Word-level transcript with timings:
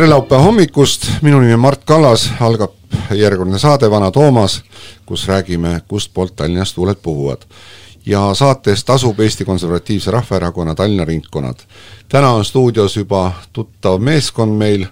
tere 0.00 0.08
laupäeva 0.08 0.42
hommikust, 0.42 1.02
minu 1.20 1.42
nimi 1.42 1.52
on 1.52 1.60
Mart 1.60 1.82
Kallas, 1.84 2.22
algab 2.40 2.72
järjekordne 3.12 3.58
saade 3.60 3.90
Vana 3.92 4.08
Toomas, 4.10 4.62
kus 5.06 5.26
räägime, 5.28 5.74
kustpoolt 5.88 6.32
Tallinnast 6.36 6.74
tuuled 6.74 6.96
puhuvad. 7.02 7.42
ja 8.06 8.34
saates 8.34 8.84
tasub 8.84 9.20
Eesti 9.20 9.44
Konservatiivse 9.44 10.10
Rahvaerakonna 10.10 10.74
Tallinna 10.74 11.04
ringkonnad. 11.04 11.54
täna 12.08 12.30
on 12.30 12.44
stuudios 12.44 12.96
juba 12.96 13.32
tuttav 13.52 14.00
meeskond 14.00 14.56
meil, 14.56 14.86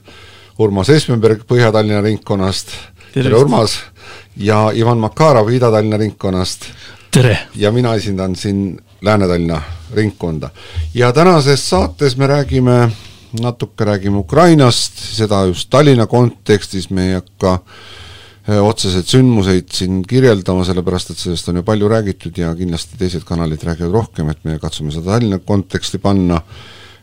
Urmas 0.59 0.91
Espenberg 0.91 1.41
Põhja-Tallinna 1.41 2.03
ringkonnast, 2.03 2.69
tere 3.15 3.37
Urmas, 3.37 3.79
ja 4.37 4.71
Ivan 4.75 4.99
Makarov 4.99 5.49
Ida-Tallinna 5.49 5.97
ringkonnast. 5.97 6.61
tere! 7.11 7.39
ja 7.55 7.73
mina 7.73 7.95
esindan 7.95 8.37
siin 8.37 8.81
Lääne-Tallinna 9.01 9.63
ringkonda. 9.95 10.51
ja 10.95 11.13
tänases 11.13 11.71
saates 11.71 12.17
me 12.17 12.27
räägime 12.27 12.91
natuke 13.37 13.85
räägime 13.85 14.19
Ukrainast, 14.19 14.99
seda 15.17 15.45
just 15.49 15.71
Tallinna 15.71 16.07
kontekstis, 16.07 16.89
me 16.91 17.09
ei 17.11 17.15
hakka 17.19 17.59
eh, 18.49 18.61
otseseid 18.63 19.09
sündmuseid 19.11 19.69
siin 19.75 20.01
kirjeldama, 20.09 20.65
sellepärast 20.65 21.13
et 21.13 21.21
sellest 21.21 21.51
on 21.53 21.61
ju 21.61 21.67
palju 21.67 21.91
räägitud 21.93 22.41
ja 22.41 22.55
kindlasti 22.57 22.99
teised 23.01 23.27
kanalid 23.29 23.65
räägivad 23.69 23.95
rohkem, 23.95 24.33
et 24.33 24.45
me 24.49 24.59
katsume 24.63 24.95
seda 24.95 25.15
Tallinna 25.15 25.41
konteksti 25.45 26.01
panna, 26.03 26.41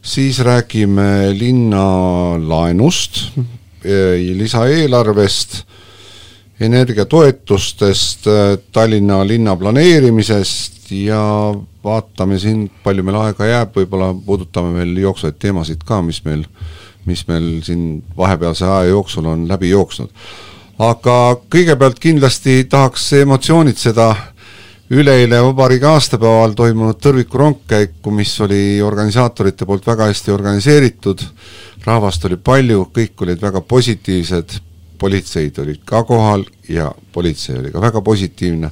siis 0.01 0.39
räägime 0.45 1.31
linna 1.37 1.85
laenust, 2.41 3.21
eh, 3.85 4.17
lisaeelarvest, 4.41 5.61
energiatoetustest, 6.65 8.27
eh, 8.27 8.57
Tallinna 8.71 9.21
linna 9.27 9.55
planeerimisest 9.55 10.74
ja 10.91 11.21
vaatame 11.83 12.39
siin, 12.39 12.67
palju 12.83 13.03
meil 13.05 13.19
aega 13.21 13.47
jääb, 13.49 13.75
võib-olla 13.75 14.11
puudutame 14.25 14.73
veel 14.79 14.97
jooksvaid 15.05 15.39
teemasid 15.39 15.85
ka, 15.85 16.01
mis 16.05 16.21
meil, 16.25 16.45
mis 17.05 17.25
meil 17.29 17.49
siin 17.65 18.03
vahepealse 18.17 18.65
aja 18.65 18.91
jooksul 18.91 19.25
on 19.31 19.47
läbi 19.49 19.69
jooksnud. 19.69 20.09
aga 20.79 21.37
kõigepealt 21.49 21.99
kindlasti 22.03 22.63
tahaks 22.69 23.13
emotsioonitseda 23.13 24.15
üleeile 24.89 25.39
vabariigi 25.41 25.87
aastapäeval 25.89 26.53
toimunud 26.53 26.99
tõrviku 27.01 27.39
rongkäiku, 27.41 28.11
mis 28.11 28.33
oli 28.41 28.81
organisaatorite 28.81 29.65
poolt 29.65 29.87
väga 29.87 30.11
hästi 30.11 30.31
organiseeritud, 30.31 31.23
rahvast 31.85 32.25
oli 32.25 32.37
palju, 32.37 32.89
kõik 32.93 33.25
olid 33.25 33.41
väga 33.41 33.61
positiivsed, 33.61 34.59
politseid 34.97 35.57
olid 35.59 35.81
ka 35.85 36.03
kohal 36.03 36.45
ja 36.69 36.91
politsei 37.13 37.57
oli 37.59 37.71
ka 37.71 37.81
väga 37.81 38.01
positiivne 38.01 38.69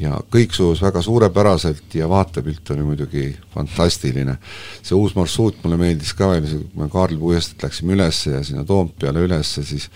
ja 0.00 0.18
kõik 0.32 0.54
sujus 0.56 0.82
väga 0.82 1.02
suurepäraselt 1.02 1.94
ja 1.94 2.08
vaatepilt 2.10 2.70
oli 2.74 2.82
muidugi 2.82 3.24
fantastiline. 3.54 4.36
see 4.82 4.96
uus 4.96 5.14
marsruut 5.14 5.62
mulle 5.62 5.78
meeldis 5.78 6.14
ka 6.14 6.32
veel, 6.32 6.46
kui 6.48 6.82
me 6.82 6.90
Kaarel 6.90 7.18
Puiesteelt 7.18 7.62
läksime 7.62 7.94
üles 7.94 8.26
ja 8.26 8.42
sinna 8.44 8.64
Toompeale 8.64 9.22
üles, 9.28 9.54
siis 9.62 9.90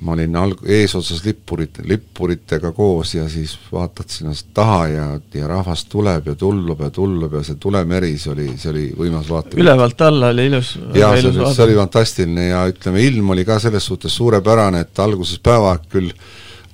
ma 0.00 0.14
olin 0.14 0.36
alg-, 0.38 0.62
eesotsas 0.70 1.24
lippurit, 1.24 1.80
lippuritega 1.84 2.70
koos 2.72 3.14
ja 3.16 3.26
siis 3.28 3.56
vaatad 3.72 4.08
sinna 4.12 4.32
taha 4.54 4.80
ja, 4.88 5.06
ja 5.34 5.48
rahvas 5.50 5.84
tuleb 5.90 6.30
ja 6.30 6.34
tullub 6.38 6.80
ja 6.86 6.90
tullub 6.94 7.34
ja 7.34 7.42
see 7.44 7.58
tulemeri, 7.60 8.12
see 8.18 8.32
oli, 8.32 8.48
see 8.56 8.72
oli 8.72 8.84
võimas 8.98 9.28
vaatepilt. 9.30 9.64
ülevalt 9.64 10.04
alla 10.06 10.32
oli 10.34 10.46
ilus. 10.52 10.76
jaa, 10.94 11.14
see 11.18 11.32
oli, 11.32 11.54
see 11.54 11.64
oli 11.66 11.78
fantastiline 11.82 12.50
ja 12.52 12.66
ütleme, 12.70 13.02
ilm 13.10 13.34
oli 13.34 13.44
ka 13.48 13.58
selles 13.62 13.90
suhtes 13.90 14.14
suurepärane, 14.16 14.86
et 14.86 15.02
alguses 15.02 15.42
päeva 15.42 15.74
küll 15.90 16.14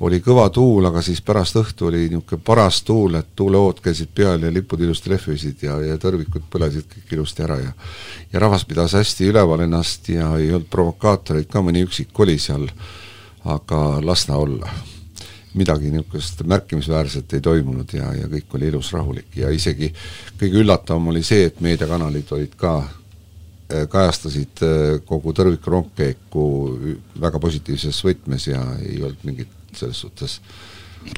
oli 0.04 0.20
kõva 0.20 0.48
tuul, 0.52 0.84
aga 0.84 1.00
siis 1.02 1.22
pärast 1.24 1.56
õhtu 1.56 1.88
oli 1.88 2.02
niisugune 2.08 2.42
paras 2.44 2.82
tuul, 2.84 3.16
et 3.16 3.30
tuuleood 3.36 3.80
käisid 3.84 4.10
peal 4.14 4.42
ja 4.44 4.50
lipud 4.52 4.80
ilusti 4.84 5.12
lehvisid 5.12 5.62
ja, 5.64 5.78
ja 5.80 5.96
tõrvikud 6.00 6.44
põlesid 6.52 6.88
kõik 6.90 7.14
ilusti 7.16 7.44
ära 7.46 7.56
ja 7.62 7.72
ja 8.32 8.42
rahvas 8.42 8.66
pidas 8.68 8.96
hästi 8.98 9.30
üleval 9.30 9.64
ennast 9.64 10.08
ja 10.12 10.28
ei 10.36 10.50
olnud 10.52 10.68
provokaatoreid 10.70 11.48
ka, 11.48 11.62
mõni 11.64 11.84
üksik 11.86 12.20
oli 12.20 12.36
seal, 12.42 12.66
aga 13.44 13.80
las 14.04 14.26
ta 14.26 14.36
olla. 14.36 14.68
midagi 15.54 15.90
niisugust 15.90 16.42
märkimisväärset 16.50 17.32
ei 17.32 17.40
toimunud 17.40 17.92
ja, 17.94 18.08
ja 18.14 18.26
kõik 18.28 18.54
oli 18.58 18.68
ilus, 18.72 18.92
rahulik 18.92 19.36
ja 19.38 19.50
isegi 19.54 19.92
kõige 20.40 20.58
üllatavam 20.64 21.12
oli 21.12 21.22
see, 21.22 21.44
et 21.46 21.60
meediakanalid 21.60 22.32
olid 22.34 22.56
ka 22.58 22.76
äh, 22.82 23.86
kajastasid 23.88 24.64
äh, 24.66 25.00
kogu 25.06 25.32
tõrviku 25.32 25.70
rongkäiku 25.70 26.46
väga 27.20 27.38
positiivses 27.38 28.04
võtmes 28.04 28.50
ja 28.50 28.64
ei 28.82 28.98
olnud 29.02 29.22
mingit 29.22 29.63
selles 29.78 30.00
suhtes 30.04 30.40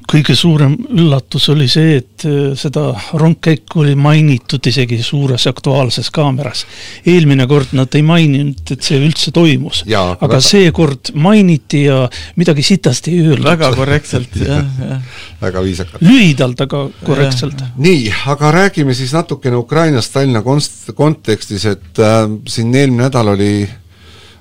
kõige 0.06 0.34
suurem 0.38 0.74
üllatus 0.98 1.48
oli 1.52 1.66
see, 1.70 1.98
et 2.00 2.24
äh, 2.26 2.54
seda 2.58 2.88
rongkäiku 3.18 3.82
oli 3.84 3.94
mainitud 3.98 4.66
isegi 4.66 4.98
suures 5.04 5.46
Aktuaalses 5.50 6.10
Kaameras. 6.14 6.64
eelmine 7.06 7.46
kord 7.46 7.74
nad 7.78 7.94
ei 7.94 8.02
maininud, 8.06 8.62
et 8.70 8.82
see 8.82 8.98
üldse 9.02 9.32
toimus. 9.34 9.84
aga 9.86 10.16
väga... 10.20 10.40
seekord 10.42 11.12
mainiti 11.14 11.84
ja 11.86 12.04
midagi 12.36 12.62
sitasti 12.66 13.14
ei 13.14 13.26
öeldud. 13.30 13.48
väga 13.50 13.72
korrektselt, 13.76 14.36
jah, 14.42 14.66
jah. 14.80 15.02
väga 15.46 15.62
viisakalt. 15.62 16.02
lühidalt, 16.02 16.66
aga 16.66 16.84
korrektselt. 17.06 17.64
nii, 17.78 18.12
aga 18.34 18.52
räägime 18.60 18.94
siis 18.94 19.14
natukene 19.16 19.58
Ukrainast 19.62 20.14
Tallinna 20.14 20.42
konst-, 20.46 20.92
kontekstis, 20.94 21.66
et 21.76 22.02
äh, 22.02 22.22
siin 22.48 22.74
eelmine 22.74 23.06
nädal 23.06 23.34
oli 23.36 23.52
äh, 23.62 23.74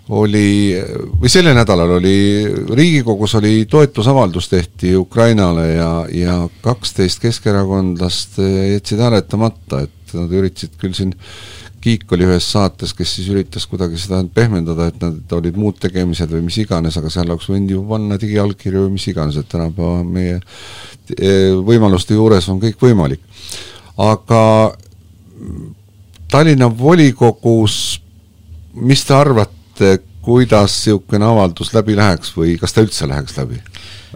oli, 0.09 0.75
või 1.21 1.31
sellel 1.31 1.55
nädalal 1.57 1.95
oli, 1.97 2.17
Riigikogus 2.77 3.35
oli 3.39 3.65
toetusavaldus 3.69 4.49
tehti 4.51 4.95
Ukrainale 4.95 5.67
ja, 5.73 5.91
ja 6.13 6.37
kaksteist 6.61 7.23
keskerakondlast 7.23 8.39
jätsid 8.73 9.01
hääletamata, 9.01 9.85
et 9.87 10.15
nad 10.17 10.33
üritasid 10.33 10.77
küll 10.81 10.97
siin, 10.97 11.15
Kiik 11.85 12.09
oli 12.15 12.25
ühes 12.25 12.45
saates, 12.49 12.95
kes 12.97 13.11
siis 13.13 13.27
üritas 13.29 13.67
kuidagi 13.69 13.99
seda 14.01 14.23
pehmendada, 14.33 14.87
et 14.89 14.95
nad 15.03 15.33
olid 15.37 15.57
muud 15.61 15.75
tegemised 15.77 16.31
või 16.33 16.47
mis 16.47 16.55
iganes, 16.57 16.95
aga 16.97 17.11
seal 17.13 17.29
oleks 17.29 17.45
võinud 17.45 17.75
ju 17.75 17.83
panna 17.85 18.17
digiallkirju 18.17 18.87
või 18.87 18.95
mis 18.95 19.05
iganes, 19.11 19.37
et 19.37 19.45
tänapäeva 19.51 19.99
meie 20.01 20.39
e, 21.13 21.35
võimaluste 21.67 22.17
juures 22.17 22.47
on 22.49 22.57
kõik 22.63 22.81
võimalik. 22.81 23.21
aga 24.01 24.41
Tallinna 26.33 26.71
volikogus, 26.73 28.01
mis 28.73 29.05
te 29.05 29.13
arvate, 29.13 29.54
et 29.81 30.05
kuidas 30.25 30.73
niisugune 30.85 31.25
avaldus 31.25 31.73
läbi 31.75 31.95
läheks 31.97 32.33
või 32.37 32.55
kas 32.61 32.73
ta 32.73 32.83
üldse 32.85 33.07
läheks 33.09 33.37
läbi? 33.37 33.59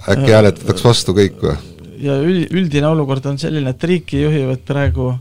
äkki 0.08 0.32
hääletatakse 0.32 0.88
vastu 0.88 1.14
kõik 1.18 1.42
või? 1.44 1.56
ja 2.02 2.18
üld, 2.24 2.48
üldine 2.56 2.88
olukord 2.90 3.26
on 3.30 3.40
selline, 3.42 3.74
et 3.74 3.84
riiki 3.84 4.24
juhivad 4.24 4.64
praegu 4.68 5.14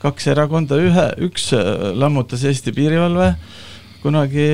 kaks 0.00 0.30
erakonda, 0.32 0.78
ühe, 0.80 1.06
üks 1.26 1.50
äh, 1.56 1.90
lammutas 1.98 2.44
Eesti 2.48 2.72
piirivalve, 2.76 3.34
kunagi 4.04 4.46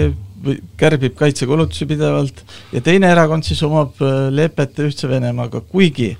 või 0.42 0.58
kärbib 0.78 1.14
kaitsekulutusi 1.18 1.86
pidevalt, 1.88 2.42
ja 2.74 2.82
teine 2.84 3.10
erakond 3.12 3.46
siis 3.46 3.62
omab 3.66 4.00
äh, 4.02 4.26
lepet 4.34 4.80
Ühtse 4.86 5.10
Venemaaga, 5.10 5.62
kuigi 5.70 6.16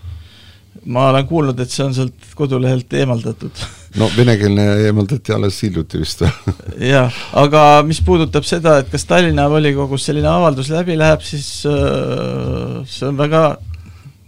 ma 0.86 1.08
olen 1.10 1.26
kuulnud, 1.26 1.58
et 1.60 1.72
see 1.72 1.84
on 1.84 1.96
sealt 1.96 2.30
kodulehelt 2.38 2.92
eemaldatud 2.94 3.64
no 3.96 4.08
venekeelne 4.16 4.64
eemaldati 4.86 5.34
alles 5.34 5.58
hiljuti 5.64 6.00
vist 6.02 6.22
jah, 6.94 7.14
aga 7.36 7.62
mis 7.86 8.00
puudutab 8.04 8.46
seda, 8.48 8.78
et 8.82 8.90
kas 8.92 9.06
Tallinna 9.08 9.48
volikogus 9.52 10.06
selline 10.08 10.30
avaldus 10.30 10.70
läbi 10.72 10.98
läheb, 10.98 11.24
siis 11.24 11.48
äh, 11.70 12.82
see 12.88 13.08
on 13.08 13.18
väga 13.18 13.42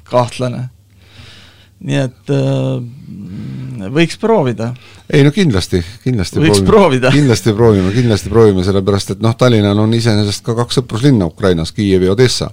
kahtlane. 0.08 0.68
nii 1.84 2.00
et 2.06 2.32
äh, 2.34 2.78
võiks 3.94 4.18
proovida 4.20 4.72
ei 5.08 5.24
no 5.24 5.32
kindlasti, 5.32 5.80
kindlasti 6.04 6.40
võiks 6.42 6.60
proovime, 6.60 6.68
proovida. 6.68 7.12
kindlasti 7.14 7.54
proovime, 7.56 7.92
kindlasti 7.94 8.32
proovime, 8.32 8.64
sellepärast 8.66 9.14
et 9.14 9.22
noh, 9.24 9.32
Tallinnal 9.38 9.78
on 9.80 9.94
iseenesest 9.96 10.44
ka 10.44 10.56
kaks 10.58 10.80
sõpruslinna 10.80 11.30
Ukrainas, 11.30 11.72
Kiiev 11.76 12.04
ja 12.04 12.12
Odessa. 12.12 12.50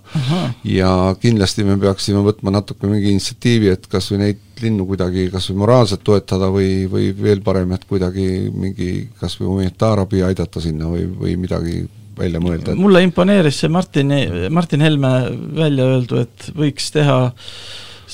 ja 0.63 0.91
kindlasti 1.19 1.65
me 1.67 1.75
peaksime 1.81 2.23
võtma 2.25 2.53
natuke 2.55 2.87
mingi 2.87 3.11
initsiatiivi, 3.11 3.73
et 3.75 3.89
kas 3.91 4.07
või 4.13 4.21
neid 4.23 4.41
linnu 4.61 4.87
kuidagi 4.87 5.27
kas 5.33 5.49
või 5.51 5.59
moraalselt 5.65 6.05
toetada 6.07 6.47
või, 6.53 6.85
või 6.91 7.11
veel 7.17 7.43
parem, 7.43 7.75
et 7.75 7.83
kuidagi 7.89 8.29
mingi 8.55 8.91
kas 9.19 9.35
või 9.41 9.51
humanitaarabi 9.51 10.23
aidata 10.29 10.63
sinna 10.63 10.87
või, 10.91 11.09
või 11.11 11.35
midagi 11.41 11.81
välja 12.15 12.39
mõelda 12.39 12.71
et.... 12.71 12.79
mulle 12.79 13.03
imponeeris 13.03 13.59
see 13.63 13.71
Martin, 13.71 14.13
Martin 14.55 14.85
Helme 14.85 15.11
välja 15.57 15.89
öeldu, 15.95 16.23
et 16.23 16.53
võiks 16.55 16.87
teha 16.95 17.19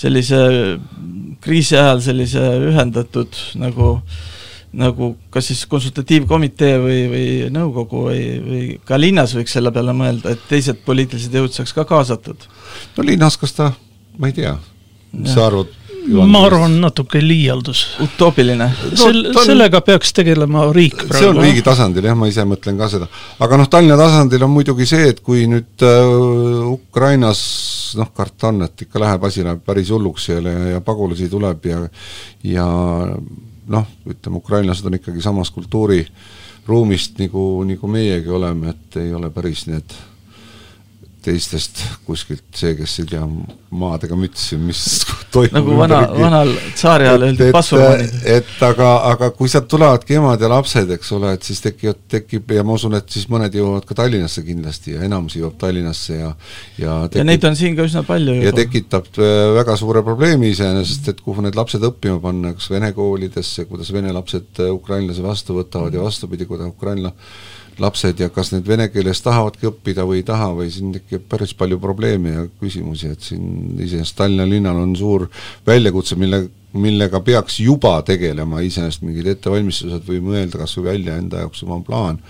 sellise 0.01 0.41
kriisi 1.41 1.77
ajal 1.77 2.01
sellise 2.03 2.43
ühendatud 2.71 3.39
nagu 3.61 3.95
nagu 4.71 5.09
kas 5.33 5.49
siis 5.51 5.65
konsultatiivkomitee 5.67 6.75
või, 6.79 6.99
või 7.11 7.25
nõukogu 7.51 8.05
või, 8.05 8.21
või 8.45 8.61
ka 8.87 8.99
linnas 8.99 9.33
võiks 9.35 9.51
selle 9.57 9.73
peale 9.75 9.91
mõelda, 9.95 10.31
et 10.31 10.45
teised 10.47 10.79
poliitilised 10.85 11.35
jõud 11.35 11.51
saaks 11.51 11.75
ka 11.75 11.83
kaasatud? 11.89 12.47
no 12.95 13.05
linnas, 13.07 13.35
kas 13.41 13.57
ta, 13.57 13.71
ma 14.17 14.31
ei 14.31 14.37
tea, 14.37 14.55
mis 15.11 15.35
sa 15.35 15.49
arvad? 15.49 15.75
Ma 16.07 16.43
arvan, 16.45 16.79
natuke 16.81 17.21
liialdus. 17.21 17.83
utoopiline 18.03 18.67
no,. 18.67 18.91
Sel-, 18.97 19.29
sellega 19.45 19.81
peaks 19.85 20.13
tegelema 20.17 20.65
riik 20.73 20.97
praegu. 21.03 21.19
see 21.19 21.29
on 21.29 21.41
riigi 21.43 21.63
tasandil 21.65 22.07
jah, 22.09 22.17
ma 22.17 22.29
ise 22.31 22.45
mõtlen 22.47 22.79
ka 22.79 22.89
seda. 22.91 23.07
aga 23.39 23.61
noh, 23.61 23.69
Tallinna 23.71 23.97
tasandil 23.99 24.45
on 24.47 24.53
muidugi 24.55 24.87
see, 24.89 25.11
et 25.13 25.21
kui 25.25 25.45
nüüd 25.51 25.85
äh, 25.85 26.67
Ukrainas 26.71 27.41
noh, 27.99 28.11
karta 28.17 28.49
on, 28.51 28.65
et 28.67 28.85
ikka 28.87 29.01
läheb, 29.01 29.25
asi 29.29 29.45
läheb 29.45 29.63
päris 29.65 29.91
hulluks 29.93 30.29
ja, 30.31 30.41
ja 30.75 30.83
pagulasi 30.85 31.29
tuleb 31.31 31.65
ja 31.69 31.81
ja 32.43 32.67
noh, 33.71 33.89
ütleme, 34.09 34.41
ukrainlased 34.41 34.87
on 34.87 34.97
ikkagi 34.97 35.21
samas 35.23 35.51
kultuuri 35.53 36.01
ruumist, 36.67 37.17
nagu, 37.19 37.63
nagu 37.67 37.89
meiegi 37.89 38.29
oleme, 38.29 38.73
et 38.73 39.01
ei 39.01 39.13
ole 39.13 39.29
päris 39.33 39.65
need 39.69 39.95
teistest 41.21 41.81
kuskilt 42.05 42.43
see, 42.57 42.73
kes 42.77 42.93
ei 43.01 43.09
tea 43.11 43.21
maadega 43.81 44.17
mütsi, 44.17 44.57
mis 44.59 44.81
toimub 45.33 45.55
nagu 45.55 45.77
vana, 45.77 45.99
vanal 46.17 46.51
tsaari 46.73 47.07
ajal 47.07 47.25
öeldi 47.27 47.49
passumaanid. 47.55 48.15
et 48.35 48.63
aga, 48.65 48.89
aga 49.11 49.29
kui 49.35 49.51
sealt 49.51 49.69
tulevadki 49.71 50.17
emad 50.19 50.41
ja 50.41 50.49
lapsed, 50.51 50.89
eks 50.97 51.13
ole, 51.17 51.33
et 51.37 51.47
siis 51.47 51.61
tekivad, 51.63 52.01
tekib 52.11 52.51
ja 52.55 52.65
ma 52.67 52.75
usun, 52.79 52.97
et 52.97 53.13
siis 53.13 53.27
mõned 53.31 53.55
jõuavad 53.55 53.85
ka 53.87 53.97
Tallinnasse 54.01 54.43
kindlasti 54.47 54.95
ja 54.97 55.05
enamus 55.07 55.37
jõuab 55.37 55.55
Tallinnasse 55.61 56.17
ja 56.17 56.33
ja 56.81 56.97
tekib, 57.05 57.21
ja 57.21 57.27
neid 57.29 57.47
on 57.51 57.57
siin 57.59 57.77
ka 57.77 57.87
üsna 57.87 58.03
palju 58.07 58.37
juba. 58.39 58.49
ja 58.49 58.55
tekitab 58.57 59.09
äh, 59.21 59.45
väga 59.59 59.77
suure 59.79 60.03
probleemi 60.07 60.51
iseenesest, 60.55 61.13
et 61.13 61.23
kuhu 61.23 61.45
need 61.45 61.57
lapsed 61.59 61.85
õppima 61.91 62.19
panna, 62.23 62.55
kas 62.57 62.71
vene 62.73 62.91
koolidesse, 62.97 63.69
kuidas 63.69 63.93
vene 63.93 64.13
lapsed 64.17 64.65
äh, 64.65 64.73
ukrainlase 64.73 65.23
vastu 65.25 65.61
võtavad 65.61 65.93
ja 65.95 66.03
vastupidi, 66.03 66.49
kuidas 66.49 66.73
ukrainla 66.73 67.13
lapsed 67.79 68.19
ja 68.19 68.29
kas 68.33 68.51
need 68.53 68.67
vene 68.67 68.87
keeles 68.91 69.21
tahavadki 69.23 69.69
õppida 69.69 70.05
või 70.07 70.21
ei 70.21 70.25
taha 70.27 70.51
või 70.57 70.69
siin 70.73 70.93
tekib 70.95 71.27
päris 71.31 71.53
palju 71.57 71.79
probleeme 71.81 72.33
ja 72.33 72.47
küsimusi, 72.61 73.11
et 73.13 73.23
siin 73.25 73.77
iseenesest 73.79 74.17
Tallinna 74.19 74.47
linnal 74.49 74.81
on 74.81 74.95
suur 74.97 75.27
väljakutse, 75.67 76.17
mille, 76.19 76.43
millega 76.73 77.21
peaks 77.25 77.59
juba 77.63 77.97
tegelema 78.07 78.63
iseenesest 78.65 79.05
mingid 79.05 79.29
ettevalmistused 79.35 80.05
või 80.07 80.21
mõelda 80.25 80.63
kas 80.63 80.75
või 80.77 80.91
välja 80.91 81.17
enda 81.21 81.45
jaoks 81.45 81.63
oma 81.67 81.81
plaan. 81.85 82.21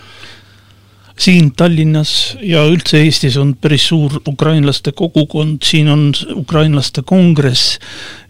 Siin 1.21 1.51
Tallinnas 1.53 2.37
ja 2.41 2.63
üldse 2.65 3.03
Eestis 3.03 3.35
on 3.37 3.51
päris 3.61 3.83
suur 3.91 4.21
ukrainlaste 4.25 4.93
kogukond, 4.97 5.59
siin 5.67 5.91
on 5.91 6.07
ukrainlaste 6.33 7.03
kongress 7.05 7.77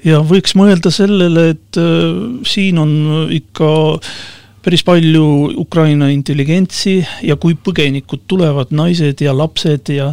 ja 0.03 0.19
võiks 0.27 0.57
mõelda 0.59 0.91
sellele, 0.91 1.51
et 1.53 1.79
äh, 1.79 2.43
siin 2.49 2.81
on 2.81 2.93
ikka 3.31 3.71
äh, 3.95 4.13
päris 4.61 4.83
palju 4.85 5.25
Ukraina 5.57 6.09
intelligentsi 6.13 6.99
ja 7.25 7.35
kui 7.41 7.55
põgenikud 7.57 8.23
tulevad, 8.29 8.71
naised 8.75 9.21
ja 9.23 9.33
lapsed 9.35 9.89
ja 9.93 10.11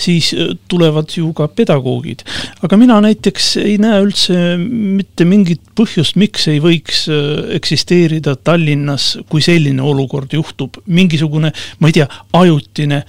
siis 0.00 0.32
äh, 0.34 0.54
tulevad 0.68 1.12
ju 1.16 1.32
ka 1.36 1.48
pedagoogid. 1.48 2.24
aga 2.62 2.76
mina 2.80 3.00
näiteks 3.04 3.56
ei 3.60 3.76
näe 3.78 4.00
üldse 4.04 4.56
mitte 4.58 5.24
mingit 5.28 5.62
põhjust, 5.76 6.16
miks 6.16 6.48
ei 6.48 6.60
võiks 6.64 7.06
äh, 7.12 7.54
eksisteerida 7.60 8.36
Tallinnas, 8.36 9.18
kui 9.28 9.44
selline 9.44 9.82
olukord 9.82 10.32
juhtub, 10.32 10.80
mingisugune, 10.86 11.52
ma 11.78 11.88
ei 11.88 11.98
tea, 12.00 12.08
ajutine 12.32 13.02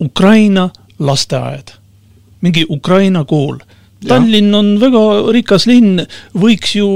Ukraina 0.00 0.68
lasteaed, 0.98 1.74
mingi 2.40 2.64
Ukraina 2.70 3.24
kool 3.28 3.58
Tallinn 4.06 4.54
on 4.54 4.76
väga 4.78 5.00
rikas 5.34 5.64
linn, 5.66 6.04
võiks 6.38 6.76
ju 6.76 6.88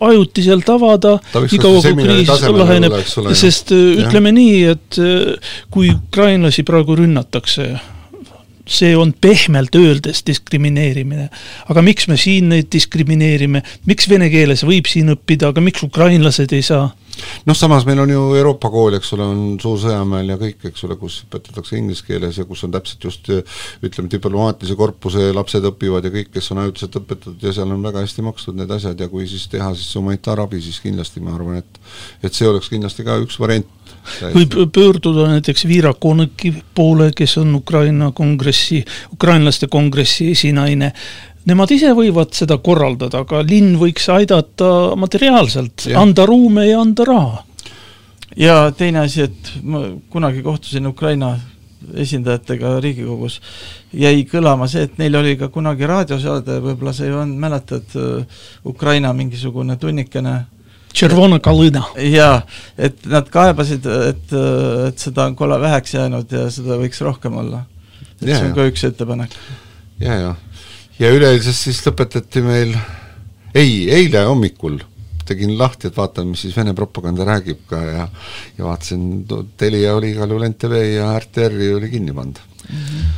ajutiselt 0.00 0.70
avada, 0.72 1.18
niikaua 1.34 1.82
kui 1.84 1.98
kriis 1.98 2.30
laheneb, 2.56 2.96
sest 3.36 3.74
äh, 3.76 3.82
ja. 3.98 4.06
ütleme 4.06 4.32
nii, 4.32 4.62
et 4.72 5.00
äh, 5.02 5.52
kui 5.74 5.90
ukrainlasi 5.92 6.64
praegu 6.64 6.96
rünnatakse, 6.96 7.74
see 8.66 8.96
on 8.98 9.14
pehmelt 9.20 9.74
öeldes 9.78 10.22
diskrimineerimine. 10.26 11.28
aga 11.68 11.82
miks 11.82 12.08
me 12.08 12.16
siin 12.20 12.50
neid 12.50 12.70
diskrimineerime, 12.72 13.62
miks 13.86 14.08
vene 14.10 14.30
keeles 14.30 14.64
võib 14.66 14.88
siin 14.90 15.14
õppida, 15.14 15.52
aga 15.52 15.62
miks 15.62 15.82
ukrainlased 15.86 16.52
ei 16.52 16.62
saa? 16.66 16.90
noh, 17.46 17.56
samas 17.56 17.86
meil 17.88 18.00
on 18.02 18.10
ju 18.10 18.22
Euroopa 18.36 18.70
kool, 18.72 18.96
eks 18.98 19.12
ole, 19.16 19.26
on 19.32 19.42
Suur-Sõjamäel 19.62 20.32
ja 20.34 20.38
kõik, 20.40 20.58
eks 20.70 20.84
ole, 20.88 20.98
kus 21.00 21.22
õpetatakse 21.24 21.78
inglise 21.78 22.04
keeles 22.06 22.40
ja 22.40 22.44
kus 22.48 22.64
on 22.66 22.74
täpselt 22.74 23.06
just 23.08 23.30
ütleme, 23.30 24.10
diplomaatilise 24.12 24.76
korpuse 24.78 25.30
lapsed 25.36 25.64
õpivad 25.70 26.06
ja 26.06 26.12
kõik, 26.12 26.32
kes 26.34 26.50
on 26.52 26.64
ajutiselt 26.64 27.00
õpetatud 27.00 27.46
ja 27.46 27.54
seal 27.56 27.72
on 27.72 27.86
väga 27.86 28.04
hästi 28.04 28.26
makstud 28.26 28.58
need 28.58 28.74
asjad 28.76 29.00
ja 29.00 29.08
kui 29.12 29.28
siis 29.30 29.46
teha 29.52 29.72
siis 29.78 29.94
humanitaarabi, 29.96 30.60
siis 30.64 30.82
kindlasti 30.84 31.24
ma 31.24 31.34
arvan, 31.36 31.62
et 31.62 31.82
et 32.26 32.36
see 32.36 32.48
oleks 32.48 32.68
kindlasti 32.72 33.06
ka 33.06 33.18
üks 33.22 33.38
variant. 33.40 33.68
Võib 34.34 34.58
pöörduda 34.72 35.28
näiteks 35.34 35.66
Viira 35.68 35.94
Konõki 35.94 36.52
poole, 36.74 37.10
kes 37.16 37.38
on 37.42 37.54
Ukraina 37.58 38.12
kongressi, 38.16 38.82
ukrainlaste 39.16 39.70
kongressi 39.72 40.30
esinaine, 40.34 40.92
Nemad 41.46 41.70
ise 41.70 41.92
võivad 41.94 42.32
seda 42.34 42.56
korraldada, 42.58 43.20
aga 43.22 43.38
linn 43.46 43.76
võiks 43.78 44.08
aidata 44.10 44.96
materiaalselt, 44.98 45.84
anda 45.94 46.24
ruume 46.26 46.64
ja 46.66 46.80
anda 46.82 47.06
raha. 47.06 47.44
ja 48.36 48.72
teine 48.76 49.04
asi, 49.06 49.28
et 49.28 49.52
ma 49.62 49.84
kunagi 50.10 50.42
kohtusin 50.42 50.86
Ukraina 50.90 51.36
esindajatega 51.94 52.80
Riigikogus, 52.82 53.38
jäi 53.94 54.24
kõlama 54.26 54.66
see, 54.66 54.88
et 54.88 54.98
neil 54.98 55.14
oli 55.14 55.36
ka 55.38 55.48
kunagi 55.54 55.86
raadiosaade, 55.86 56.58
võib-olla 56.64 56.92
sa, 56.92 57.06
Ivan, 57.06 57.36
mäletad, 57.38 57.94
Ukraina 58.66 59.12
mingisugune 59.14 59.78
tunnikene 59.78 60.34
Tšervona 60.96 61.38
kalõna. 61.44 61.84
jaa, 62.00 62.40
et 62.78 63.04
nad 63.12 63.28
kaebasid, 63.32 63.84
et, 63.84 64.34
et 64.88 65.06
seda 65.06 65.26
on 65.28 65.36
kolla 65.36 65.60
väheks 65.60 65.94
jäänud 65.94 66.32
ja 66.32 66.48
seda 66.50 66.80
võiks 66.80 67.02
rohkem 67.04 67.36
olla. 67.36 67.66
et 68.20 68.28
ja, 68.30 68.38
see 68.38 68.46
on 68.46 68.52
ja. 68.52 68.56
ka 68.56 68.68
üks 68.72 68.84
ettepanek. 68.88 69.38
ja, 70.00 70.18
ja 70.24 70.34
ja 71.00 71.12
üleeilsest 71.12 71.68
siis 71.68 71.82
lõpetati 71.84 72.42
meil, 72.44 72.72
ei, 73.54 73.86
eile 73.92 74.24
hommikul 74.28 74.80
tegin 75.26 75.56
lahti, 75.58 75.90
et 75.90 75.96
vaatan, 75.96 76.30
mis 76.30 76.44
siis 76.44 76.54
Vene 76.56 76.72
propaganda 76.76 77.26
räägib 77.26 77.64
ka 77.70 77.80
ja 77.82 78.08
ja 78.56 78.64
vaatasin, 78.64 79.26
Telia 79.58 79.96
oli 79.96 80.12
igal 80.14 80.30
juhul 80.30 80.46
NTV 80.48 80.82
ja 80.94 81.10
RTR-i 81.18 81.72
oli 81.74 81.90
kinni 81.90 82.14
pandud 82.14 82.42
mm. 82.68 82.76
-hmm. 82.76 83.08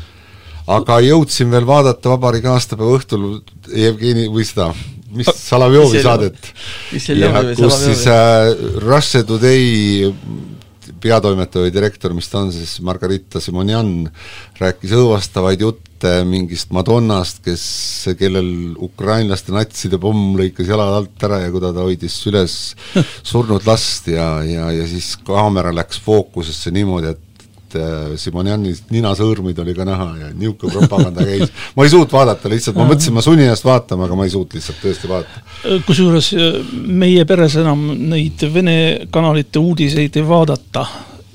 aga 0.79 1.01
jõudsin 1.05 1.51
veel 1.51 1.67
vaadata 1.67 2.15
vabariigi 2.17 2.49
aastapäeva 2.49 2.97
õhtul 2.99 3.27
Jevgeni 3.69 4.29
või 4.33 4.47
seda, 4.49 4.73
mis 5.15 5.29
Salavjovi 5.35 6.03
saadet, 6.05 6.53
kus 7.57 7.81
siis 7.85 8.07
äh, 8.13 8.53
Russia 8.85 9.25
Today 9.27 10.03
peatoimetaja 11.03 11.67
või 11.67 11.73
direktor, 11.73 12.15
mis 12.17 12.29
ta 12.31 12.43
on 12.43 12.53
siis, 12.55 12.79
Margarita 12.85 13.43
Simonjan, 13.43 14.09
rääkis 14.59 14.95
õõvastavaid 14.97 15.63
jutte 15.63 16.13
mingist 16.29 16.73
Madonnast, 16.75 17.41
kes, 17.45 17.65
kellel 18.19 18.75
ukrainlaste 18.89 19.55
natside 19.55 20.01
pomm 20.03 20.37
lõikas 20.39 20.71
jalad 20.71 20.97
alt 21.01 21.29
ära 21.29 21.43
ja 21.45 21.53
kuidas 21.55 21.75
ta 21.77 21.87
hoidis 21.87 22.19
süles 22.25 22.59
surnud 23.31 23.67
last 23.69 24.11
ja, 24.13 24.31
ja, 24.47 24.71
ja 24.75 24.89
siis 24.91 25.15
kaamera 25.27 25.73
läks 25.75 26.01
fookusesse 26.05 26.73
niimoodi, 26.75 27.15
et 27.15 27.28
et 27.69 28.21
Simonjani 28.21 28.73
ninasõõrmeid 28.91 29.59
oli 29.63 29.75
ka 29.77 29.85
näha 29.89 30.09
ja 30.21 30.31
niisugune 30.33 30.73
propaganda 30.79 31.27
käis. 31.27 31.53
ma 31.77 31.85
ei 31.85 31.93
suutnud 31.93 32.13
vaadata 32.13 32.49
lihtsalt, 32.53 32.77
ma 32.79 32.87
mõtlesin, 32.89 33.17
ma 33.17 33.25
sunnin 33.25 33.49
ennast 33.49 33.67
vaatama, 33.67 34.09
aga 34.09 34.17
ma 34.19 34.29
ei 34.29 34.33
suutnud 34.33 34.59
lihtsalt 34.59 34.81
tõesti 34.85 35.11
vaadata. 35.11 35.45
kusjuures 35.87 36.33
meie 36.87 37.25
peres 37.29 37.59
enam 37.61 37.85
neid 38.09 38.47
Vene 38.55 38.79
kanalite 39.13 39.61
uudiseid 39.61 40.17
ei 40.17 40.27
vaadata 40.29 40.87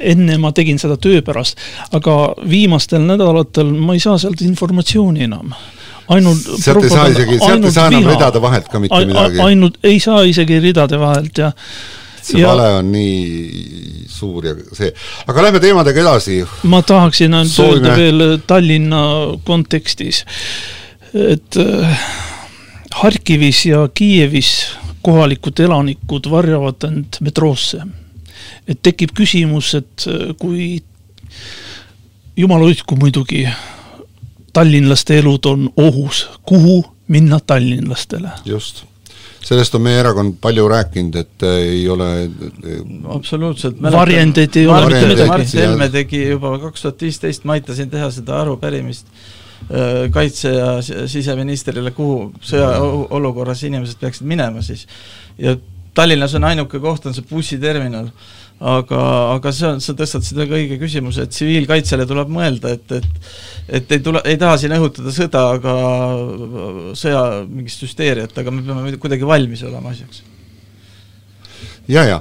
enne 0.03 0.37
ma 0.41 0.51
tegin 0.51 0.79
seda 0.81 0.97
töö 0.99 1.21
pärast, 1.23 1.59
aga 1.95 2.33
viimastel 2.49 3.05
nädalatel 3.05 3.69
ma 3.71 3.95
ei 3.95 4.01
saa 4.03 4.17
sealt 4.19 4.41
informatsiooni 4.43 5.29
enam 5.29 5.53
ainult 6.11 6.39
sealt 6.59 6.83
ei 6.83 6.91
saa 6.91 7.07
isegi, 7.11 7.37
sealt 7.39 7.67
ei 7.67 7.75
saa 7.75 7.89
enam 7.91 8.07
ridade 8.11 8.41
vahelt 8.43 8.69
ka 8.71 8.81
mitte 8.83 9.05
midagi. 9.07 9.39
ainult, 9.43 9.77
ei 9.83 9.99
saa 10.03 10.23
isegi 10.27 10.59
ridade 10.59 10.99
vahelt 10.99 11.37
ja 11.37 11.51
see 12.23 12.41
ja, 12.41 12.51
vale 12.51 12.67
on 12.79 12.91
nii 12.93 14.05
suur 14.11 14.45
ja 14.47 14.53
see, 14.75 14.91
aga 15.27 15.47
lähme 15.47 15.61
teemadega 15.63 16.03
edasi. 16.03 16.39
ma 16.69 16.81
tahaksin 16.85 17.33
ainult 17.33 17.53
Soovime... 17.53 17.89
öelda 17.89 17.97
veel 17.97 18.37
Tallinna 18.47 19.01
kontekstis, 19.47 20.23
et 21.13 21.59
äh, 21.61 22.05
Harkivis 22.93 23.65
ja 23.65 23.87
Kiievis 23.93 24.53
kohalikud 25.03 25.59
elanikud 25.59 26.29
varjavad 26.31 26.87
end 26.87 27.19
metroosse. 27.21 27.83
et 28.67 28.79
tekib 28.81 29.11
küsimus, 29.17 29.73
et 29.75 30.07
äh, 30.07 30.31
kui 30.39 30.79
jumal 32.37 32.63
hoidku 32.63 32.95
muidugi, 32.95 33.45
tallinlaste 34.53 35.19
elud 35.19 35.45
on 35.45 35.69
ohus, 35.77 36.27
kuhu 36.45 36.81
minna 37.07 37.39
tallinlastele? 37.39 38.31
just 38.45 38.85
sellest 39.43 39.75
on 39.75 39.83
meie 39.83 39.99
erakond 39.99 40.37
palju 40.41 40.65
rääkinud, 40.71 41.15
et 41.19 41.45
äh, 41.47 41.59
ei 41.75 41.83
ole 41.91 42.09
absoluutselt 43.15 43.81
varjendeid 43.83 44.59
ei 44.59 44.67
ole 44.67 44.85
mitte 44.87 45.07
midagi. 45.11 45.29
Mart 45.33 45.55
Helme 45.59 45.89
tegi 45.93 46.21
juba 46.29 46.55
kaks 46.67 46.85
tuhat 46.85 47.07
viisteist, 47.07 47.47
ma 47.47 47.57
aitasin 47.57 47.91
teha 47.91 48.09
seda 48.13 48.39
arupärimist 48.41 49.09
äh, 49.09 50.07
kaitse- 50.15 50.55
ja 50.55 50.71
siseministrile, 50.81 51.91
kuhu 51.95 52.31
sõjaolukorras 52.51 53.65
inimesed 53.67 53.99
peaksid 54.01 54.27
minema 54.29 54.63
siis. 54.65 54.87
ja 55.37 55.57
Tallinnas 55.93 56.33
on 56.33 56.47
ainuke 56.47 56.79
koht, 56.81 57.05
on 57.05 57.13
see 57.13 57.25
bussiterminal 57.29 58.07
aga, 58.59 59.01
aga 59.35 59.53
see 59.55 59.67
on, 59.69 59.81
sa 59.83 59.95
tõstatasid 59.97 60.39
väga 60.39 60.57
õige 60.59 60.77
küsimuse, 60.81 61.25
et 61.25 61.33
tsiviilkaitsele 61.33 62.05
tuleb 62.09 62.31
mõelda, 62.33 62.73
et, 62.77 62.97
et 62.99 63.31
et 63.79 63.91
ei 63.95 64.01
tule, 64.03 64.21
ei 64.27 64.37
taha 64.39 64.57
siin 64.59 64.75
õhutada 64.75 65.13
sõda, 65.15 65.43
aga 65.57 65.75
sõja 66.99 67.23
mingit 67.47 67.85
hüsteeriat, 67.85 68.35
aga 68.37 68.51
me 68.51 68.63
peame 68.65 68.97
kuidagi 68.99 69.27
valmis 69.27 69.63
olema 69.67 69.93
asjaks. 69.93 70.23
ja, 71.87 72.03
ja 72.03 72.19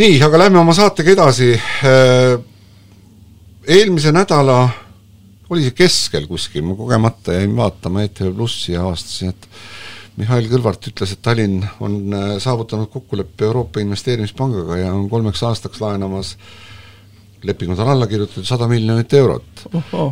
nii, 0.00 0.16
aga 0.24 0.46
lähme 0.46 0.62
oma 0.62 0.74
saatega 0.76 1.12
edasi. 1.12 1.52
Äh, 1.84 2.38
eelmise 3.68 4.12
nädala 4.14 4.64
oli 5.52 5.66
see 5.66 5.76
keskel 5.76 6.26
kuskil, 6.30 6.64
ma 6.64 6.76
kogemata 6.78 7.36
jäin 7.36 7.54
vaatama 7.56 8.06
ETV 8.06 8.32
Plussi 8.34 8.72
ja 8.72 8.86
avastasin, 8.86 9.34
et 9.34 9.48
Mihhail 10.20 10.48
Kõlvart 10.50 10.90
ütles, 10.90 11.14
et 11.14 11.22
Tallinn 11.24 11.62
on 11.80 12.12
äh, 12.12 12.34
saavutanud 12.42 12.90
kokkuleppe 12.92 13.46
Euroopa 13.48 13.80
Investeerimispangaga 13.80 14.82
ja 14.82 14.92
on 14.92 15.08
kolmeks 15.12 15.42
aastaks 15.48 15.80
laenamas 15.80 16.36
lepingud 17.42 17.80
on 17.82 17.88
alla 17.88 18.06
kirjutatud 18.06 18.46
sada 18.46 18.68
miljonit 18.70 19.12
eurot. 19.18 19.64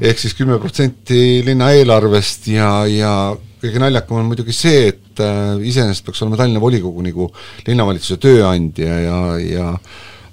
ehk 0.03 0.19
siis 0.19 0.35
kümme 0.35 0.59
protsenti 0.59 1.43
linna 1.47 1.71
eelarvest 1.77 2.49
ja, 2.51 2.71
ja 2.91 3.13
kõige 3.61 3.83
naljakam 3.83 4.23
on 4.23 4.31
muidugi 4.31 4.55
see, 4.57 4.89
et 4.95 5.23
äh, 5.23 5.57
iseenesest 5.61 6.07
peaks 6.07 6.23
olema 6.25 6.41
Tallinna 6.41 6.63
volikogu 6.63 7.05
nagu 7.07 7.29
linnavalitsuse 7.67 8.19
tööandja 8.23 9.01
ja, 9.05 9.21
ja 9.45 9.73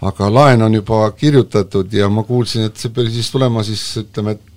aga 0.07 0.29
laen 0.31 0.61
on 0.61 0.77
juba 0.77 1.03
kirjutatud 1.17 1.93
ja 1.93 2.09
ma 2.09 2.23
kuulsin, 2.23 2.69
et 2.69 2.77
see 2.77 2.93
pidi 2.93 3.13
siis 3.17 3.31
tulema 3.33 3.63
siis 3.67 3.83
ütleme, 4.03 4.37
et 4.37 4.56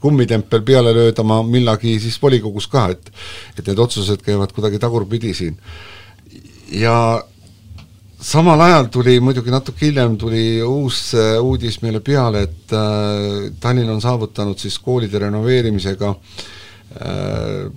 kummitempel 0.00 0.62
peale 0.62 0.92
löödama 0.94 1.42
millagi 1.42 1.98
siis 2.00 2.18
volikogus 2.22 2.68
ka, 2.70 2.88
et 2.94 3.10
et 3.58 3.66
need 3.66 3.78
otsused 3.78 4.22
käivad 4.22 4.52
kuidagi 4.54 4.78
tagurpidi 4.78 5.34
siin. 5.34 5.58
ja 6.70 7.22
samal 8.20 8.60
ajal 8.60 8.88
tuli 8.92 9.20
muidugi 9.20 9.50
natuke 9.50 9.86
hiljem 9.86 10.16
tuli 10.18 10.62
uus 10.62 11.14
äh, 11.14 11.36
uudis 11.42 11.82
meile 11.82 12.00
peale, 12.00 12.42
et 12.42 12.72
äh, 12.72 13.52
Tallinn 13.60 13.90
on 13.90 14.00
saavutanud 14.00 14.58
siis 14.58 14.78
koolide 14.78 15.18
renoveerimisega 15.18 16.10
äh, 16.10 17.70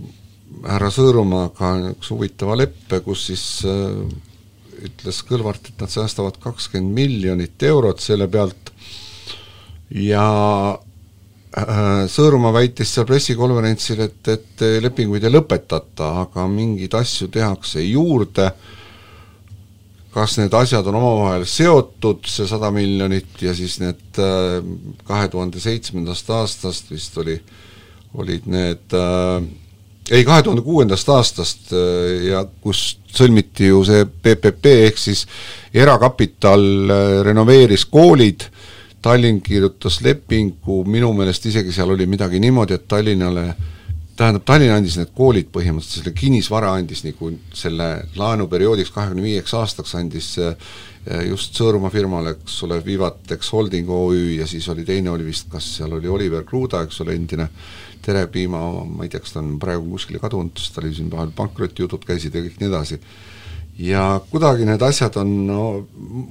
härra 0.67 0.89
Sõõrumaaga 0.93 1.71
üks 1.93 2.11
huvitava 2.13 2.57
leppe, 2.59 3.01
kus 3.05 3.25
siis 3.29 3.45
äh, 3.65 4.03
ütles 4.81 5.21
Kõlvart, 5.27 5.69
et 5.69 5.81
nad 5.81 5.93
säästavad 5.93 6.39
kakskümmend 6.41 6.93
miljonit 6.95 7.63
eurot 7.63 8.01
selle 8.01 8.27
pealt 8.31 8.71
ja 9.89 10.25
äh, 10.77 10.90
Sõõrumaa 11.51 12.53
väitis 12.55 12.93
seal 12.95 13.05
pressikonverentsil, 13.09 14.05
et, 14.05 14.27
et 14.31 14.61
lepinguid 14.83 15.25
ei 15.27 15.33
lõpetata, 15.33 16.13
aga 16.21 16.45
mingeid 16.47 16.93
asju 16.95 17.27
tehakse 17.33 17.83
juurde, 17.83 18.45
kas 20.15 20.37
need 20.39 20.55
asjad 20.55 20.87
on 20.87 20.99
omavahel 20.99 21.43
seotud, 21.47 22.23
see 22.27 22.47
sada 22.47 22.71
miljonit, 22.71 23.35
ja 23.43 23.51
siis 23.55 23.81
need 23.83 24.19
äh, 24.19 24.61
kahe 25.07 25.27
tuhande 25.31 25.59
seitsmendast 25.63 26.31
aastast 26.35 26.91
vist 26.91 27.19
oli, 27.19 27.35
olid 28.15 28.47
need 28.51 28.95
äh, 28.95 29.43
ei, 30.11 30.23
kahe 30.27 30.43
tuhande 30.43 30.63
kuuendast 30.65 31.09
aastast 31.09 31.71
äh, 31.75 32.27
ja 32.27 32.43
kus 32.63 32.97
sõlmiti 33.11 33.69
ju 33.69 33.83
see 33.87 34.05
PPP 34.05 34.73
ehk 34.87 34.99
siis 34.99 35.23
erakapital 35.73 36.65
äh, 36.91 37.13
renoveeris 37.27 37.85
koolid, 37.91 38.47
Tallinn 39.01 39.41
kirjutas 39.41 40.01
lepingu, 40.05 40.83
minu 40.85 41.11
meelest 41.17 41.45
isegi 41.49 41.73
seal 41.73 41.89
oli 41.95 42.05
midagi 42.05 42.39
niimoodi, 42.39 42.77
et 42.77 42.87
Tallinnale 42.87 43.45
tähendab, 44.17 44.43
Tallinn 44.45 44.75
andis 44.75 44.97
need 44.99 45.09
koolid 45.17 45.49
põhimõtteliselt, 45.53 46.03
selle 46.03 46.13
kinnisvara 46.17 46.73
andis 46.77 47.01
nagu 47.07 47.31
selle 47.57 47.87
laenuperioodiks 48.19 48.93
kahekümne 48.93 49.25
viieks 49.25 49.55
aastaks 49.57 49.95
andis 49.97 50.33
äh, 50.43 50.53
just 51.25 51.57
Sõõrumaa 51.57 51.89
firmale, 51.93 52.35
eks 52.37 52.59
ole, 52.67 52.77
Vivatex 52.85 53.49
Holding 53.55 53.89
OÜ 53.89 54.35
ja 54.37 54.47
siis 54.49 54.67
oli 54.69 54.85
teine 54.85 55.09
oli 55.15 55.25
vist, 55.25 55.49
kas 55.51 55.71
seal 55.79 55.97
oli 55.97 56.11
Oliver 56.11 56.45
Kruda, 56.47 56.83
eks 56.85 57.01
ole, 57.01 57.17
endine 57.17 57.49
Terepiima, 58.01 58.61
ma 58.85 59.05
ei 59.05 59.11
tea, 59.13 59.21
kas 59.21 59.35
ta 59.35 59.41
on 59.41 59.55
praegu 59.61 59.85
kuskile 59.95 60.21
kadunud, 60.21 60.53
sest 60.57 60.75
ta 60.75 60.81
oli 60.81 60.93
siin 60.97 61.09
vahel 61.11 61.33
pankrotijutud 61.37 62.05
käisid 62.05 62.37
ja 62.37 62.41
kõik 62.45 62.61
nii 62.61 62.69
edasi. 62.69 62.97
Ja 63.79 64.19
kuidagi 64.29 64.65
need 64.67 64.81
asjad 64.85 65.15
on, 65.21 65.29
no 65.47 65.61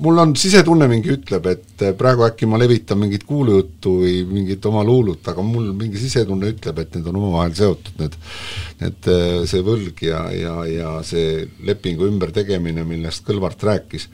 mul 0.05 0.19
on 0.23 0.35
sisetunne 0.39 0.87
mingi 0.91 1.15
ütleb, 1.15 1.47
et 1.51 1.85
praegu 1.99 2.27
äkki 2.27 2.47
ma 2.47 2.61
levitan 2.61 3.01
mingit 3.01 3.25
kuulujuttu 3.27 3.95
või 4.03 4.17
mingit 4.29 4.67
oma 4.71 4.85
luulut, 4.87 5.25
aga 5.33 5.43
mul 5.43 5.73
mingi 5.79 5.99
sisetunne 5.99 6.53
ütleb, 6.53 6.79
et 6.83 6.99
need 6.99 7.09
on 7.11 7.19
omavahel 7.23 7.57
seotud, 7.59 7.97
need 8.03 8.19
need, 8.81 9.09
see 9.51 9.65
võlg 9.65 10.05
ja, 10.05 10.25
ja, 10.35 10.55
ja 10.69 10.93
see 11.07 11.45
lepingu 11.67 12.09
ümbertegemine, 12.09 12.85
millest 12.89 13.25
Kõlvart 13.27 13.63
rääkis. 13.67 14.09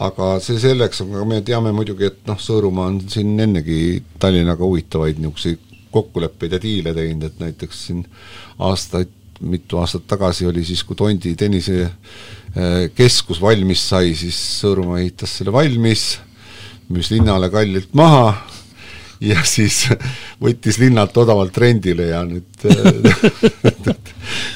Aga 0.00 0.38
see 0.40 0.60
selleks, 0.62 1.02
aga 1.04 1.26
me 1.28 1.40
teame 1.44 1.74
muidugi, 1.76 2.08
et 2.08 2.22
noh, 2.28 2.38
Sõõrumaa 2.40 2.88
on 2.88 3.00
siin 3.10 3.34
ennegi 3.42 4.00
Tallinnaga 4.22 4.64
huvitavaid 4.64 5.18
niisuguseid 5.20 5.66
kokkuleppeid 5.92 6.54
ja 6.56 6.60
diile 6.62 6.94
teinud, 6.96 7.26
et 7.26 7.40
näiteks 7.42 7.86
siin 7.88 8.04
aastaid, 8.62 9.10
mitu 9.40 9.80
aastat 9.80 10.06
tagasi 10.08 10.46
oli 10.48 10.64
siis, 10.64 10.84
kui 10.84 10.96
Tondi 10.96 11.34
tennisekeskus 12.54 13.40
valmis 13.40 13.82
sai, 13.90 14.14
siis 14.18 14.36
Sõõrumaa 14.60 15.00
ehitas 15.00 15.36
selle 15.38 15.52
valmis, 15.54 16.18
müüs 16.90 17.10
linnale 17.12 17.50
kallilt 17.50 17.94
maha 17.94 18.34
ja 19.20 19.42
siis 19.54 19.84
võttis 20.42 20.78
linnalt 20.80 21.16
odavalt 21.20 21.56
rendile 21.60 22.10
ja 22.10 22.24
nüüd 22.26 22.46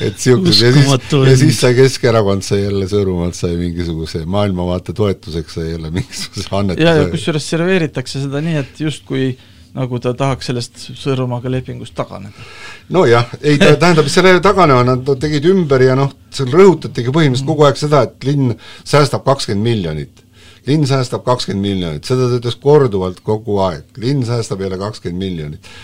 et 0.05 0.17
niisugused 0.17 0.65
ja 0.65 0.73
siis, 0.75 1.13
ja 1.13 1.37
siis 1.39 1.61
sai 1.61 1.75
Keskerakond 1.79 2.43
sai 2.47 2.65
jälle 2.65 2.89
Sõõrumaalt 2.91 3.39
sai 3.39 3.57
mingisuguse 3.61 4.25
maailmavaate 4.27 4.93
toetuseks 4.97 5.59
sai 5.61 5.71
jälle 5.71 5.91
mingisuguse 5.95 6.49
annetuse. 6.51 6.87
ja, 6.87 6.97
ja 7.03 7.11
kusjuures 7.13 7.51
serveeritakse 7.55 8.25
seda 8.25 8.43
nii, 8.45 8.57
et 8.65 8.81
justkui 8.83 9.29
äh, 9.33 9.51
nagu 9.75 9.99
ta 10.03 10.13
tahaks 10.15 10.51
sellest 10.51 10.83
Sõõrumaaga 10.99 11.51
lepingust 11.51 11.95
taganeda. 11.99 12.47
nojah, 12.95 13.33
ei 13.43 13.59
ta 13.59 13.75
tähendab, 13.81 14.09
selle 14.13 14.37
taganema 14.45 14.85
nad 14.87 15.09
tegid 15.21 15.49
ümber 15.51 15.83
ja 15.83 15.97
noh, 15.99 16.13
seal 16.35 16.53
rõhutatigi 16.55 17.15
põhimõtteliselt 17.15 17.51
kogu 17.51 17.67
aeg 17.67 17.81
seda, 17.81 18.05
et 18.07 18.29
linn 18.29 18.55
säästab 18.85 19.25
kakskümmend 19.27 19.71
miljonit. 19.71 20.23
linn 20.67 20.87
säästab 20.89 21.27
kakskümmend 21.27 21.67
miljonit, 21.67 22.07
seda 22.09 22.31
ta 22.31 22.39
ütles 22.41 22.57
korduvalt 22.61 23.21
kogu 23.21 23.59
aeg, 23.67 23.85
linn 24.01 24.25
säästab 24.25 24.63
jälle 24.65 24.79
kakskümmend 24.81 25.27
miljonit 25.27 25.75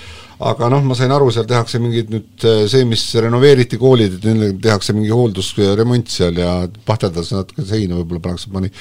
aga 0.41 0.71
noh, 0.73 0.83
ma 0.89 0.97
sain 0.97 1.13
aru, 1.13 1.29
seal 1.35 1.47
tehakse 1.49 1.79
mingid 1.83 2.11
nüüd 2.13 2.45
äh, 2.49 2.63
see, 2.71 2.87
mis 2.89 3.03
renoveeriti 3.21 3.77
koolid, 3.81 4.17
et 4.17 4.27
neile 4.29 4.51
tehakse 4.63 4.95
mingi 4.97 5.13
hooldusremont 5.13 6.09
seal 6.13 6.39
ja 6.41 6.55
pahteldakse 6.89 7.37
natuke 7.37 7.65
seina, 7.69 7.99
võib-olla 7.99 8.25
pannakse 8.25 8.53
mõni 8.53 8.73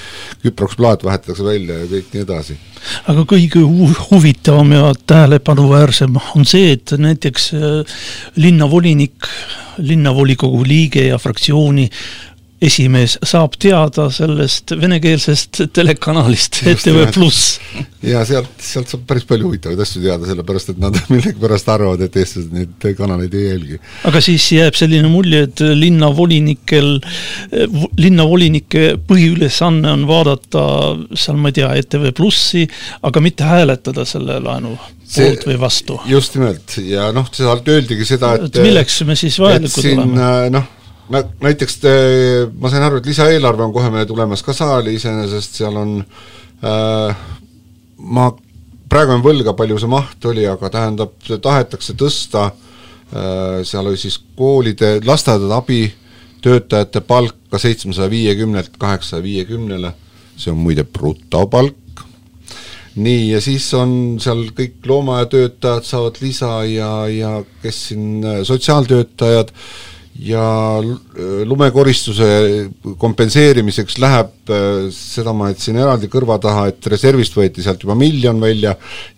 küproksplaat 0.44 1.04
vahetatakse 1.04 1.44
välja 1.44 1.82
ja 1.82 1.90
kõik 1.90 2.14
nii 2.14 2.24
edasi. 2.24 2.56
aga 3.12 3.26
kõige 3.34 3.64
huvitavam 4.10 4.72
ja 4.72 4.94
tähelepanuväärsem 5.12 6.16
on 6.34 6.48
see, 6.48 6.72
et 6.78 6.96
näiteks 6.96 7.50
äh, 7.58 8.00
linnavolinik, 8.40 9.28
linnavolikogu 9.84 10.64
liige 10.64 11.06
ja 11.10 11.20
fraktsiooni 11.20 11.90
esimees 12.60 13.16
saab 13.24 13.54
teada 13.60 14.06
sellest 14.12 14.74
venekeelsest 14.80 15.62
telekanalist 15.76 16.60
ETV 16.68 17.06
Pluss. 17.14 17.58
ja 18.04 18.20
sealt, 18.28 18.52
sealt 18.60 18.90
saab 18.92 19.06
päris 19.08 19.24
palju 19.28 19.48
huvitavaid 19.48 19.80
asju 19.80 20.02
teada, 20.04 20.28
sellepärast 20.28 20.74
et 20.74 20.82
nad 20.82 20.98
millegipärast 21.12 21.70
arvavad, 21.72 22.04
et 22.04 22.18
eestlased 22.20 22.52
neid 22.54 22.86
kanaleid 22.98 23.34
ei 23.36 23.46
jälgi. 23.46 23.80
aga 24.10 24.22
siis 24.24 24.50
jääb 24.52 24.76
selline 24.76 25.08
mulje, 25.12 25.42
et 25.48 25.64
linnavolinikel, 25.80 26.92
linnavolinike 28.00 28.86
põhiülesanne 29.08 29.94
on 29.96 30.06
vaadata 30.10 30.64
seal, 31.14 31.40
ma 31.40 31.52
ei 31.52 31.60
tea, 31.60 31.70
ETV 31.80 32.10
Plussi, 32.16 32.66
aga 33.08 33.22
mitte 33.24 33.48
hääletada 33.48 34.04
selle 34.08 34.36
laenu 34.44 34.74
see, 35.04 35.24
poolt 35.24 35.46
või 35.48 35.56
vastu. 35.64 35.96
just 36.10 36.36
nimelt, 36.36 36.76
ja 36.84 37.08
noh, 37.16 37.30
sealt 37.32 37.72
öeldigi 37.72 38.04
seda, 38.08 38.34
et 38.36 38.50
et 38.50 38.60
milleks 38.68 39.00
me 39.08 39.16
siis 39.18 39.40
vajalikud 39.40 39.90
oleme? 39.94 40.28
noh, 40.58 40.68
näiteks 41.10 41.78
te, 41.82 41.92
ma 42.58 42.70
sain 42.70 42.84
aru, 42.86 43.00
et 43.00 43.08
lisaeelarve 43.10 43.66
on 43.66 43.74
kohe 43.74 43.90
meile 43.90 44.06
tulemas 44.08 44.44
ka 44.46 44.54
saali, 44.56 44.94
iseenesest 44.98 45.58
seal 45.60 45.78
on 45.80 45.96
äh, 46.00 47.24
ma, 47.98 48.30
praegu 48.90 49.16
on 49.16 49.24
võlga, 49.24 49.54
palju 49.58 49.78
see 49.80 49.90
maht 49.90 50.30
oli, 50.30 50.46
aga 50.48 50.70
tähendab, 50.72 51.16
tahetakse 51.26 51.96
tõsta 51.98 52.46
äh, 52.50 53.60
seal 53.66 53.90
oli 53.90 54.00
siis 54.00 54.20
koolide, 54.38 54.98
lasteaedade 55.06 55.58
abitöötajate 55.58 57.04
palka 57.06 57.58
seitsmesaja 57.58 58.10
viiekümnelt 58.12 58.78
kaheksasaja 58.78 59.26
viiekümnele, 59.26 59.94
see 60.38 60.54
on 60.54 60.62
muide 60.62 60.86
brutopalk, 60.86 62.04
nii, 63.00 63.30
ja 63.34 63.42
siis 63.42 63.66
on 63.78 63.92
seal 64.22 64.48
kõik 64.54 64.82
loomaaiatöötajad 64.86 65.86
saavad 65.86 66.18
lisa 66.22 66.56
ja, 66.70 66.90
ja 67.10 67.38
kes 67.62 67.86
siin, 67.90 68.20
äh, 68.22 68.42
sotsiaaltöötajad. 68.46 69.50
äh,, 69.50 69.89
ja 70.20 70.44
äh, 70.80 71.42
lumekoristuse 71.48 72.26
kompenseerimiseks 72.98 73.96
läheb, 74.02 74.32
äh, 74.52 74.88
seda 74.94 75.32
ma 75.36 75.50
jätsin 75.52 75.78
eraldi 75.80 76.10
kõrva 76.12 76.36
taha, 76.42 76.66
et 76.70 76.86
reservist 76.92 77.36
võeti 77.36 77.64
sealt 77.64 77.84
juba 77.84 77.96
miljon 77.98 78.40
välja 78.42 78.74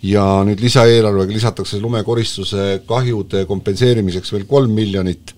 ja 0.07 0.25
nüüd 0.47 0.63
lisaeelarvega 0.63 1.35
lisatakse 1.35 1.81
lumekoristuse 1.83 2.83
kahjude 2.89 3.45
kompenseerimiseks 3.51 4.35
veel 4.35 4.47
kolm 4.51 4.75
miljonit, 4.79 5.35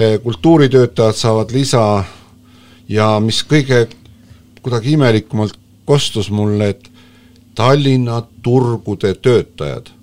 äh, 0.00 0.16
kultuuritöötajad 0.24 1.20
saavad 1.20 1.52
lisa 1.54 1.84
ja 2.88 3.10
mis 3.20 3.42
kõige 3.44 3.86
kuidagi 4.62 4.96
imelikumalt 4.96 5.58
kostus 5.86 6.30
mulle, 6.34 6.72
et 6.74 6.92
Tallinna 7.56 8.18
turgude 8.44 9.14
töötajad 9.24 9.95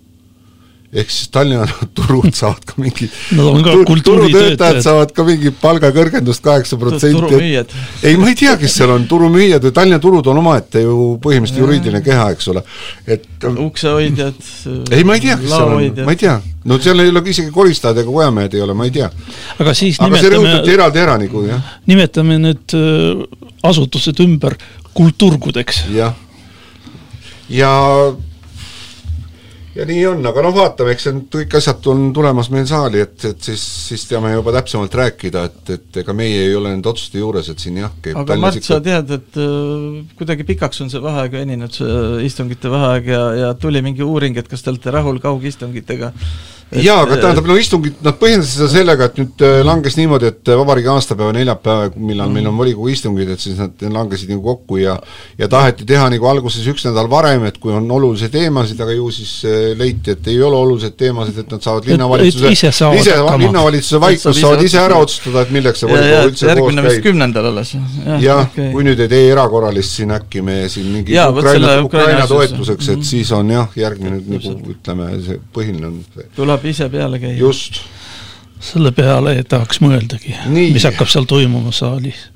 ehk 0.93 1.09
siis 1.09 1.29
Tallinna 1.33 1.65
turud 1.97 2.29
saavad 2.37 2.65
ka 2.69 2.77
mingi 2.81 3.09
ka 3.09 3.75
kultuuritöötajad. 3.87 4.81
saavad 4.85 5.11
ka 5.15 5.25
mingi 5.27 5.51
palgakõrgendust 5.61 6.43
kaheksa 6.45 6.77
protsenti. 6.77 7.39
ei, 8.03 8.17
ma 8.17 8.29
ei 8.29 8.37
tea, 8.37 8.55
kes 8.61 8.77
seal 8.77 8.93
on, 8.93 9.07
turumüüjad 9.09 9.63
või 9.65 9.75
Tallinna 9.75 9.99
turud 10.03 10.27
on 10.31 10.41
omaette 10.43 10.83
ju 10.83 10.97
põhimõtteliselt 11.23 11.61
juriidiline 11.63 12.03
keha, 12.05 12.29
eks 12.35 12.49
ole, 12.53 12.63
et 13.07 13.47
uksehoidjad, 13.51 14.41
ei, 14.91 15.03
ma 15.07 15.17
ei 15.17 15.25
tea, 15.25 15.37
kes 15.41 15.55
seal 15.55 15.77
on, 15.77 16.03
ma 16.05 16.15
ei 16.15 16.21
tea. 16.25 16.35
no 16.69 16.79
seal 16.83 17.01
ei 17.03 17.13
ole 17.13 17.23
isegi 17.33 17.53
koristajad 17.53 18.03
ega 18.03 18.11
kojamehed 18.11 18.57
ei 18.57 18.65
ole, 18.65 18.77
ma 18.77 18.89
ei 18.89 18.93
tea. 18.99 19.09
aga 19.57 19.73
siis 19.77 19.97
aga 19.99 20.11
nimetame, 20.11 20.27
see 20.27 20.35
rõhutati 20.37 20.75
eraldi 20.77 21.03
ära 21.05 21.17
nagu, 21.21 21.45
jah. 21.47 21.73
nimetame 21.89 22.37
need 22.43 22.77
äh, 22.77 23.25
asutused 23.65 24.21
ümber 24.21 24.57
kultuurgudeks. 24.93 25.87
jah, 25.95 26.13
ja 26.13 26.13
ja 27.49 27.73
nii 29.73 30.03
on, 30.05 30.21
aga 30.29 30.43
noh, 30.45 30.53
vaatame, 30.53 30.93
eks 30.93 31.07
need 31.09 31.27
kõik 31.33 31.55
asjad 31.57 31.87
on 31.89 32.05
tulemas 32.13 32.49
meil 32.53 32.65
saali, 32.69 33.01
et, 33.01 33.15
et 33.25 33.47
siis, 33.49 33.63
siis 33.89 34.05
teame 34.09 34.33
juba 34.35 34.53
täpsemalt 34.53 34.97
rääkida, 34.99 35.45
et, 35.49 35.73
et 35.77 36.01
ega 36.03 36.15
meie 36.17 36.43
ei 36.45 36.53
ole 36.57 36.75
nende 36.75 36.91
otsuste 36.91 37.21
juures, 37.21 37.49
et 37.49 37.63
siin 37.63 37.79
jah 37.81 37.93
aga 38.13 38.37
Mart 38.39 38.59
ikka..., 38.59 38.69
sa 38.69 38.79
tead, 38.85 39.13
et 39.17 39.39
äh, 39.41 40.15
kuidagi 40.19 40.45
pikaks 40.53 40.83
on 40.85 40.93
see 40.93 41.01
vaheaeg 41.03 41.37
veninud, 41.41 41.73
see 41.73 42.27
istungite 42.29 42.71
vaheaeg 42.73 43.09
ja, 43.15 43.23
ja 43.41 43.53
tuli 43.57 43.81
mingi 43.85 44.05
uuring, 44.05 44.37
et 44.37 44.51
kas 44.51 44.61
te 44.61 44.73
olete 44.73 44.93
rahul 44.93 45.17
kaugistungitega 45.23 46.13
jaa, 46.81 47.01
aga 47.03 47.17
tähendab, 47.19 47.47
no 47.49 47.55
istungid, 47.59 47.97
nad 48.05 48.17
põhjendasid 48.19 48.57
seda 48.57 48.69
sellega, 48.71 49.07
et 49.09 49.19
nüüd 49.21 49.43
äh, 49.45 49.59
langes 49.65 49.97
niimoodi, 49.99 50.29
et 50.31 50.49
äh, 50.51 50.57
vabariigi 50.59 50.89
aastapäeva 50.93 51.33
neljapäev, 51.35 51.97
millal 51.97 52.29
mm. 52.29 52.37
meil 52.37 52.49
on 52.49 52.57
volikogu 52.59 52.89
istungid, 52.93 53.33
et 53.35 53.43
siis 53.43 53.59
nad 53.59 53.85
langesid 53.93 54.31
nagu 54.33 54.43
kokku 54.45 54.79
ja 54.81 54.95
ja 55.39 55.49
taheti 55.51 55.85
teha 55.89 56.07
nagu 56.13 56.27
alguses 56.29 56.65
üks 56.69 56.85
nädal 56.87 57.09
varem, 57.11 57.45
et 57.49 57.59
kui 57.61 57.73
on 57.75 57.89
olulisi 57.91 58.29
teemasid, 58.33 58.79
aga 58.83 58.95
ju 58.95 59.09
siis 59.13 59.33
äh, 59.49 59.71
leiti, 59.79 60.15
et 60.15 60.29
ei 60.31 60.39
ole 60.41 60.57
olulised 60.57 60.97
teemasid, 60.99 61.41
et 61.43 61.53
nad 61.53 61.65
saavad 61.65 61.89
linnavalitsuse 61.91 62.53
ise, 62.53 62.73
ise 62.99 63.17
linnavalitsuse 63.43 64.01
vaikus 64.03 64.41
saavad 64.41 64.65
ise 64.65 64.81
ära 64.81 64.99
otsustada, 65.03 65.45
et 65.45 65.53
milleks 65.55 65.83
see 65.83 65.91
volikogu 65.91 66.31
üldse 66.31 66.49
järgmine 66.51 66.87
vist 66.87 67.05
kümnendal 67.05 67.49
alles. 67.51 67.75
jah, 68.23 68.45
okay. 68.47 68.71
kui 68.73 68.87
nüüd 68.87 69.03
ei 69.03 69.11
tee 69.11 69.29
erakorralist 69.31 69.99
siin 69.99 70.13
äkki 70.15 70.43
me 70.45 70.61
siin 70.71 70.89
mingi 70.93 71.15
ja, 71.15 71.29
Ukraina, 71.33 71.75
Ukraina 71.83 72.27
toetuseks, 72.29 72.89
et 72.95 73.01
mm. 73.01 73.09
siis 73.13 73.31
on 73.35 73.51
jah, 73.53 73.69
järgmine 73.77 74.21
nagu 74.21 74.55
ütleme, 74.73 75.09
see 75.25 75.39
põhiline 75.53 75.89
on 75.89 75.99
see 76.13 76.29
tuleb 76.37 76.62
saab 76.63 76.71
ise 76.71 76.89
peale 76.89 77.19
käia. 77.19 77.37
just. 77.37 77.81
selle 78.63 78.93
peale 78.95 79.35
ei 79.35 79.43
tahaks 79.43 79.81
mõeldagi, 79.83 80.37
mis 80.47 80.85
hakkab 80.87 81.09
seal 81.11 81.27
toimuma 81.27 81.73
saalis. 81.75 82.29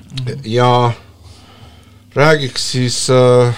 ja 0.43 0.91
räägiks 2.15 2.72
siis 2.74 3.07
äh,, 3.10 3.55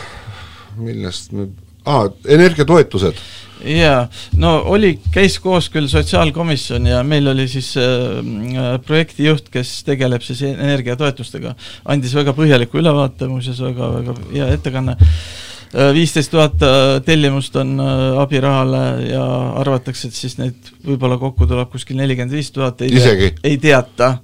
millest 0.78 1.32
me, 1.34 1.50
aa, 1.86 2.10
energiatoetused 2.28 3.18
jaa, 3.66 4.06
no 4.38 4.54
oli, 4.72 5.00
käis 5.12 5.40
koos 5.42 5.72
küll 5.74 5.90
sotsiaalkomisjon 5.90 6.86
ja 6.88 7.02
meil 7.04 7.28
oli 7.34 7.48
siis 7.50 7.74
äh, 7.82 8.78
projektijuht, 8.86 9.50
kes 9.52 9.82
tegeleb 9.88 10.24
siis 10.24 10.46
energiatoetustega, 10.54 11.56
andis 11.90 12.14
väga 12.16 12.36
põhjaliku 12.38 12.80
ülevaate, 12.84 13.28
muuseas 13.28 13.60
väga, 13.66 13.94
väga 13.98 14.20
hea 14.36 14.54
ettekanne 14.60 14.96
äh,, 15.00 15.08
Äh, 15.10 15.58
viisteist 15.74 16.32
tuhat 16.34 16.64
äh, 16.66 16.98
tellimust 17.06 17.56
on 17.60 17.76
äh, 17.80 18.22
abirahale 18.22 18.84
ja 19.10 19.26
arvatakse, 19.62 20.10
et 20.10 20.18
siis 20.18 20.40
neid 20.40 20.72
võib-olla 20.86 21.20
kokku 21.22 21.46
tuleb 21.50 21.70
kuskil 21.70 22.00
nelikümmend 22.00 22.34
viis 22.34 22.50
tuhat, 22.56 22.82
ei 22.82 22.96
tea, 22.96 23.30
ei 23.46 23.60
teata. 23.62 24.18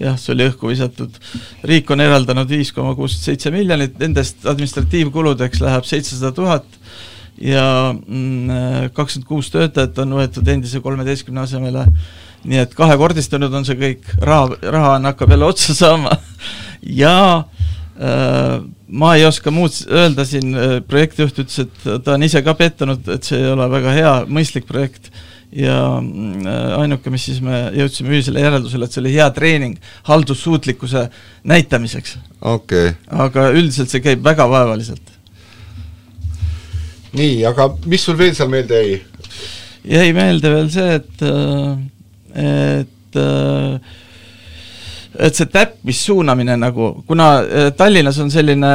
Jah, 0.00 0.16
see 0.16 0.32
oli 0.32 0.46
õhku 0.48 0.70
visatud. 0.70 1.18
riik 1.66 1.90
on 1.92 2.00
eraldanud 2.00 2.48
viis 2.48 2.70
koma 2.72 2.94
kuuskümmend 2.96 3.26
seitse 3.26 3.52
miljonit, 3.52 3.98
nendest 4.00 4.46
administratiivkuludeks 4.48 5.60
läheb 5.60 5.84
seitsesada 5.84 6.32
tuhat 6.32 6.78
ja 7.40 7.92
mm, 7.92 8.88
kakskümmend 8.96 9.28
kuus 9.28 9.50
töötajat 9.52 9.98
on 10.00 10.16
võetud 10.16 10.48
endise 10.48 10.80
kolmeteistkümne 10.80 11.44
asemele, 11.44 11.84
nii 12.48 12.62
et 12.62 12.72
kahekordistunud 12.78 13.52
on 13.52 13.68
see 13.68 13.76
kõik, 13.80 14.14
raha, 14.24 14.56
raha 14.62 14.96
on, 14.96 15.10
hakkab 15.10 15.36
jälle 15.36 15.52
otsa 15.52 15.76
saama. 15.76 16.16
Ja 16.80 17.12
äh, 17.36 17.60
ma 18.00 19.10
ei 19.16 19.26
oska 19.28 19.52
muud 19.52 19.74
öelda 19.92 20.24
siin, 20.24 20.54
äh, 20.56 20.78
projektijuht 20.88 21.42
ütles, 21.42 21.58
et 21.66 22.04
ta 22.04 22.14
on 22.14 22.24
ise 22.24 22.40
ka 22.44 22.54
pettunud, 22.56 23.04
et 23.12 23.26
see 23.26 23.40
ei 23.42 23.50
ole 23.52 23.66
väga 23.70 23.92
hea, 23.96 24.14
mõistlik 24.30 24.66
projekt 24.68 25.10
ja 25.52 25.76
äh, 25.98 26.78
ainuke, 26.78 27.12
mis 27.12 27.26
siis 27.28 27.42
me 27.44 27.66
jõudsime 27.76 28.14
ühisele 28.16 28.42
järeldusele, 28.44 28.86
et 28.86 28.96
see 28.96 29.02
oli 29.02 29.14
hea 29.18 29.28
treening 29.36 29.92
haldussuutlikkuse 30.08 31.08
näitamiseks 31.50 32.16
okay.. 32.40 32.94
aga 33.10 33.50
üldiselt 33.52 33.92
see 33.92 34.04
käib 34.04 34.24
väga 34.24 34.48
vaevaliselt. 34.48 35.12
nii, 37.12 37.42
aga 37.50 37.72
mis 37.90 38.06
sul 38.06 38.18
veel 38.18 38.32
seal 38.38 38.52
meelde 38.52 38.80
jäi? 38.80 39.00
jäi 39.98 40.12
meelde 40.16 40.54
veel 40.56 40.70
see, 40.72 41.00
et, 41.02 41.26
äh, 41.26 42.70
et 42.70 43.24
et 45.20 45.36
see 45.36 45.48
täppissuunamine 45.52 46.56
nagu, 46.60 46.92
kuna 47.08 47.30
äh, 47.40 47.72
Tallinnas 47.76 48.18
on 48.22 48.30
selline 48.32 48.70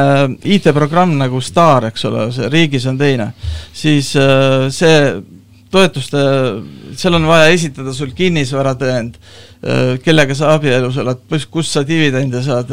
IT-programm 0.46 1.16
nagu 1.18 1.40
STAR, 1.42 1.90
eks 1.90 2.06
ole, 2.10 2.28
see 2.34 2.50
riigis 2.52 2.86
on 2.90 3.00
teine, 3.00 3.32
siis 3.74 4.12
äh, 4.20 4.68
see 4.74 5.00
toetuste, 5.72 6.20
seal 6.96 7.16
on 7.18 7.26
vaja 7.26 7.50
esitada 7.52 7.92
sul 7.92 8.12
kinnisvaratõend, 8.16 9.16
äh, 9.18 9.96
kellega 10.04 10.36
sa 10.38 10.52
abielus 10.54 11.00
oled, 11.02 11.24
kust 11.52 11.74
sa 11.74 11.82
dividende 11.86 12.40
saad, 12.46 12.70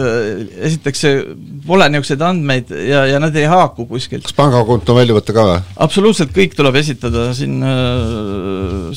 esiteks 0.69 1.03
see 1.05 1.23
pole 1.65 1.89
niisuguseid 1.89 2.27
andmeid 2.29 2.73
ja, 2.77 3.07
ja 3.09 3.21
nad 3.23 3.35
ei 3.39 3.49
haaku 3.49 3.87
kuskilt. 3.89 4.27
kas 4.27 4.37
pangakonto 4.37 4.95
välja 4.97 5.17
võtta 5.17 5.35
ka 5.35 5.47
või? 5.49 5.63
absoluutselt 5.87 6.35
kõik 6.35 6.53
tuleb 6.59 6.77
esitada, 6.83 7.31
siin 7.33 7.57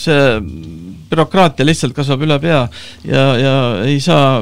see 0.05 0.21
bürokraatia 1.11 1.67
lihtsalt 1.67 1.95
kasvab 1.97 2.25
üle 2.27 2.37
pea 2.43 2.63
ja, 3.07 3.25
ja 3.39 3.55
ei 3.87 3.99
saa, 4.03 4.41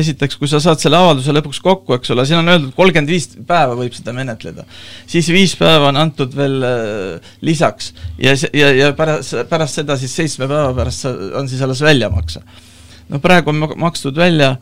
esiteks, 0.00 0.38
kui 0.40 0.48
sa 0.50 0.60
saad 0.62 0.80
selle 0.80 0.98
avalduse 0.98 1.34
lõpuks 1.36 1.60
kokku, 1.64 1.96
eks 1.96 2.12
ole, 2.14 2.24
siin 2.28 2.40
on 2.40 2.52
öeldud, 2.52 2.72
kolmkümmend 2.76 3.12
viis 3.12 3.28
päeva 3.48 3.76
võib 3.78 3.96
seda 3.96 4.14
menetleda. 4.16 4.66
siis 5.10 5.28
viis 5.32 5.56
päeva 5.58 5.90
on 5.92 6.00
antud 6.00 6.34
veel 6.36 6.58
äh, 6.66 7.32
lisaks 7.46 7.92
ja, 8.22 8.34
ja, 8.56 8.72
ja 8.72 8.92
pärast, 8.96 9.36
pärast 9.50 9.82
seda 9.82 9.98
siis 10.00 10.16
seitsme 10.16 10.48
päeva 10.50 10.72
pärast 10.76 11.08
on 11.08 11.48
siis 11.50 11.62
alles 11.62 11.84
väljamakse. 11.84 12.44
no 13.12 13.20
praegu 13.22 13.52
on 13.52 13.66
makstud 13.76 14.16
välja, 14.16 14.56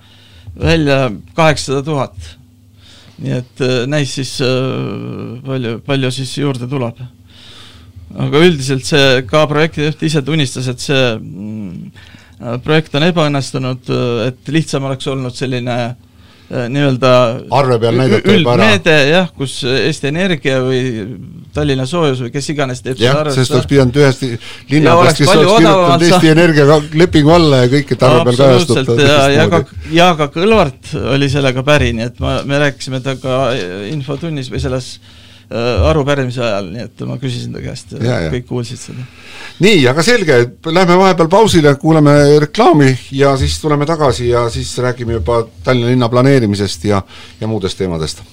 välja 0.59 1.11
kaheksasada 1.35 1.83
tuhat. 1.87 2.33
nii 3.19 3.37
et 3.39 3.63
äh, 3.63 3.85
näis 3.87 4.17
siis 4.19 4.41
äh, 4.43 5.43
palju, 5.47 5.79
palju 5.87 6.11
siis 6.15 6.39
juurde 6.43 6.71
tuleb 6.71 7.05
aga 8.15 8.47
üldiselt 8.47 8.87
see 8.87 9.23
ka 9.29 9.45
projektijuht 9.51 10.03
ise 10.07 10.23
tunnistas, 10.25 10.71
et 10.71 10.83
see 10.83 11.05
mm, 11.19 11.93
projekt 12.65 12.95
on 12.99 13.07
ebaõnnestunud, 13.09 13.93
et 14.29 14.51
lihtsam 14.55 14.87
oleks 14.89 15.07
olnud 15.11 15.35
selline 15.35 15.77
äh, 15.85 16.67
nii-öelda 16.71 17.13
arve 17.55 17.79
peal 17.83 17.97
näidata 17.99 18.37
juba 18.37 18.55
ära. 18.55 18.69
üldmeede 18.69 18.97
jah, 19.09 19.33
kus 19.39 19.57
Eesti 19.71 20.11
Energia 20.11 20.61
või 20.63 20.83
Tallinna 21.55 21.87
Soojus 21.89 22.23
või 22.27 22.35
kes 22.35 22.51
iganes 22.55 22.85
teeb 22.85 23.03
jah, 23.03 23.23
sest 23.35 23.55
oleks 23.55 23.71
pidanud 23.71 23.99
ühest 24.03 24.23
linnadest, 24.71 25.23
kes 25.23 25.35
oleks 25.35 25.57
kirjutanud 25.57 26.07
Eesti 26.11 26.33
Energiaga 26.35 26.79
lepingu 27.03 27.35
alla 27.35 27.65
ja 27.65 27.73
kõik, 27.75 27.97
et 27.97 28.07
arve 28.11 28.23
peal 28.31 28.41
kajastada. 28.45 29.01
ja, 29.01 29.19
ja 29.39 29.51
ka, 29.51 29.65
ja 29.95 30.13
ka 30.21 30.31
Kõlvart 30.39 30.95
oli 31.17 31.33
sellega 31.33 31.67
päri, 31.67 31.95
nii 31.97 32.09
et 32.13 32.23
ma, 32.23 32.39
me 32.47 32.63
rääkisime 32.67 33.03
temaga 33.03 33.45
infotunnis 33.91 34.53
või 34.53 34.63
selles 34.63 34.95
Äh, 34.99 35.24
arupärimise 35.91 36.43
ajal, 36.43 36.71
nii 36.73 36.87
et 36.87 37.05
ma 37.09 37.19
küsisin 37.21 37.53
ta 37.55 37.63
käest 37.65 37.93
ja, 37.99 38.21
ja 38.27 38.33
kõik 38.33 38.47
kuulsid 38.49 38.81
seda. 38.81 39.05
nii, 39.65 39.83
aga 39.91 40.05
selge, 40.07 40.39
lähme 40.71 40.99
vahepeal 41.01 41.29
pausile, 41.33 41.75
kuulame 41.81 42.17
reklaami 42.47 42.95
ja 43.13 43.37
siis 43.41 43.59
tuleme 43.63 43.87
tagasi 43.87 44.31
ja 44.33 44.49
siis 44.51 44.73
räägime 44.79 45.21
juba 45.21 45.45
Tallinna 45.65 45.93
linna 45.93 46.09
planeerimisest 46.09 46.85
ja, 46.91 47.03
ja 47.41 47.51
muudest 47.51 47.79
teemadest 47.79 48.25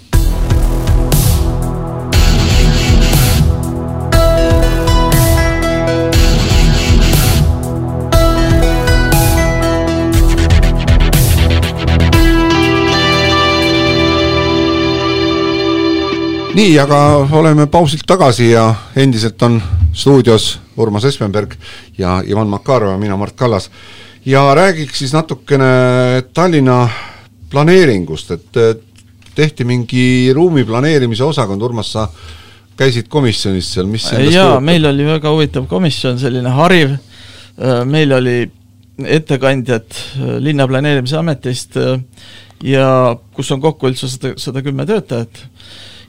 nii, 16.55 16.75
aga 16.79 16.99
oleme 17.37 17.65
pausilt 17.71 18.03
tagasi 18.07 18.51
ja 18.51 18.65
endiselt 18.99 19.41
on 19.45 19.57
stuudios 19.93 20.57
Urmas 20.77 21.05
Espenberg 21.07 21.53
ja 21.97 22.19
Ivan 22.27 22.49
Makarov 22.51 22.91
ja 22.91 22.97
mina, 22.99 23.17
Mart 23.17 23.35
Kallas. 23.35 23.69
ja 24.25 24.55
räägiks 24.55 24.99
siis 24.99 25.13
natukene 25.13 26.23
Tallinna 26.33 26.89
planeeringust, 27.49 28.31
et 28.31 28.59
tehti 29.35 29.63
mingi 29.63 30.31
ruumi 30.33 30.63
planeerimise 30.63 31.23
osakond, 31.23 31.61
Urmas, 31.61 31.91
sa 31.91 32.07
käisid 32.77 33.07
komisjonis 33.07 33.73
seal, 33.73 33.87
mis 33.87 34.09
jaa, 34.31 34.59
meil 34.59 34.85
oli 34.85 35.05
väga 35.05 35.31
huvitav 35.31 35.67
komisjon, 35.67 36.19
selline 36.19 36.49
hariv, 36.55 36.97
meil 37.85 38.11
oli 38.17 38.43
ettekandjad 39.01 40.03
linnaplaneerimise 40.39 41.17
ametist 41.17 41.79
ja 42.63 43.15
kus 43.33 43.51
on 43.51 43.61
kokku 43.61 43.89
üldse 43.89 44.09
sada, 44.11 44.35
sada 44.37 44.61
kümme 44.61 44.85
töötajat 44.85 45.45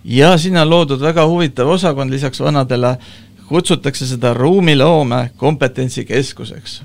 ja 0.05 0.37
sinna 0.39 0.63
on 0.63 0.71
loodud 0.71 1.01
väga 1.01 1.27
huvitav 1.27 1.69
osakond 1.69 2.11
lisaks 2.11 2.41
vanadele, 2.41 2.97
kutsutakse 3.49 4.07
seda 4.07 4.35
ruumiloome 4.35 5.31
kompetentsikeskuseks. 5.37 6.83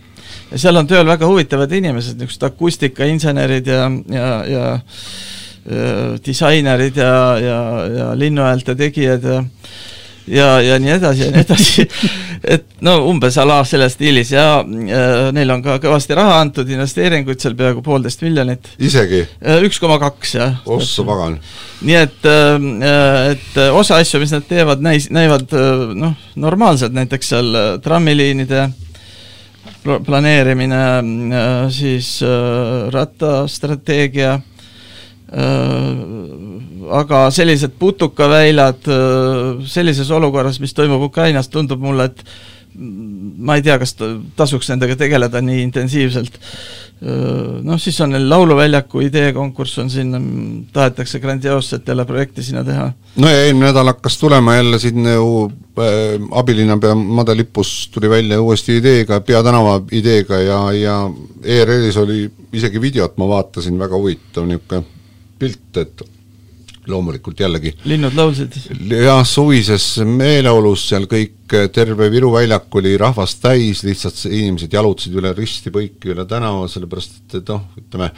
ja 0.51 0.58
seal 0.58 0.75
on 0.75 0.88
tööl 0.88 1.08
väga 1.08 1.27
huvitavad 1.27 1.71
inimesed, 1.71 2.17
niisugused 2.17 2.43
akustikainsenerid 2.43 3.67
ja, 3.67 3.91
ja, 4.12 4.32
ja 4.45 4.65
äh, 4.73 6.17
disainerid 6.25 6.97
ja, 6.97 7.13
ja, 7.39 7.60
ja 7.97 8.12
linnuhäälte 8.19 8.75
tegijad 8.75 9.23
ja 9.23 9.43
ja, 9.43 9.43
ja 10.28 10.80
nii 10.80 10.92
edasi 10.98 11.24
ja 11.26 11.32
nii 11.32 11.44
edasi 11.44 11.86
et 12.56 12.66
no 12.86 12.98
umbes 13.10 13.38
a 13.40 13.46
la 13.48 13.60
selles 13.68 13.96
stiilis 13.96 14.32
ja 14.34 14.48
äh, 14.62 15.30
neil 15.36 15.54
on 15.54 15.63
ka 15.66 15.78
kõvasti 15.84 16.18
raha 16.18 16.40
antud, 16.44 16.70
investeeringuid 16.70 17.42
seal 17.42 17.56
peaaegu 17.60 17.84
poolteist 17.86 18.24
miljonit. 18.26 18.72
isegi? 18.80 19.24
üks 19.68 19.80
koma 19.84 20.00
kaks, 20.02 20.34
jah. 20.40 20.58
ossa 20.66 21.06
pagan. 21.08 21.38
nii 21.88 22.00
et, 22.00 22.28
et 23.32 23.62
osa 23.72 24.02
asju, 24.02 24.22
mis 24.24 24.36
nad 24.36 24.46
teevad, 24.50 24.84
näis-, 24.84 25.12
näivad 25.13 25.54
noh, 25.96 26.18
normaalsed, 26.36 26.96
näiteks 26.96 27.34
seal 27.36 27.63
trammiliinide 27.84 28.68
planeerimine, 30.04 30.84
siis 31.72 32.18
rattastrateegia 32.92 34.38
Äh, 35.28 35.96
aga 36.91 37.28
sellised 37.34 37.78
putukaväljad 37.80 38.91
äh, 38.91 39.65
sellises 39.65 40.12
olukorras, 40.12 40.60
mis 40.63 40.76
toimub 40.78 41.08
Ukrainas, 41.10 41.50
tundub 41.50 41.82
mulle, 41.82 42.10
et 42.12 42.23
ma 42.78 43.56
ei 43.58 43.63
tea, 43.65 43.78
kas 43.82 43.95
tasuks 44.38 44.69
nendega 44.69 44.97
tegeleda 45.00 45.41
nii 45.41 45.63
intensiivselt. 45.65 46.38
Äh, 46.97 47.62
noh, 47.65 47.80
siis 47.82 48.00
on 48.02 48.13
neil 48.13 48.26
Lauluväljaku 48.30 49.04
ideekonkurss 49.06 49.84
on 49.84 49.89
siin, 49.93 50.17
tahetakse 50.73 51.19
grandioosset 51.21 51.88
jälle 51.88 52.06
projekti 52.06 52.43
sinna 52.43 52.63
teha. 52.63 52.91
no 53.15 53.30
ja 53.30 53.45
eelmine 53.45 53.69
nädal 53.69 53.93
hakkas 53.93 54.17
tulema 54.17 54.56
jälle 54.56 54.80
siin 54.80 55.06
ju 55.06 55.45
äh, 55.80 56.17
abilinnapea 56.32 56.95
Made 56.95 57.38
Lippus 57.38 57.89
tuli 57.93 58.10
välja 58.10 58.41
uuesti 58.41 58.78
ideega, 58.78 59.21
peatänava 59.21 59.82
ideega 59.91 60.39
ja, 60.41 60.60
ja 60.73 61.00
ERR-is 61.43 61.97
oli 61.97 62.32
isegi 62.54 62.82
videot, 62.82 63.17
ma 63.17 63.28
vaatasin, 63.28 63.80
väga 63.80 63.97
huvitav 63.97 64.45
niisugune 64.50 64.84
pilt, 65.39 65.78
et 65.78 66.02
loomulikult 66.91 67.39
jällegi 67.39 67.73
linnud 67.88 68.15
laulsid? 68.17 68.56
jah, 68.91 69.23
suvises 69.28 69.86
meeleolus 70.06 70.88
seal 70.91 71.08
kõik, 71.10 71.58
terve 71.73 72.10
Viru 72.13 72.32
väljak 72.34 72.76
oli 72.80 72.95
rahvast 73.00 73.41
täis, 73.43 73.84
lihtsalt 73.88 74.19
inimesed 74.30 74.73
jalutasid 74.73 75.17
üle 75.17 75.34
risti-põiki 75.38 76.13
üle 76.13 76.28
tänava, 76.30 76.67
sellepärast 76.71 77.38
et, 77.39 77.52
noh, 77.52 77.65
ütleme, 77.80 78.12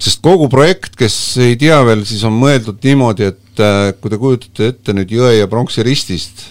sest 0.00 0.22
kogu 0.24 0.48
projekt, 0.52 0.96
kes 0.98 1.16
ei 1.42 1.58
tea 1.60 1.80
veel, 1.86 2.04
siis 2.08 2.24
on 2.28 2.36
mõeldud 2.40 2.80
niimoodi, 2.84 3.30
et 3.30 3.64
äh, 3.64 3.90
kui 4.00 4.12
te 4.12 4.20
kujutate 4.20 4.72
ette 4.74 4.96
nüüd 4.96 5.12
Jõe 5.14 5.34
ja 5.38 5.50
Pronksi 5.50 5.84
ristist, 5.86 6.46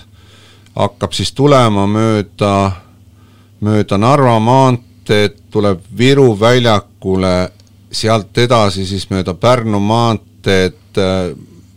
hakkab 0.77 1.15
siis 1.17 1.33
tulema 1.35 1.87
mööda, 1.89 2.53
mööda 3.65 3.99
Narva 3.99 4.37
maanteed, 4.43 5.39
tuleb 5.51 5.81
Viru 5.97 6.31
väljakule 6.39 7.49
sealt 7.91 8.37
edasi 8.37 8.85
siis 8.85 9.07
mööda 9.09 9.33
Pärnu 9.33 9.79
maanteed 9.81 10.88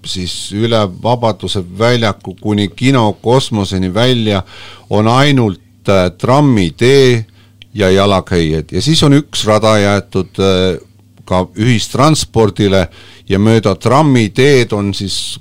siis 0.07 0.53
üle 0.53 0.81
Vabaduse 1.03 1.63
väljaku 1.79 2.35
kuni 2.41 2.69
kino 2.69 3.13
kosmoseni 3.23 3.95
välja 3.95 4.43
on 4.91 5.09
ainult 5.09 5.89
äh, 5.89 6.11
trammitee 6.19 7.27
ja 7.75 7.91
jalakäijad 7.91 8.73
ja 8.73 8.83
siis 8.83 9.03
on 9.03 9.15
üks 9.17 9.47
rada 9.47 9.77
jäetud 9.79 10.43
äh, 10.43 10.81
ka 11.25 11.47
ühistranspordile 11.57 12.89
ja 13.29 13.39
mööda 13.39 13.75
trammiteed 13.75 14.73
on 14.73 14.93
siis 14.95 15.39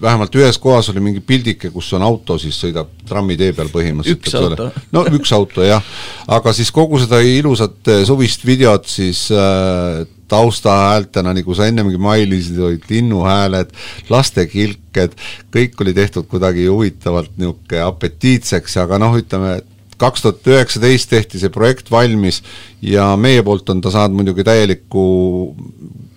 vähemalt 0.00 0.34
ühes 0.36 0.58
kohas 0.58 0.88
oli 0.90 1.00
mingi 1.00 1.22
pildike, 1.24 1.70
kus 1.70 1.92
on 1.96 2.02
auto, 2.04 2.36
siis 2.38 2.58
sõidab 2.60 2.90
trammitee 3.08 3.54
peal 3.56 3.70
põhimõtteliselt. 3.72 4.82
no 4.92 5.04
üks 5.16 5.32
auto 5.32 5.64
jah, 5.64 5.82
aga 6.28 6.52
siis 6.52 6.72
kogu 6.74 6.98
seda 7.00 7.22
ilusat 7.24 7.94
suvist 8.04 8.44
videot 8.44 8.90
siis 8.90 9.28
äh, 9.32 10.02
taustahäältena, 10.34 11.34
nagu 11.38 11.54
sa 11.56 11.68
ennemgi 11.70 12.00
mailisid, 12.00 12.58
olid 12.58 12.88
linnuhääled, 12.90 13.70
laste 14.10 14.46
kilked, 14.50 15.14
kõik 15.54 15.78
oli 15.84 15.94
tehtud 15.96 16.28
kuidagi 16.30 16.66
huvitavalt 16.66 17.32
niisugune 17.38 17.86
apetiitseks, 17.86 18.76
aga 18.82 18.98
noh, 19.02 19.14
ütleme, 19.20 19.60
kaks 19.98 20.24
tuhat 20.24 20.48
üheksateist 20.50 21.10
tehti 21.10 21.40
see 21.40 21.52
projekt 21.54 21.90
valmis 21.92 22.40
ja 22.82 23.12
meie 23.20 23.42
poolt 23.46 23.70
on 23.70 23.82
ta 23.84 23.92
saanud 23.94 24.18
muidugi 24.18 24.44
täielikku 24.46 25.04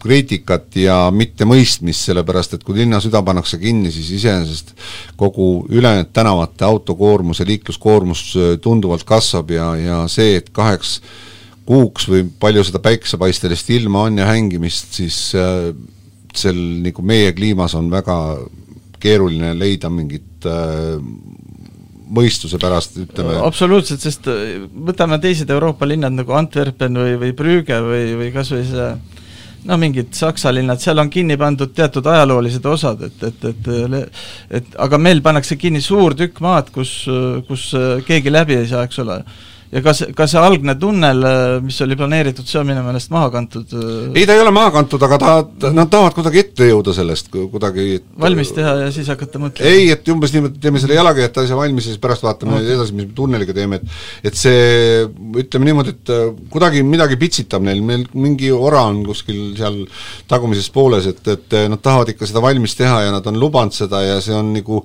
kriitikat 0.02 0.76
ja 0.80 0.98
mittemõistmist, 1.14 2.08
sellepärast 2.08 2.58
et 2.58 2.66
kui 2.66 2.78
linna 2.80 3.00
süda 3.04 3.22
pannakse 3.26 3.60
kinni, 3.62 3.92
siis 3.94 4.10
iseenesest 4.20 4.74
kogu 5.20 5.66
ülejäänud 5.70 6.14
tänavate 6.14 6.66
autokoormus 6.66 7.42
ja 7.42 7.48
liikluskoormus 7.50 8.24
äh, 8.38 8.54
tunduvalt 8.62 9.04
kasvab 9.08 9.52
ja, 9.52 9.72
ja 9.82 10.04
see, 10.12 10.38
et 10.40 10.52
kaheks 10.54 11.00
kuuks 11.68 12.08
või 12.10 12.26
palju 12.40 12.64
seda 12.68 12.82
päiksepaistelist 12.84 13.72
ilma 13.76 14.06
on 14.08 14.22
ja 14.22 14.30
hängimist, 14.30 14.94
siis 15.00 15.20
äh, 15.38 15.72
sel 16.38 16.60
nagu 16.84 17.04
meie 17.06 17.34
kliimas 17.36 17.76
on 17.78 17.90
väga 17.92 18.18
keeruline 19.02 19.54
leida 19.58 19.92
mingit 19.94 20.48
äh, 20.48 20.96
mõistuse 22.08 22.60
pärast, 22.62 22.96
ütleme. 23.04 23.36
absoluutselt, 23.44 24.04
sest 24.04 24.30
äh, 24.32 24.64
võtame 24.88 25.20
teised 25.24 25.52
Euroopa 25.52 25.90
linnad 25.90 26.16
nagu 26.16 26.38
Antwerpen 26.40 27.04
või, 27.04 27.18
või 27.26 27.36
Brügge 27.36 27.82
või, 27.84 28.16
või 28.22 28.32
kas 28.36 28.54
või 28.56 28.64
see 28.70 28.88
no 29.68 29.76
mingid 29.82 30.16
Saksa 30.16 30.54
linnad, 30.56 30.80
seal 30.80 31.04
on 31.04 31.12
kinni 31.12 31.36
pandud 31.40 31.74
teatud 31.76 32.06
ajaloolised 32.08 32.66
osad, 32.70 33.04
et, 33.10 33.28
et, 33.28 33.46
et 33.52 34.58
et 34.62 34.80
aga 34.80 35.00
meil 35.02 35.20
pannakse 35.26 35.58
kinni 35.60 35.82
suur 35.84 36.16
tükk 36.16 36.40
maad, 36.46 36.72
kus, 36.72 36.94
kus 37.50 37.68
keegi 38.08 38.32
läbi 38.32 38.56
ei 38.62 38.70
saa, 38.72 38.86
eks 38.88 39.04
ole 39.04 39.20
ja 39.72 39.82
kas, 39.84 40.04
kas 40.16 40.34
see 40.34 40.42
algne 40.42 40.76
tunnel, 40.80 41.24
mis 41.64 41.78
oli 41.84 41.98
planeeritud, 42.00 42.48
see 42.48 42.60
on 42.62 42.70
minu 42.70 42.84
meelest 42.86 43.12
maha 43.14 43.30
kantud? 43.34 43.74
ei, 44.14 44.24
ta 44.28 44.36
ei 44.36 44.44
ole 44.44 44.54
maha 44.56 44.72
kantud, 44.78 45.04
aga 45.08 45.20
ta, 45.22 45.72
nad 45.76 45.92
tahavad 45.92 46.16
kuidagi 46.16 46.42
ette 46.44 46.70
jõuda 46.70 46.96
sellest, 46.96 47.30
kuidagi 47.34 47.88
et... 47.98 48.06
valmis 48.22 48.54
teha 48.56 48.76
ja 48.86 48.94
siis 48.96 49.10
hakata 49.12 49.42
mõtlema? 49.44 49.74
ei, 49.74 49.90
et 49.94 50.08
umbes 50.14 50.34
niimoodi, 50.36 50.62
teeme 50.64 50.82
selle 50.84 50.98
jalakäijate 51.00 51.44
asja 51.44 51.60
valmis 51.60 51.88
ja 51.88 51.94
siis 51.94 52.04
pärast 52.04 52.26
vaatame 52.28 52.58
okay. 52.58 52.72
edasi, 52.78 52.96
mis 52.98 53.10
me 53.10 53.18
tunneliga 53.18 53.56
teeme, 53.58 53.82
et 53.82 54.32
et 54.32 54.40
see, 54.40 55.04
ütleme 55.44 55.70
niimoodi, 55.70 55.96
et 55.98 56.16
äh, 56.16 56.26
kuidagi 56.54 56.84
midagi 56.88 57.20
pitsitab 57.20 57.66
neil, 57.68 57.84
meil 57.86 58.08
mingi 58.16 58.52
ora 58.56 58.86
on 58.88 59.04
kuskil 59.08 59.54
seal 59.60 59.84
tagumises 60.32 60.72
pooles, 60.74 61.12
et, 61.12 61.24
et 61.34 61.62
nad 61.68 61.82
tahavad 61.84 62.14
ikka 62.14 62.28
seda 62.30 62.44
valmis 62.44 62.76
teha 62.80 63.08
ja 63.08 63.16
nad 63.16 63.28
on 63.28 63.40
lubanud 63.40 63.76
seda 63.76 64.04
ja 64.06 64.20
see 64.24 64.36
on 64.36 64.54
nagu 64.56 64.84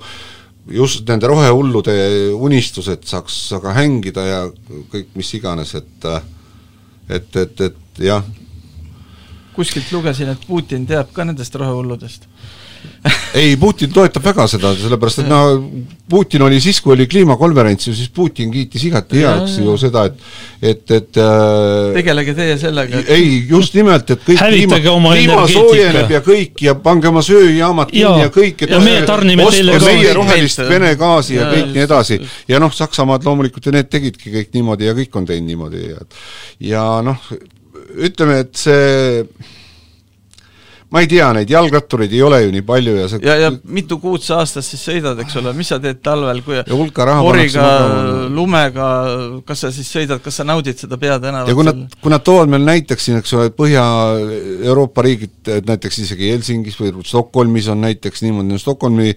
just 0.71 1.09
nende 1.09 1.27
rohehullude 1.27 1.95
unistused 2.35 3.07
saaks 3.09 3.39
aga 3.59 3.75
hängida 3.81 4.27
ja 4.27 4.41
kõik 4.93 5.15
mis 5.19 5.35
iganes, 5.35 5.75
et 5.75 6.07
et, 7.09 7.37
et, 7.37 7.61
et 7.61 8.03
jah. 8.07 8.25
kuskilt 9.57 9.91
lugesin, 9.93 10.31
et 10.33 10.47
Putin 10.47 10.87
teab 10.87 11.13
ka 11.13 11.25
nendest 11.25 11.55
rohehulludest 11.55 12.29
ei, 13.35 13.57
Putin 13.57 13.91
toetab 13.93 14.25
väga 14.25 14.45
seda, 14.51 14.73
sellepärast 14.79 15.23
et 15.23 15.29
no 15.31 15.39
Putin 16.13 16.45
oli 16.47 16.61
siis, 16.63 16.79
kui 16.83 16.93
oli 16.95 17.07
kliimakonverents 17.11 17.89
ju, 17.89 17.95
siis 17.97 18.11
Putin 18.15 18.51
kiitis 18.53 18.85
igati 18.87 19.23
heaks 19.23 19.57
ju 19.63 19.77
seda, 19.81 20.05
et 20.11 20.21
et, 20.63 20.95
et 20.95 21.19
äh, 21.19 21.89
tegelege 21.97 22.35
teie 22.39 22.57
sellega. 22.61 23.01
ei, 23.11 23.41
just 23.49 23.75
nimelt, 23.79 24.11
et 24.15 24.23
kõik 24.27 24.43
kliima, 24.43 24.79
kliima 24.83 25.47
soojeneb 25.51 26.13
ja 26.15 26.21
kõik 26.27 26.63
ja 26.67 26.77
pange 26.85 27.11
oma 27.11 27.25
sööjaamad 27.27 27.91
kinni 27.91 28.27
ja 28.27 28.35
kõik, 28.35 28.67
et 28.67 28.75
ja 28.77 28.83
meie 28.83 29.07
tarnime 29.09 29.49
teile 29.51 29.79
ka 29.79 29.89
meie 29.89 30.13
rohelist 30.19 30.63
Vene 30.69 30.93
gaasi 31.01 31.39
ja, 31.39 31.47
ja 31.47 31.57
kõik 31.57 31.73
nii 31.73 31.87
edasi. 31.87 32.21
ja 32.49 32.61
noh, 32.63 32.75
Saksamaad 32.75 33.27
loomulikult 33.27 33.67
ja 33.67 33.75
need 33.79 33.91
tegidki 33.91 34.31
kõik 34.37 34.55
niimoodi 34.55 34.87
ja 34.91 34.95
kõik 34.99 35.19
on 35.19 35.27
teinud 35.27 35.51
niimoodi 35.51 35.89
ja 35.89 36.07
ja 36.63 36.87
noh, 37.05 37.33
ütleme, 37.99 38.39
et 38.45 38.55
see 38.59 39.27
ma 40.93 41.01
ei 41.01 41.09
tea, 41.09 41.31
neid 41.33 41.51
jalgrattureid 41.51 42.13
ei 42.13 42.21
ole 42.25 42.43
ju 42.45 42.53
nii 42.53 42.65
palju 42.69 42.95
ja 42.99 43.07
see 43.09 43.23
ja, 43.25 43.37
ja 43.41 43.51
mitu 43.65 43.97
kuud 44.03 44.25
sa 44.25 44.43
aastas 44.43 44.69
siis 44.69 44.83
sõidad, 44.85 45.19
eks 45.25 45.39
ole, 45.41 45.55
mis 45.57 45.73
sa 45.73 45.79
teed 45.83 46.03
talvel, 46.05 46.43
kui 46.45 46.61
poriga, 46.69 47.67
lumega, 48.33 48.91
kas 49.49 49.65
sa 49.65 49.73
siis 49.75 49.89
sõidad, 49.89 50.21
kas 50.25 50.41
sa 50.41 50.47
naudid 50.49 50.85
seda 50.85 51.01
peatänavat? 51.01 51.49
ja 51.49 51.57
kui 51.57 51.67
nad, 51.67 51.83
kui 52.03 52.13
nad 52.13 52.25
toovad 52.27 52.53
meil 52.53 52.67
näiteks 52.69 53.09
siin, 53.09 53.21
eks 53.23 53.33
ole, 53.39 53.49
Põhja-Euroopa 53.57 55.05
riigid, 55.07 55.53
näiteks 55.69 56.03
isegi 56.05 56.33
Helsingis 56.35 56.79
või 56.81 56.95
Stockholmis 57.09 57.73
on 57.73 57.85
näiteks 57.87 58.25
niimoodi, 58.27 58.53
no 58.53 58.61
Stockholmi 58.61 59.15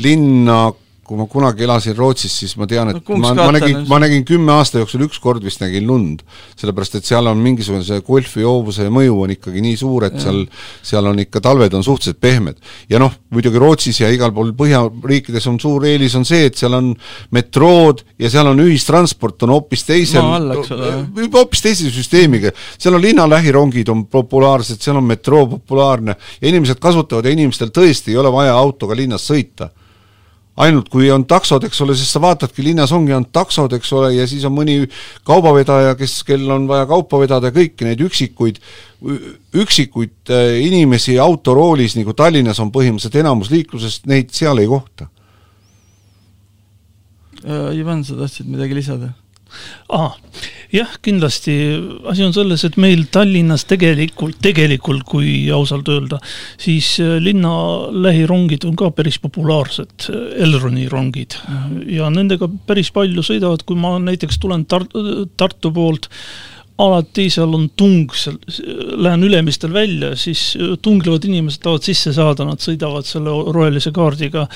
linna 0.00 0.68
kui 1.08 1.16
ma 1.16 1.24
kunagi 1.30 1.64
elasin 1.64 1.96
Rootsis, 1.96 2.34
siis 2.42 2.52
ma 2.60 2.66
tean, 2.68 2.90
et 2.92 2.98
no, 3.00 3.16
ma, 3.22 3.30
ma 3.32 3.48
nägin, 3.54 3.78
ma 3.88 3.98
nägin 4.02 4.26
kümne 4.28 4.52
aasta 4.58 4.82
jooksul 4.82 5.06
üks 5.06 5.16
kord 5.24 5.44
vist 5.44 5.62
nägin 5.62 5.86
lund. 5.88 6.20
sellepärast, 6.58 6.98
et 6.98 7.08
seal 7.08 7.30
on 7.30 7.40
mingisugune 7.40 7.86
see 7.86 8.02
golfijoovuse 8.04 8.90
mõju 8.92 9.22
on 9.24 9.32
ikkagi 9.32 9.62
nii 9.64 9.78
suur, 9.80 10.04
et 10.08 10.18
ja. 10.18 10.26
seal, 10.26 10.42
seal 10.84 11.08
on 11.08 11.22
ikka, 11.24 11.40
talved 11.44 11.76
on 11.78 11.86
suhteliselt 11.86 12.20
pehmed. 12.20 12.60
ja 12.92 13.00
noh, 13.00 13.14
muidugi 13.32 13.62
Rootsis 13.62 14.02
ja 14.02 14.12
igal 14.12 14.34
pool 14.36 14.52
Põhjariikides 14.58 15.48
on 15.48 15.56
suur 15.62 15.88
eelis 15.88 16.18
on 16.18 16.28
see, 16.28 16.50
et 16.50 16.60
seal 16.60 16.76
on 16.76 16.92
metrood 17.34 18.04
ja 18.20 18.28
seal 18.32 18.52
on 18.52 18.60
ühistransport 18.66 19.48
on 19.48 19.56
hoopis 19.56 19.86
teisel, 19.88 20.28
hoopis 21.32 21.64
teise 21.64 21.88
süsteemiga. 21.94 22.52
seal 22.76 23.00
on 23.00 23.04
linna 23.04 23.24
lähirongid 23.30 23.88
on 23.94 24.04
populaarsed, 24.12 24.84
seal 24.84 25.00
on 25.00 25.08
metroo 25.08 25.46
populaarne 25.56 26.20
ja 26.40 26.52
inimesed 26.52 26.82
kasutavad 26.82 27.24
ja 27.24 27.32
inimestel 27.32 27.72
tõesti 27.72 28.12
ei 28.12 28.20
ole 28.20 28.32
vaja 28.34 28.56
autoga 28.60 28.96
linnas 28.98 29.24
sõita 29.24 29.72
ainult 30.58 30.88
kui 30.92 31.10
on 31.14 31.24
taksod, 31.28 31.64
eks 31.68 31.82
ole, 31.84 31.94
sest 31.98 32.16
sa 32.16 32.22
vaatadki, 32.22 32.64
linnas 32.66 32.92
ongi 32.96 33.14
ainult 33.14 33.30
taksod, 33.34 33.74
eks 33.78 33.92
ole, 33.96 34.12
ja 34.16 34.26
siis 34.30 34.46
on 34.48 34.56
mõni 34.56 34.80
kaubavedaja, 35.28 35.94
kes, 35.98 36.20
kel 36.26 36.48
on 36.54 36.66
vaja 36.70 36.88
kaupa 36.90 37.20
vedada, 37.22 37.52
kõiki 37.54 37.86
neid 37.86 38.02
üksikuid, 38.04 38.58
üksikuid 39.58 40.34
äh, 40.34 40.56
inimesi 40.64 41.18
autoroolis, 41.22 41.94
nagu 41.98 42.16
Tallinnas 42.18 42.58
on 42.64 42.72
põhimõtteliselt 42.74 43.22
enamus 43.22 43.52
liiklusest, 43.54 44.10
neid 44.10 44.34
seal 44.34 44.58
ei 44.62 44.70
kohta 44.70 45.08
Ivan, 47.46 48.02
sa 48.04 48.16
tahtsid 48.18 48.48
midagi 48.50 48.74
lisada? 48.74 49.12
Aa, 49.94 50.10
jah, 50.74 50.90
kindlasti 51.04 51.54
asi 52.10 52.26
on 52.26 52.34
selles, 52.36 52.64
et 52.66 52.76
meil 52.80 53.06
Tallinnas 53.12 53.64
tegelikult, 53.70 54.38
tegelikult 54.44 55.04
kui 55.08 55.32
ausalt 55.54 55.88
öelda, 55.92 56.20
siis 56.60 56.94
äh, 57.04 57.16
linna 57.22 57.52
lähirongid 57.92 58.66
on 58.68 58.76
ka 58.78 58.90
päris 58.96 59.20
populaarsed, 59.22 60.10
Elroni 60.38 60.88
rongid. 60.92 61.38
ja 61.88 62.10
nendega 62.12 62.50
päris 62.66 62.92
palju 62.94 63.24
sõidavad, 63.24 63.64
kui 63.66 63.78
ma 63.78 63.96
näiteks 64.02 64.38
tulen 64.42 64.66
Tar-, 64.68 64.88
Tartu 65.36 65.72
poolt, 65.74 66.08
alati 66.78 67.26
seal 67.32 67.54
on 67.56 67.66
tung, 67.78 68.12
seal, 68.14 68.36
lähen 69.02 69.24
Ülemistel 69.26 69.72
välja, 69.74 70.12
siis 70.18 70.52
tunglevad 70.84 71.26
inimesed 71.26 71.62
tahavad 71.64 71.86
sisse 71.86 72.12
saada, 72.14 72.46
nad 72.46 72.62
sõidavad 72.62 73.08
selle 73.08 73.34
rohelise 73.54 73.92
kaardiga 73.94 74.46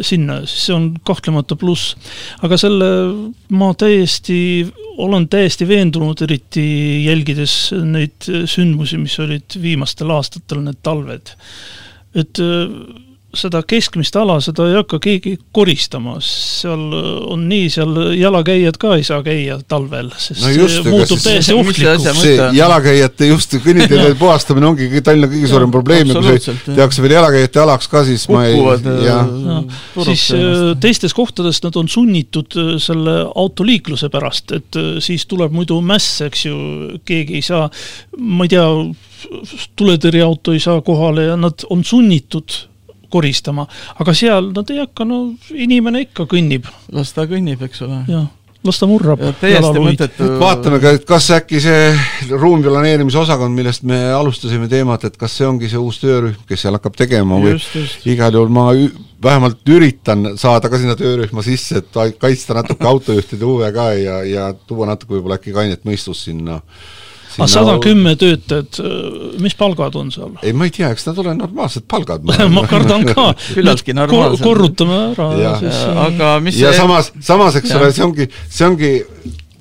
sinna, 0.00 0.40
siis 0.48 0.68
see 0.68 0.76
on 0.76 0.88
kahtlemata 1.06 1.58
pluss. 1.60 1.94
aga 2.46 2.58
selle 2.60 2.90
ma 3.52 3.72
täiesti, 3.76 4.38
olen 5.04 5.28
täiesti 5.32 5.68
veendunud, 5.68 6.22
eriti 6.24 6.66
jälgides 7.04 7.56
neid 7.84 8.24
sündmusi, 8.24 9.00
mis 9.02 9.18
olid 9.20 9.58
viimastel 9.60 10.14
aastatel, 10.16 10.64
need 10.64 10.80
talved, 10.86 11.34
et 12.16 12.40
seda 13.38 13.62
keskmist 13.66 14.16
ala, 14.18 14.38
seda 14.44 14.66
ei 14.70 14.76
hakka 14.78 14.98
keegi 15.02 15.36
koristama, 15.54 16.16
seal 16.24 16.84
on 17.32 17.46
nii, 17.50 17.68
seal 17.72 17.94
jalakäijad 18.16 18.78
ka 18.80 18.94
ei 18.98 19.04
saa 19.06 19.22
käia 19.26 19.58
talvel, 19.68 20.10
sest 20.20 20.42
no 20.44 20.52
just, 20.54 20.78
see 20.80 20.92
muutub 20.92 21.22
täiesti 21.22 21.56
ohtlikuks. 21.56 22.20
see 22.20 22.48
jalakäijate 22.56 23.30
just 23.30 23.56
kõnniteede 23.64 24.14
puhastamine 24.20 24.70
ongi 24.70 25.02
Tallinna 25.06 25.30
kõige 25.30 25.50
suurem 25.50 25.72
probleem 25.74 26.12
ja 26.12 26.20
kui 26.20 26.38
see 26.42 26.56
tehakse 26.68 27.04
veel 27.04 27.16
jalakäijate 27.18 27.62
alaks 27.62 27.90
ka, 27.92 28.04
siis 28.08 28.26
ma 28.32 28.44
ei, 28.48 28.60
jah. 29.04 29.32
siis 30.08 30.28
äh, 30.36 30.70
teistes 30.82 31.14
kohtades 31.16 31.60
nad 31.64 31.76
on 31.80 31.90
sunnitud 31.92 32.56
äh, 32.58 32.72
selle 32.82 33.18
autoliikluse 33.28 34.10
pärast, 34.12 34.54
et 34.56 34.78
äh, 34.80 34.96
siis 35.04 35.26
tuleb 35.30 35.54
muidu 35.56 35.80
mäss, 35.84 36.20
eks 36.26 36.46
ju, 36.48 36.56
keegi 37.08 37.40
ei 37.40 37.44
saa, 37.46 37.66
ma 38.18 38.46
ei 38.46 38.54
tea, 38.54 38.66
tuletõrjeauto 39.76 40.54
ei 40.54 40.62
saa 40.62 40.80
kohale 40.86 41.30
ja 41.30 41.36
nad 41.40 41.64
on 41.72 41.84
sunnitud 41.84 42.58
koristama, 43.12 43.66
aga 44.00 44.14
seal 44.16 44.50
nad 44.56 44.72
ei 44.72 44.82
hakka, 44.82 45.06
no 45.08 45.20
inimene 45.54 46.06
ikka 46.06 46.26
kõnnib. 46.30 46.68
las 46.92 47.14
ta 47.16 47.26
kõnnib, 47.30 47.62
eks 47.66 47.82
ole. 47.86 48.02
jah, 48.10 48.26
las 48.66 48.80
ta 48.80 48.88
murrab. 48.90 49.22
täiesti 49.40 49.82
mõttetu. 49.82 50.28
vaatame 50.40 50.80
ka, 50.82 50.94
et 50.98 51.06
kas 51.08 51.30
äkki 51.38 51.60
see 51.62 51.90
ruumplaneerimise 52.32 53.20
osakond, 53.22 53.56
millest 53.56 53.86
me 53.88 53.98
alustasime 54.14 54.68
teemat, 54.72 55.08
et 55.08 55.16
kas 55.20 55.38
see 55.38 55.48
ongi 55.48 55.70
see 55.72 55.80
uus 55.80 56.00
töörühm, 56.02 56.38
kes 56.48 56.66
seal 56.66 56.78
hakkab 56.78 56.98
tegema 56.98 57.40
või 57.42 57.56
igal 58.12 58.34
juhul 58.34 58.52
ma 58.52 58.68
vähemalt 59.22 59.72
üritan 59.72 60.34
saada 60.38 60.68
ka 60.70 60.78
sinna 60.80 60.96
töörühma 60.98 61.42
sisse, 61.44 61.80
et 61.82 62.20
kaitsta 62.20 62.58
natuke 62.58 62.86
autojuhtide 62.86 63.48
huve 63.48 63.72
ka 63.74 63.90
ja, 63.96 64.20
ja 64.28 64.52
tuua 64.66 64.90
natuke 64.92 65.16
võib-olla 65.16 65.40
äkki 65.40 65.54
kainet 65.56 65.86
mõistust 65.88 66.28
sinna 66.28 66.60
aga 67.36 67.48
sada 67.52 67.76
kümme 67.84 68.16
töötajat, 68.20 68.80
mis 69.42 69.56
palgad 69.58 69.96
on 69.98 70.12
seal? 70.14 70.34
ei, 70.42 70.54
ma 70.56 70.68
ei 70.68 70.74
tea, 70.74 70.90
eks 70.94 71.08
nad 71.10 71.18
ole 71.22 71.34
normaalsed 71.38 71.86
palgad 71.90 72.24
ma 72.26 72.66
kardan 72.72 73.06
ka. 73.10 73.30
Küllaltki 73.56 73.96
normaalsed. 73.96 74.44
korrutame 74.44 75.00
ära 75.10 75.32
ja, 75.34 75.42
ja 75.42 75.56
siis 75.64 75.82
aga 76.06 76.36
mis 76.44 76.60
ja 76.60 76.72
see... 76.72 76.82
samas, 76.82 77.12
samas, 77.20 77.58
eks 77.60 77.74
ole, 77.78 77.90
see 77.96 78.06
ongi, 78.06 78.30
see 78.48 78.68
ongi 78.68 78.92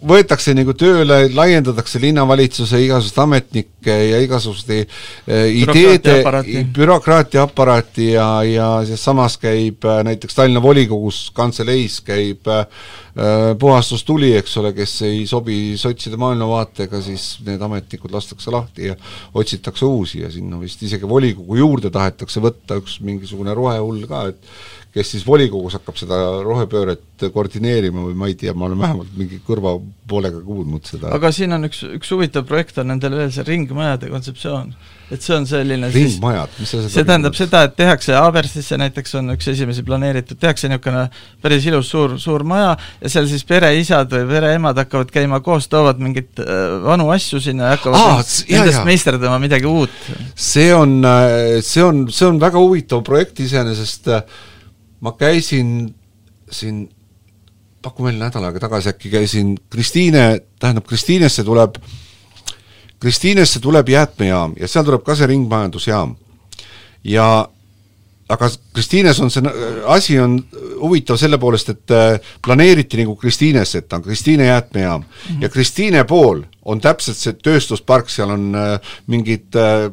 võetakse 0.08 0.54
nagu 0.56 0.74
tööle, 0.78 1.26
laiendatakse 1.34 2.00
linnavalitsuse 2.04 2.80
igasuguseid 2.86 3.22
ametnikke 3.24 3.96
ja 4.12 4.20
igasuguste 4.24 4.82
eh, 4.84 5.48
ideede, 5.62 6.20
bürokraatiaaparaati 6.76 8.12
ja, 8.14 8.28
ja 8.48 8.70
samas 9.00 9.40
käib 9.42 9.86
äh, 9.90 10.04
näiteks 10.08 10.38
Tallinna 10.38 10.62
volikogus 10.64 11.30
kantseleis 11.36 12.00
käib 12.06 12.48
äh, 12.52 12.66
puhastustuli, 13.60 14.34
eks 14.36 14.58
ole, 14.60 14.74
kes 14.76 14.94
ei 15.08 15.22
sobi 15.30 15.78
sotside 15.80 16.20
maailmavaatega, 16.20 17.00
siis 17.04 17.38
need 17.48 17.62
ametnikud 17.64 18.12
lastakse 18.12 18.52
lahti 18.52 18.90
ja 18.90 18.98
otsitakse 19.34 19.88
uusi 19.88 20.26
ja 20.26 20.32
sinna 20.32 20.60
vist 20.60 20.84
isegi 20.84 21.08
volikogu 21.08 21.56
juurde 21.62 21.94
tahetakse 21.96 22.44
võtta 22.44 22.82
üks 22.82 23.00
mingisugune 23.06 23.56
rohehull 23.56 24.04
ka, 24.10 24.26
et 24.34 24.85
kes 24.96 25.10
siis 25.12 25.26
volikogus 25.28 25.76
hakkab 25.76 25.98
seda 26.00 26.18
rohepööret 26.46 27.26
koordineerima 27.34 28.06
või 28.08 28.16
ma 28.16 28.28
ei 28.32 28.36
tea, 28.40 28.54
ma 28.56 28.70
olen 28.70 28.80
vähemalt 28.80 29.16
mingi 29.20 29.42
kõrvapoolega 29.44 30.40
kuulnud 30.46 30.88
seda. 30.88 31.12
aga 31.16 31.32
siin 31.36 31.52
on 31.56 31.68
üks, 31.68 31.82
üks 31.98 32.12
huvitav 32.16 32.46
projekt 32.48 32.80
on 32.80 32.88
nendel 32.94 33.18
veel 33.20 33.34
see 33.36 33.44
ringmajade 33.48 34.08
kontseptsioon. 34.14 34.72
et 35.12 35.26
see 35.26 35.36
on 35.36 35.48
selline 35.50 35.90
ringmajad, 35.92 36.56
mis 36.62 36.72
see 36.72 36.88
see 36.94 37.08
tähendab 37.08 37.36
seda, 37.36 37.66
et 37.68 37.76
tehakse 37.76 38.16
Aabersisse 38.22 38.80
näiteks 38.80 39.18
on 39.20 39.36
üks 39.36 39.52
esimesi 39.52 39.84
planeeritud, 39.88 40.40
tehakse 40.40 40.72
niisugune 40.72 41.04
päris 41.44 41.68
ilus 41.68 41.92
suur, 41.92 42.16
suur 42.22 42.48
maja 42.48 42.72
ja 43.04 43.14
seal 43.18 43.28
siis 43.32 43.44
pereisad 43.52 44.16
või 44.16 44.32
pereemad 44.32 44.80
hakkavad 44.80 45.12
käima 45.12 45.44
koos, 45.44 45.68
toovad 45.72 46.00
mingeid 46.00 46.40
äh, 46.40 46.66
vanu 46.88 47.12
asju 47.16 47.44
sinna 47.44 47.68
ja 47.68 47.76
hakkavad 47.76 48.00
Aa, 48.00 48.26
nendest 48.48 48.88
meisterdama 48.88 49.44
midagi 49.44 49.68
uut. 49.68 50.12
see 50.40 50.72
on, 50.76 51.02
äh, 51.04 51.60
see 51.60 51.84
on, 51.84 52.06
see 52.16 52.32
on 52.32 52.40
väga 52.40 52.64
huvitav 52.64 53.04
projekt 53.04 53.44
iseenesest 53.44 54.14
äh, 54.16 54.44
ma 55.00 55.12
käisin 55.12 55.96
siin 56.52 56.90
paku 57.82 58.08
veel 58.08 58.18
nädal 58.20 58.48
aega 58.48 58.60
tagasi 58.66 58.90
äkki 58.90 59.12
käisin 59.14 59.56
Kristiine, 59.70 60.42
tähendab 60.60 60.88
Kristiinesse 60.90 61.44
tuleb, 61.44 61.78
Kristiinesse 63.00 63.60
tuleb 63.60 63.90
jäätmejaam 63.90 64.56
ja 64.60 64.68
seal 64.68 64.86
tuleb 64.88 65.04
ka 65.06 65.16
see 65.16 65.28
ringmajandusjaam. 65.30 66.16
ja 67.04 67.28
aga 68.30 68.50
Kristiines 68.74 69.20
on 69.22 69.30
see 69.32 69.52
asi 69.86 70.18
on 70.20 70.40
huvitav 70.82 71.20
selle 71.22 71.38
poolest, 71.38 71.70
et 71.70 71.94
äh, 71.94 72.16
planeeriti 72.46 72.98
nagu 73.04 73.16
Kristiinesse, 73.16 73.84
et 73.84 73.90
ta 73.90 74.00
on 74.00 74.04
Kristiine 74.08 74.46
jäätmejaam 74.46 75.02
mm 75.02 75.08
-hmm. 75.08 75.42
ja 75.42 75.50
Kristiine 75.50 76.04
pool 76.04 76.42
on 76.66 76.82
täpselt 76.82 77.18
see 77.18 77.34
tööstuspark, 77.34 78.10
seal 78.10 78.30
on 78.30 78.56
äh, 78.56 78.80
mingid 79.08 79.56
äh, 79.56 79.92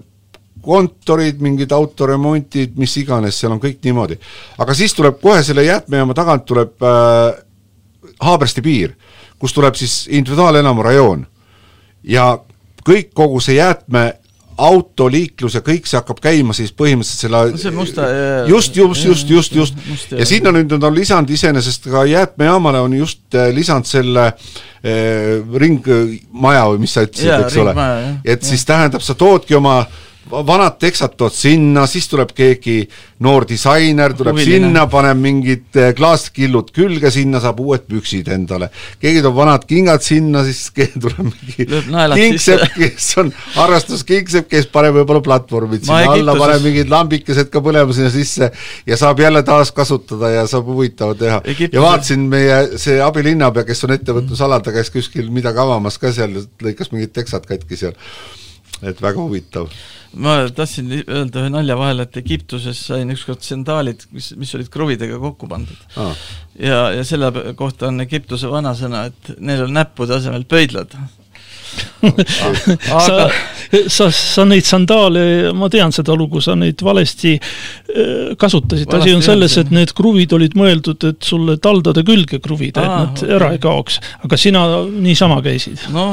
kontorid, 0.63 1.41
mingid 1.43 1.73
autoremondid, 1.75 2.77
mis 2.79 2.95
iganes, 3.03 3.39
seal 3.41 3.55
on 3.55 3.61
kõik 3.63 3.83
niimoodi. 3.85 4.19
aga 4.63 4.75
siis 4.75 4.95
tuleb 4.95 5.19
kohe 5.23 5.43
selle 5.43 5.67
jäätmejaama 5.67 6.15
tagant 6.15 6.47
tuleb 6.47 6.87
äh, 6.87 7.43
Haabersti 8.23 8.63
piir, 8.63 8.95
kus 9.39 9.53
tuleb 9.53 9.75
siis 9.75 10.07
individuaalelamu 10.11 10.83
rajoon. 10.83 11.27
ja 12.03 12.39
kõik, 12.87 13.11
kogu 13.15 13.41
see 13.41 13.57
jäätme 13.59 14.13
autoliiklus 14.63 15.55
ja 15.57 15.63
kõik 15.65 15.87
see 15.89 15.97
hakkab 15.97 16.21
käima 16.23 16.55
siis 16.55 16.75
põhimõtteliselt 16.77 17.25
selle 17.25 17.59
see 17.59 17.73
musta 17.75 18.07
just, 18.47 18.77
just, 18.77 19.05
just, 19.05 19.31
just, 19.31 19.55
just, 19.57 19.79
just. 19.89 20.13
ja 20.13 20.27
sinna 20.29 20.53
nüüd 20.55 20.71
nad 20.77 20.85
on 20.87 20.95
lisanud 20.95 21.31
iseenesest 21.31 21.89
ka 21.91 22.05
jäätmejaamale 22.07 22.83
on 22.85 22.95
just 22.95 23.35
äh, 23.35 23.49
lisanud 23.55 23.89
selle 23.89 24.29
äh, 24.29 25.41
ringmaja 25.65 26.69
või 26.69 26.85
mis 26.85 26.95
sa 26.95 27.07
ütlesid, 27.07 27.33
eks 27.33 27.59
ole. 27.65 27.75
et 28.25 28.45
siis 28.47 28.67
tähendab, 28.69 29.03
sa 29.03 29.17
toodki 29.19 29.57
oma 29.57 29.81
äh, 29.81 30.12
vanad 30.31 30.79
teksad 30.81 31.17
tood 31.19 31.35
sinna, 31.35 31.85
siis 31.91 32.07
tuleb 32.11 32.31
keegi 32.37 32.77
noor 33.23 33.45
disainer, 33.49 34.15
tuleb 34.17 34.37
Huviline. 34.37 34.69
sinna, 34.69 34.85
paneb 34.91 35.19
mingid 35.21 35.79
eh, 35.79 35.93
klaaskillud 35.99 36.71
külge, 36.75 37.11
sinna 37.15 37.41
saab 37.43 37.61
uued 37.63 37.85
püksid 37.91 38.29
endale. 38.33 38.71
keegi 39.03 39.23
toob 39.25 39.37
vanad 39.37 39.67
kingad 39.69 40.05
sinna, 40.05 40.45
siis 40.47 40.71
tuleb 41.03 41.27
mingi 41.27 41.67
kingsepp, 42.15 42.67
kes 42.77 43.09
on 43.23 43.33
harrastuskingsepp, 43.57 44.49
kes 44.51 44.69
paneb 44.73 45.01
võib-olla 45.01 45.23
platvormid 45.27 45.87
sinna 45.87 46.03
Ma 46.07 46.17
alla, 46.17 46.37
paneb 46.39 46.67
mingid 46.69 46.93
lambikesed 46.93 47.51
ka 47.53 47.63
põlema 47.65 47.97
sinna 47.97 48.13
sisse 48.15 48.51
ja 48.87 48.99
saab 49.01 49.23
jälle 49.23 49.43
taaskasutada 49.47 50.31
ja 50.37 50.45
saab 50.51 50.71
huvitava 50.71 51.17
teha. 51.19 51.41
ja 51.67 51.83
vaatasin 51.83 52.29
meie 52.31 52.79
see 52.83 53.01
abilinnapea, 53.03 53.67
kes 53.69 53.85
on 53.89 53.97
ettevõtlusalal, 53.99 54.63
ta 54.63 54.75
käis 54.75 54.93
kuskil 54.95 55.33
midagi 55.35 55.63
avamas 55.63 55.99
ka 55.99 56.15
seal, 56.15 56.45
lõikas 56.63 56.95
mingid 56.95 57.15
teksad 57.19 57.49
katki 57.49 57.79
seal. 57.79 57.99
et 58.83 58.99
väga 59.03 59.21
huvitav 59.21 59.69
ma 60.15 60.37
tahtsin 60.55 60.91
öelda 61.03 61.43
ühe 61.43 61.53
nalja 61.53 61.77
vahele, 61.79 62.07
et 62.07 62.19
Egiptuses 62.21 62.81
sain 62.91 63.11
ükskord 63.15 63.45
sandaalid, 63.47 64.05
mis, 64.13 64.33
mis 64.39 64.53
olid 64.59 64.69
kruvidega 64.73 65.19
kokku 65.23 65.49
pandud. 65.51 65.89
Ah.. 65.97 66.13
ja, 66.59 66.85
ja 66.99 67.07
selle 67.09 67.33
kohta 67.59 67.89
on 67.89 68.05
Egiptuse 68.05 68.51
vanasõna, 68.53 69.07
et 69.13 69.35
neil 69.41 69.67
on 69.67 69.75
näppude 69.79 70.19
asemel 70.19 70.47
pöidlad. 70.49 70.97
Aga 72.93 73.31
sa, 73.89 74.11
sa 74.13 74.45
neid 74.45 74.67
sandaale, 74.69 75.53
ma 75.57 75.71
tean 75.73 75.95
seda 75.95 76.13
lugu, 76.19 76.43
sa 76.45 76.53
neid 76.59 76.83
valesti 76.85 77.33
äh, 77.39 78.35
kasutasid, 78.39 78.93
asi 78.93 79.15
on 79.17 79.25
selles, 79.25 79.57
et 79.61 79.73
need 79.73 79.95
kruvid 79.97 80.35
olid 80.37 80.57
mõeldud, 80.59 81.09
et 81.09 81.25
sulle 81.25 81.57
taldade 81.63 82.05
külge 82.05 82.43
kruvida, 82.45 82.85
et 82.85 82.93
nad 82.93 83.25
ära 83.39 83.53
ei 83.57 83.63
kaoks, 83.63 84.01
aga 84.27 84.41
sina 84.41 84.67
niisama 84.93 85.41
käisid. 85.45 85.89
no 85.95 86.07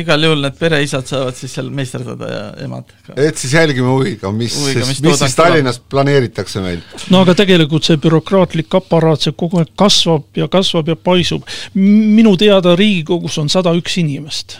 igal 0.00 0.26
juhul 0.26 0.42
need 0.44 0.56
pereisad 0.58 1.06
saavad 1.08 1.36
siis 1.38 1.54
seal 1.56 1.70
meisterdada 1.74 2.30
ja 2.30 2.42
emad 2.64 2.90
ka. 3.06 3.16
et 3.16 3.38
siis 3.40 3.54
jälgime 3.56 3.90
huviga, 3.90 4.32
mis, 4.34 4.56
mis, 4.64 5.00
mis 5.04 5.18
siis 5.20 5.36
Tallinnas 5.38 5.80
planeeritakse 5.90 6.62
meil? 6.64 6.82
no 7.12 7.22
aga 7.24 7.36
tegelikult 7.38 7.86
see 7.86 8.00
bürokraatlik 8.02 8.74
aparaat, 8.80 9.24
see 9.26 9.36
kogu 9.38 9.60
aeg 9.62 9.72
kasvab 9.78 10.40
ja 10.40 10.48
kasvab 10.50 10.90
ja 10.92 10.96
paisub. 10.96 11.44
minu 11.74 12.34
teada 12.40 12.74
Riigikogus 12.78 13.38
on 13.42 13.50
sada 13.52 13.72
üks 13.76 13.98
inimest. 14.00 14.58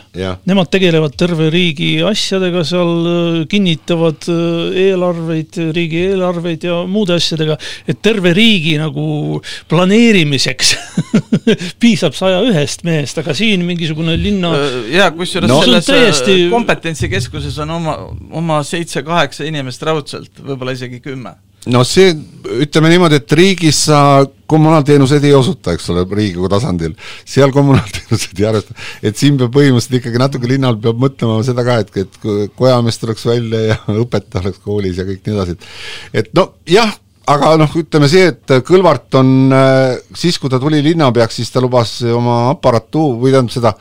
Nemad 0.49 0.71
tegelevad 0.73 1.17
terve 1.19 1.49
riigi 1.53 1.91
asjadega 2.05 2.65
seal, 2.67 3.45
kinnitavad 3.51 4.29
äh, 4.31 4.79
eelarveid, 4.85 5.59
riigieelarveid 5.77 6.67
ja 6.69 6.81
muude 6.91 7.17
asjadega, 7.19 7.57
et 7.89 8.01
terve 8.05 8.35
riigi 8.37 8.77
nagu 8.81 9.41
planeerimiseks 9.71 10.75
piisab 11.83 12.17
saja 12.17 12.43
ühest 12.47 12.85
mehest, 12.87 13.19
aga 13.21 13.35
siin 13.37 13.65
mingisugune 13.67 14.17
linna 14.21 14.53
jaa, 14.93 15.11
kusjuures 15.25 15.51
no, 15.51 15.59
selles 15.65 15.89
täiesti... 15.89 16.37
kompetentsikeskuses 16.53 17.59
on 17.65 17.75
oma, 17.79 17.97
oma 18.31 18.61
seitse-kaheksa 18.67 19.49
inimest 19.49 19.83
raudselt, 19.89 20.45
võib-olla 20.45 20.77
isegi 20.77 21.01
kümme. 21.05 21.35
No 21.73 21.81
see, 21.89 22.11
ütleme 22.61 22.91
niimoodi, 22.93 23.23
et 23.23 23.33
riigis 23.33 23.79
sa 23.87 23.99
kommunaalteenuseid 24.51 25.25
ei 25.25 25.33
osuta, 25.33 25.73
eks 25.73 25.87
ole, 25.95 26.03
Riigikogu 26.05 26.51
tasandil. 26.53 26.93
seal 27.25 27.55
kommunaalteenused 27.55 28.41
ei 28.41 28.49
arvesta, 28.51 28.77
et 29.01 29.17
siin 29.17 29.39
peab 29.41 29.55
põhimõtteliselt 29.55 29.97
ikkagi 30.03 30.21
natuke 30.21 30.51
linnal 30.51 30.77
peab 30.83 31.01
mõtlema 31.01 31.39
seda 31.47 31.65
ka, 31.65 31.79
et, 31.81 31.97
et 32.05 32.51
kojamees 32.59 33.01
tuleks 33.01 33.25
välja 33.31 33.63
ja 33.71 33.79
õpetaja 34.05 34.45
oleks 34.45 34.61
koolis 34.65 35.01
ja 35.01 35.09
kõik 35.09 35.25
nii 35.25 35.39
edasi, 35.39 35.57
et 35.57 36.21
et 36.21 36.31
no 36.37 36.51
jah, 36.69 36.93
aga 37.33 37.55
noh, 37.61 37.79
ütleme 37.81 38.13
see, 38.13 38.29
et 38.35 38.57
Kõlvart 38.69 39.17
on 39.23 39.33
äh, 39.57 39.97
siis, 40.13 40.37
kui 40.39 40.53
ta 40.53 40.61
tuli 40.61 40.83
linnapeaks, 40.85 41.41
siis 41.41 41.55
ta 41.55 41.65
lubas 41.65 41.97
oma 42.13 42.51
aparatuur 42.53 43.17
või 43.25 43.33
tähendab 43.33 43.57
seda 43.57 43.73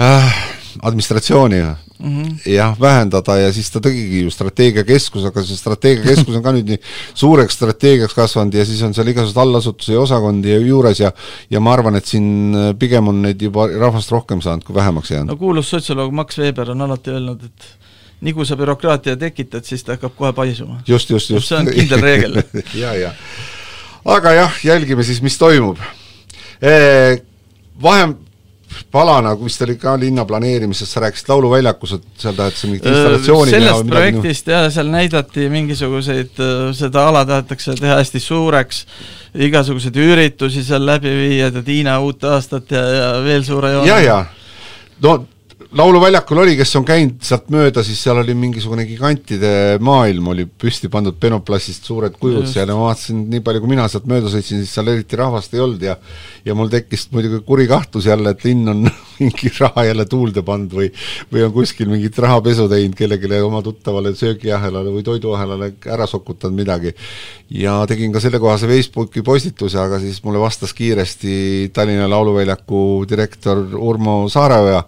äh, 0.00 0.42
administratsiooni 0.82 1.60
mm 2.02 2.22
-hmm. 2.22 2.50
jah, 2.52 2.80
vähendada 2.80 3.36
ja 3.36 3.52
siis 3.52 3.70
ta 3.70 3.80
tegigi 3.80 4.22
ju 4.22 4.30
strateegiakeskus, 4.30 5.24
aga 5.24 5.42
see 5.42 5.56
strateegiakeskus 5.56 6.36
on 6.36 6.42
ka 6.42 6.52
nüüd 6.52 6.68
nii 6.68 6.80
suureks 7.14 7.54
strateegiaks 7.54 8.14
kasvanud 8.14 8.54
ja 8.54 8.64
siis 8.64 8.82
on 8.82 8.94
seal 8.94 9.08
igasuguseid 9.08 9.42
allasutusi 9.42 9.92
ja 9.92 10.00
osakondi 10.00 10.54
juures 10.66 11.00
ja 11.00 11.12
ja 11.50 11.60
ma 11.60 11.72
arvan, 11.72 11.96
et 11.96 12.06
siin 12.06 12.54
äh, 12.54 12.74
pigem 12.78 13.08
on 13.08 13.22
neid 13.22 13.42
juba 13.42 13.66
rahvast 13.66 14.10
rohkem 14.10 14.40
saanud 14.40 14.64
kui 14.64 14.74
vähemaks 14.74 15.10
jäänud. 15.10 15.30
no 15.30 15.36
kuulus 15.36 15.70
sotsioloog 15.70 16.12
Max 16.12 16.38
Weber 16.38 16.70
on 16.70 16.80
alati 16.80 17.10
öelnud, 17.10 17.44
et 17.44 17.64
nii 18.20 18.32
kui 18.32 18.46
sa 18.46 18.56
bürokraatia 18.56 19.16
tekitad, 19.16 19.64
siis 19.66 19.84
ta 19.84 19.96
hakkab 19.96 20.14
kohe 20.16 20.32
paisuma. 20.32 20.80
just, 20.88 21.10
just, 21.10 21.30
just. 21.30 21.48
see 21.48 21.58
on 21.58 21.66
kindel 21.66 22.00
reegel 22.00 22.42
ja, 22.82 22.94
ja. 22.94 23.12
aga 24.04 24.32
jah, 24.32 24.64
jälgime 24.64 25.04
siis, 25.04 25.22
mis 25.22 25.38
toimub 25.38 25.78
e,. 26.62 27.22
Palana, 28.92 29.32
vist 29.40 29.62
oli 29.64 29.76
ka 29.80 29.94
linna 30.00 30.24
planeerimises, 30.28 30.90
sa 30.92 31.02
rääkisid 31.04 31.30
Lauluväljakus, 31.32 31.96
et 31.98 32.06
seal 32.24 32.36
tahetakse 32.38 32.70
mingit 32.70 32.86
installatsiooni 32.90 33.54
sellest 33.54 33.88
projektist 33.90 34.52
jah, 34.52 34.68
seal 34.74 34.92
näidati 34.92 35.48
mingisuguseid, 35.52 36.42
seda 36.76 37.06
ala 37.08 37.24
tahetakse 37.28 37.76
teha 37.80 37.98
hästi 38.00 38.20
suureks, 38.22 38.84
igasuguseid 39.48 39.96
üritusi 39.96 40.64
seal 40.66 40.86
läbi 40.86 41.12
viia, 41.22 41.50
et 41.52 41.66
Hiina 41.66 41.98
uut 42.04 42.24
aastat 42.28 42.70
ja, 42.74 42.86
ja 42.96 43.10
veel 43.24 43.44
suure 43.48 43.72
joone. 43.76 43.88
ja, 43.88 44.00
ja 44.00 44.24
no 45.02 45.18
lauluväljakul 45.72 46.42
oli, 46.42 46.52
kes 46.58 46.74
on 46.76 46.84
käinud 46.84 47.22
sealt 47.24 47.46
mööda, 47.52 47.80
siis 47.86 48.00
seal 48.04 48.18
oli 48.20 48.34
mingisugune 48.36 48.84
gigantide 48.84 49.78
maailm 49.80 50.26
oli 50.34 50.44
püsti 50.44 50.90
pandud 50.92 51.16
penoplastist 51.20 51.88
suured 51.88 52.18
kujud 52.20 52.42
Just. 52.42 52.52
seal 52.58 52.68
ja 52.68 52.76
ma 52.76 52.90
vaatasin, 52.90 53.22
nii 53.32 53.40
palju 53.44 53.62
kui 53.62 53.72
mina 53.72 53.86
sealt 53.88 54.04
mööda 54.10 54.28
sõitsin, 54.32 54.60
siis 54.60 54.74
seal 54.76 54.90
eriti 54.92 55.16
rahvast 55.16 55.56
ei 55.56 55.62
olnud 55.64 55.86
ja 55.86 55.96
ja 56.44 56.56
mul 56.58 56.68
tekkis 56.72 57.06
muidugi 57.14 57.40
kuri 57.46 57.66
kahtlus 57.70 58.10
jälle, 58.10 58.34
et 58.34 58.44
linn 58.44 58.68
on 58.68 58.84
mingi 59.22 59.52
raha 59.60 59.86
jälle 59.88 60.06
tuulde 60.10 60.44
pannud 60.44 60.76
või 60.76 60.90
või 61.32 61.46
on 61.46 61.56
kuskil 61.56 61.88
mingit 61.88 62.20
rahapesu 62.20 62.68
teinud 62.68 62.98
kellelegi 62.98 63.40
oma 63.40 63.64
tuttavale 63.64 64.12
söögiahelale 64.18 64.92
või 64.92 65.06
toiduahelale 65.08 65.72
ära 65.88 66.06
sokutanud 66.10 66.58
midagi. 66.58 66.92
ja 67.48 67.80
tegin 67.88 68.12
ka 68.12 68.20
sellekohase 68.20 68.68
Facebooki 68.68 69.24
postituse, 69.24 69.78
aga 69.80 70.00
siis 70.04 70.20
mulle 70.24 70.40
vastas 70.40 70.74
kiiresti 70.76 71.70
Tallinna 71.72 72.10
Lauluväljaku 72.10 73.06
direktor 73.08 73.64
Urmo 73.72 74.28
Saareoja, 74.28 74.84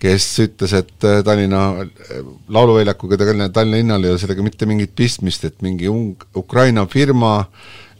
kes 0.00 0.26
ütles, 0.46 0.72
et 0.76 1.06
äh, 1.06 1.20
Tallinna 1.24 1.64
äh, 1.82 2.20
lauluväljakuga 2.52 3.18
tegelikult 3.20 3.54
Tallinna 3.56 3.80
linnal 3.80 4.06
ei 4.06 4.14
ole 4.14 4.22
sellega 4.22 4.44
mitte 4.44 4.68
mingit 4.68 4.94
pistmist, 4.96 5.44
et 5.44 5.60
mingi 5.64 5.90
ung-, 5.92 6.28
Ukraina 6.36 6.86
firma 6.90 7.40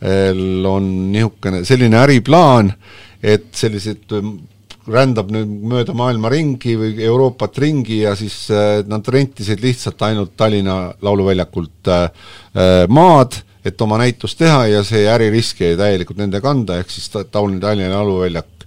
on 0.00 0.84
niisugune, 1.12 1.58
selline 1.68 1.98
äriplaan, 2.00 2.70
et 3.20 3.50
sellised 3.52 4.14
äh, 4.16 4.30
rändab 4.90 5.28
nüüd 5.34 5.50
mööda 5.68 5.92
maailma 5.94 6.30
ringi 6.32 6.72
või 6.80 6.94
Euroopat 7.04 7.58
ringi 7.60 7.98
ja 8.06 8.14
siis 8.16 8.48
nad 8.88 9.10
rentisid 9.12 9.60
lihtsalt 9.62 10.00
ainult 10.08 10.32
Tallinna 10.40 10.94
lauluväljakult 11.04 11.90
maad, 12.88 13.36
et 13.62 13.84
oma 13.84 14.00
näitust 14.00 14.40
teha 14.40 14.64
ja 14.72 14.80
see 14.88 15.04
äririsk 15.12 15.60
jäi 15.62 15.76
täielikult 15.78 16.18
nende 16.18 16.40
kanda, 16.42 16.80
ehk 16.80 16.90
siis 16.90 17.12
Tallinna 17.12 17.92
lauluväljak 17.92 18.66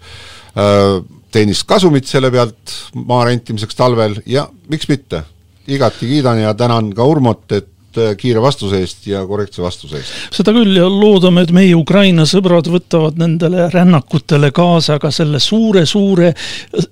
teenis 1.33 1.63
kasumit 1.67 2.07
selle 2.09 2.31
pealt 2.33 2.73
maa 2.93 3.25
rentimiseks 3.27 3.75
talvel 3.75 4.19
ja 4.29 4.45
miks 4.69 4.89
mitte, 4.91 5.23
igati 5.67 6.09
kiidan 6.09 6.41
ja 6.43 6.53
tänan 6.53 6.91
ka 6.95 7.05
Urmot, 7.09 7.45
et 7.51 7.72
Äh, 7.93 8.15
kiire 8.17 8.41
vastuse 8.41 8.79
eest 8.81 9.03
ja 9.05 9.19
korrektse 9.29 9.61
vastuse 9.61 9.99
eest. 9.99 10.13
seda 10.33 10.49
küll 10.55 10.73
ja 10.79 10.87
loodame, 10.89 11.43
et 11.45 11.51
meie 11.53 11.75
Ukraina 11.77 12.23
sõbrad 12.25 12.65
võtavad 12.71 13.19
nendele 13.21 13.67
rännakutele 13.69 14.49
kaasa 14.55 14.95
ka 15.01 15.11
selle 15.13 15.37
suure-suure 15.43 16.31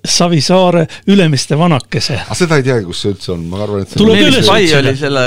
Savisaare 0.06 0.84
Ülemiste 1.10 1.56
vanakese. 1.58 2.20
aga 2.22 2.36
seda 2.38 2.58
ei 2.60 2.66
teagi, 2.68 2.86
kus 2.86 3.00
see 3.02 3.14
üldse 3.16 3.32
on, 3.34 3.42
ma 3.50 3.64
arvan, 3.64 3.82
et 3.82 3.96
tuleb 3.98 4.20
üles 4.28 4.46
Pai 4.46 4.68
oli 4.78 4.92
selle 5.00 5.24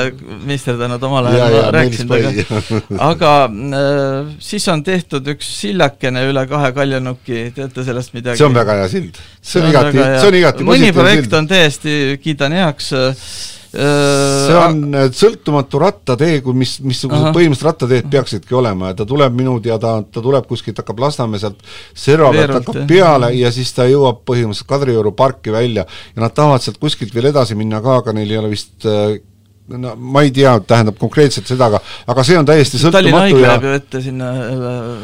meisterdanud 0.47 1.03
omal 1.09 1.27
ajal, 1.33 1.57
ma 1.57 1.73
rääkisin 1.75 2.13
temaga. 2.13 2.79
aga 3.09 3.33
äh, 3.49 4.29
siis 4.51 4.67
on 4.71 4.83
tehtud 4.85 5.27
üks 5.33 5.49
sillakene 5.57 6.23
üle 6.29 6.45
kahe 6.53 6.69
kaljanuki, 6.77 7.49
teate 7.57 7.83
sellest 7.89 8.15
midagi? 8.15 8.39
see 8.39 8.47
on 8.47 8.55
väga 8.55 8.77
hea 8.79 8.87
sild. 8.95 9.19
see 9.41 9.59
on 9.59 9.67
igati, 9.73 9.99
see 9.99 10.31
on 10.31 10.39
igati 10.39 10.69
mõni 10.71 10.95
projekt 10.95 11.35
on 11.35 11.51
täiesti, 11.51 11.99
kiidan 12.23 12.55
heaks 12.61 12.93
äh, 12.95 13.27
see 13.75 14.55
on 14.59 14.95
äh, 14.95 15.07
sõltumatu 15.15 15.79
rattatee, 15.81 16.39
kui 16.45 16.55
mis, 16.57 16.77
missugused 16.85 17.29
põhimõtteliselt 17.35 17.69
rattateed 17.69 18.09
peaksidki 18.13 18.55
olema. 18.57 18.91
Ja 18.91 18.99
ta 19.01 19.07
tuleb 19.09 19.35
minu 19.37 19.57
teada, 19.63 19.97
ta 20.03 20.23
tuleb 20.23 20.47
kuskilt, 20.49 20.79
hakkab 20.81 21.03
Lasnamäe 21.05 21.41
sealt 21.41 21.61
serva 21.91 22.31
pealt 22.35 22.59
hakkab 22.59 22.81
peale 22.89 23.31
ja 23.35 23.51
siis 23.55 23.73
ta 23.75 23.87
jõuab 23.89 24.23
põhimõtteliselt 24.27 24.71
Kadrioru 24.71 25.15
parki 25.17 25.53
välja. 25.55 25.85
Ja 26.15 26.25
nad 26.25 26.35
tahavad 26.35 26.65
sealt 26.65 26.79
kuskilt 26.81 27.15
veel 27.15 27.31
edasi 27.31 27.57
minna 27.59 27.81
ka, 27.83 28.01
aga 28.03 28.15
neil 28.15 28.31
ei 28.31 28.41
ole 28.41 28.53
vist 28.53 28.87
äh, 28.89 29.17
no 29.67 29.95
ma 29.97 30.21
ei 30.25 30.31
tea, 30.35 30.53
tähendab 30.69 30.97
konkreetselt 31.01 31.49
seda, 31.49 31.69
aga 31.71 31.81
aga 32.13 32.25
see 32.27 32.37
on 32.37 32.47
täiesti 32.47 32.81
sõltumatu 32.81 32.99
Tallinna 32.99 33.23
haigla 33.23 33.51
jääb 33.51 33.67
ju 33.67 33.75
ette 33.79 34.01
sinna, 34.05 34.31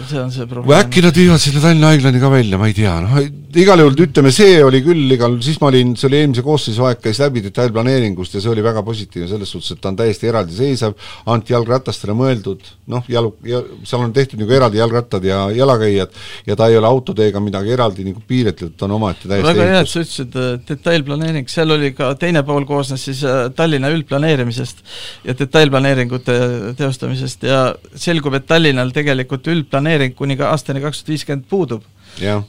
see 0.10 0.22
on 0.22 0.34
see 0.34 0.46
probleem. 0.46 0.70
või 0.70 0.80
äkki 0.80 1.06
nad 1.06 1.22
viivad 1.22 1.42
sinna 1.44 1.64
Tallinna 1.64 1.94
haiglani 1.96 2.22
ka 2.22 2.34
välja, 2.34 2.62
ma 2.62 2.70
ei 2.70 2.78
tea, 2.78 2.98
noh 3.06 3.42
igal 3.60 3.82
juhul 3.82 3.98
ütleme, 4.06 4.32
see 4.34 4.60
oli 4.64 4.80
küll 4.86 5.12
igal, 5.16 5.36
siis 5.44 5.58
ma 5.62 5.70
olin, 5.72 5.94
see 6.00 6.08
oli 6.08 6.20
eelmise 6.22 6.44
koosseisu 6.46 6.86
aeg, 6.88 7.02
käis 7.04 7.20
läbi 7.22 7.44
detailplaneeringust 7.44 8.36
ja 8.38 8.42
see 8.44 8.52
oli 8.52 8.64
väga 8.64 8.84
positiivne 8.86 9.28
selles 9.30 9.52
suhtes, 9.52 9.74
et 9.76 9.82
ta 9.84 9.92
on 9.92 9.98
täiesti 10.00 10.30
eraldiseisev, 10.32 10.96
ainult 11.26 11.52
jalgratastele 11.52 12.16
mõeldud, 12.18 12.64
noh, 12.92 13.08
jalu- 13.12 13.34
ja 13.48 13.62
seal 13.88 14.06
on 14.06 14.14
tehtud 14.16 14.40
nagu 14.42 14.56
eraldi 14.56 14.80
jalgrattad 14.80 15.26
ja 15.28 15.42
jalakäijad 15.56 16.16
ja 16.48 16.58
ta 16.60 16.70
ei 16.72 16.78
ole 16.80 16.88
autoteega 16.88 17.42
midagi 17.44 17.76
eraldi 17.76 18.06
nagu 18.08 18.24
piiritletud, 18.28 18.78
ta 18.78 18.88
on 18.88 18.96
omaette 19.00 19.28
täiesti 19.28 19.50
väga 19.50 19.68
hea, 19.74 19.82
et 19.84 19.92
sa 19.92 20.06
ütlesid 20.06 20.40
detailplaneering, 20.70 21.52
seal 21.52 21.76
oli 21.76 21.92
ka 21.98 22.14
teine 22.22 22.46
pool 22.48 22.68
koosnes 22.70 23.04
siis 23.10 23.24
äh, 23.28 23.44
Tallinna 23.56 23.92
üldplaneerimisest, 23.92 24.51
planeerimisest 24.52 24.84
ja 25.26 25.36
detailplaneeringute 25.38 26.38
teostamisest 26.78 27.44
ja 27.44 27.76
selgub, 27.96 28.36
et 28.36 28.48
Tallinnal 28.48 28.92
tegelikult 28.92 29.48
üldplaneering 29.48 30.16
kuni 30.16 30.38
ka 30.38 30.52
aastani 30.52 30.82
kaks 30.82 31.02
tuhat 31.02 31.14
viiskümmend 31.14 31.48
puudub. 31.50 31.84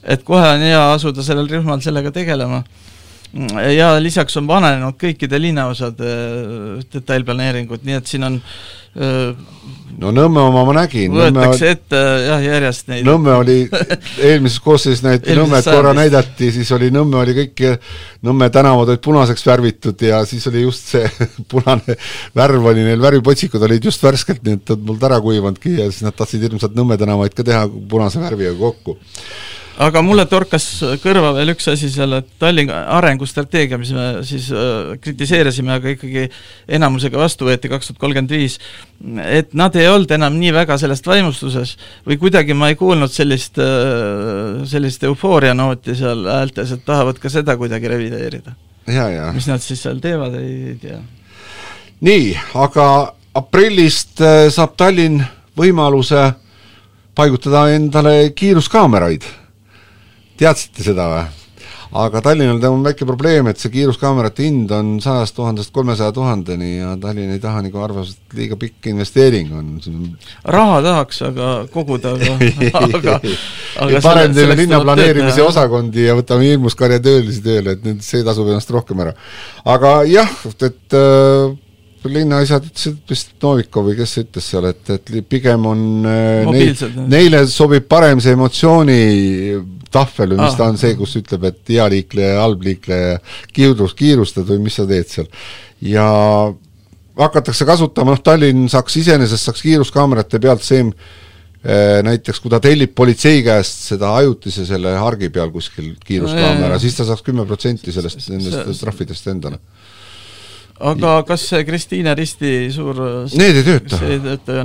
et 0.03 0.23
kohe 0.23 0.47
on 0.47 0.61
hea 0.61 0.81
asuda 0.93 1.23
sellel 1.23 1.47
rühmal 1.47 1.81
sellega 1.81 2.11
tegelema 2.11 2.63
ja 3.73 3.95
lisaks 4.01 4.37
on 4.37 4.47
vananenud 4.47 4.97
kõikide 5.01 5.39
linnaosade 5.41 6.13
detailplaneeringud, 6.93 7.85
nii 7.87 7.97
et 7.97 8.09
siin 8.09 8.27
on 8.27 8.41
no 8.93 10.11
Nõmme 10.13 10.41
oma 10.41 10.63
ma 10.67 10.75
nägin. 10.77 11.13
võetakse 11.13 11.69
ette 11.73 11.99
jah, 12.27 12.41
järjest 12.43 12.89
neid. 12.91 13.07
Nõmme 13.07 13.33
oli, 13.39 13.55
eelmises 14.27 14.59
koosseisus 14.61 15.01
näidati 15.05 15.37
Nõmmet 15.37 15.65
korra 15.65 15.95
näidati, 15.97 16.51
siis 16.53 16.69
oli 16.75 16.91
Nõmme 16.93 17.17
oli 17.23 17.35
kõik, 17.37 17.63
Nõmme 18.27 18.49
tänavad 18.53 18.93
olid 18.93 19.01
punaseks 19.05 19.45
värvitud 19.49 20.05
ja 20.05 20.21
siis 20.29 20.45
oli 20.51 20.65
just 20.67 20.93
see 20.93 21.09
punane 21.51 21.97
värv 22.37 22.69
oli 22.73 22.85
neil, 22.85 23.01
värvipotsikud 23.01 23.65
olid 23.65 23.89
just 23.89 24.03
värskelt 24.05 24.45
nii 24.45 24.61
et 24.61 24.75
mult 24.85 25.03
ära 25.09 25.17
kuivanudki 25.23 25.77
ja 25.79 25.89
siis 25.89 26.05
nad 26.05 26.17
tahtsid 26.17 26.45
hirmsalt 26.45 26.77
Nõmme 26.77 26.99
tänavaid 27.01 27.33
ka 27.33 27.45
teha 27.49 27.65
punase 27.89 28.21
värviga 28.21 28.53
kokku 28.61 28.99
aga 29.81 30.01
mulle 30.05 30.25
torkas 30.29 30.65
kõrva 31.01 31.31
veel 31.37 31.53
üks 31.55 31.67
asi 31.71 31.89
selle 31.91 32.21
Tallinna 32.41 32.83
arengustrateegia, 32.97 33.79
mis 33.81 33.93
me 33.95 34.07
siis 34.27 34.49
äh, 34.53 34.93
kritiseerisime, 35.01 35.73
aga 35.77 35.93
ikkagi 35.95 36.27
enamusega 36.77 37.17
vastu 37.19 37.47
võeti 37.49 37.71
kaks 37.71 37.89
tuhat 37.89 38.01
kolmkümmend 38.03 38.35
viis, 38.35 38.59
et 39.25 39.55
nad 39.57 39.75
ei 39.79 39.89
olnud 39.89 40.11
enam 40.13 40.37
nii 40.39 40.53
väga 40.55 40.77
sellest 40.81 41.07
vaimustuses 41.09 41.77
või 42.07 42.19
kuidagi 42.21 42.57
ma 42.57 42.69
ei 42.69 42.77
kuulnud 42.79 43.13
sellist 43.13 43.57
äh,, 43.61 44.61
sellist 44.69 45.03
eufoorianooti 45.09 45.97
seal 45.97 46.27
häältes, 46.29 46.75
et 46.77 46.85
tahavad 46.85 47.21
ka 47.21 47.33
seda 47.33 47.57
kuidagi 47.57 47.91
revideerida 47.91 48.53
mis 49.33 49.47
nad 49.47 49.63
siis 49.63 49.81
seal 49.83 49.99
teevad, 50.03 50.35
ei 50.39 50.77
tea. 50.81 50.99
nii, 52.03 52.31
aga 52.59 52.87
aprillist 53.35 54.21
äh, 54.21 54.47
saab 54.53 54.75
Tallinn 54.77 55.23
võimaluse 55.57 56.31
paigutada 57.15 57.67
endale 57.75 58.31
kiiruskaameraid. 58.35 59.25
Teadsite 60.39 60.85
seda 60.85 61.07
või? 61.11 61.23
aga 61.93 62.21
Tallinnal 62.25 62.71
on 62.71 62.83
väike 62.85 63.05
probleem, 63.05 63.47
et 63.51 63.59
see 63.61 63.71
kiiruskaamerate 63.73 64.47
hind 64.47 64.71
on 64.73 64.95
sajast 65.03 65.35
tuhandest 65.37 65.73
kolmesaja 65.75 66.13
tuhandeni 66.15 66.77
ja 66.79 66.93
Tallinn 67.01 67.35
ei 67.35 67.41
taha 67.41 67.61
nagu 67.67 67.81
arvas, 67.85 68.15
et 68.15 68.37
liiga 68.37 68.57
pikk 68.59 68.89
investeering 68.89 69.51
on. 69.53 69.67
raha 70.55 70.79
tahaks, 70.85 71.21
aga 71.29 71.49
koguda, 71.73 72.15
aga, 72.17 72.37
aga, 72.97 73.17
aga 73.85 74.01
parem 74.05 74.33
teeme 74.33 74.57
linnaplaneerimise 74.63 75.45
osakondi 75.45 76.07
ja 76.07 76.17
võtame 76.17 76.49
hirmus 76.49 76.77
karjatöölisi 76.79 77.45
tööle, 77.45 77.77
et 77.77 77.85
nüüd 77.85 78.01
see 78.05 78.25
tasub 78.25 78.49
ennast 78.49 78.73
rohkem 78.73 79.05
ära. 79.05 79.13
aga 79.75 79.99
jah, 80.09 80.33
et 80.65 80.97
äh, 80.97 81.53
linnaasjad 82.09 82.65
ütlesid 82.67 82.97
vist 83.09 83.31
Novikov 83.43 83.87
või 83.89 83.95
kes 83.97 84.17
ütles 84.23 84.49
seal, 84.51 84.67
et, 84.71 84.89
et 84.95 85.13
pigem 85.29 85.67
on 85.69 85.85
äh, 86.09 86.49
neil, 86.49 86.83
neile 87.11 87.43
sobib 87.51 87.87
parem 87.89 88.21
see 88.23 88.35
emotsiooni 88.35 88.99
tahvel 89.93 90.33
või 90.33 90.41
mis 90.41 90.55
ah. 90.55 90.59
ta 90.59 90.69
on 90.71 90.79
see, 90.81 90.95
kus 90.99 91.15
ütleb, 91.19 91.47
et 91.49 91.73
hea 91.75 91.85
liikleja, 91.93 92.41
halb 92.41 92.63
liikleja, 92.65 93.17
kiirus, 93.53 93.95
kiirustad 93.97 94.47
või 94.49 94.63
mis 94.65 94.79
sa 94.79 94.87
teed 94.89 95.09
seal. 95.11 95.29
ja 95.85 96.07
hakatakse 97.19 97.67
kasutama, 97.69 98.15
noh 98.15 98.23
Tallinn 98.25 98.69
saaks 98.71 98.97
iseenesest, 99.03 99.49
saaks 99.49 99.61
kiiruskaamerate 99.65 100.41
pealt 100.43 100.65
see 100.65 100.81
äh, 100.83 102.01
näiteks 102.05 102.41
kui 102.41 102.51
ta 102.53 102.59
tellib 102.63 102.95
politsei 102.97 103.43
käest 103.45 103.85
seda 103.93 104.15
ajutise 104.19 104.65
selle 104.69 104.95
hargi 104.97 105.29
peal 105.33 105.53
kuskil 105.53 105.93
kiiruskaamera 106.05 106.75
no,, 106.75 106.81
siis 106.81 106.97
ta 106.97 107.07
saaks 107.07 107.25
kümme 107.25 107.45
protsenti 107.49 107.93
sellest, 107.95 108.27
nendest 108.33 108.81
trahvidest 108.81 109.29
endale 109.35 109.61
aga 110.81 111.17
kas 111.27 111.43
see 111.51 111.65
Kristiine 111.67 112.15
Risti 112.17 112.53
suur 112.73 112.97
Need 113.37 113.59
ei 113.59 113.65
tööta, 113.65 113.99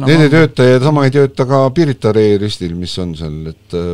need 0.07 0.23
ei 0.25 0.31
tööta 0.33 0.65
ja 0.67 0.79
sama 0.83 1.05
ei 1.07 1.13
tööta 1.15 1.47
ka 1.49 1.67
Pirita 1.75 2.13
ristil, 2.15 2.75
mis 2.79 2.95
on 3.03 3.13
seal, 3.19 3.37
et 3.53 3.77
äh, 3.77 3.93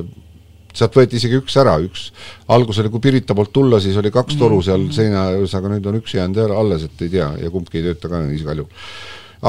sealt 0.75 0.97
võeti 0.99 1.19
isegi 1.19 1.39
üks 1.41 1.57
ära, 1.61 1.75
üks, 1.83 2.09
algus 2.55 2.79
oli, 2.83 2.93
kui 2.93 3.03
Pirita 3.03 3.37
poolt 3.37 3.53
tulla, 3.55 3.81
siis 3.83 3.99
oli 4.01 4.13
kaks 4.15 4.39
toru 4.41 4.61
seal 4.63 4.87
mm. 4.87 4.95
seina 4.95 5.27
juures, 5.35 5.59
aga 5.59 5.75
nüüd 5.75 5.91
on 5.91 6.01
üks 6.01 6.17
jäänud 6.17 6.55
alles, 6.55 6.87
et 6.89 7.05
ei 7.07 7.13
tea 7.19 7.29
ja 7.45 7.53
kumbki 7.53 7.81
ei 7.81 7.91
tööta 7.91 8.11
ka 8.13 8.25
igal 8.35 8.63
juhul. 8.63 8.89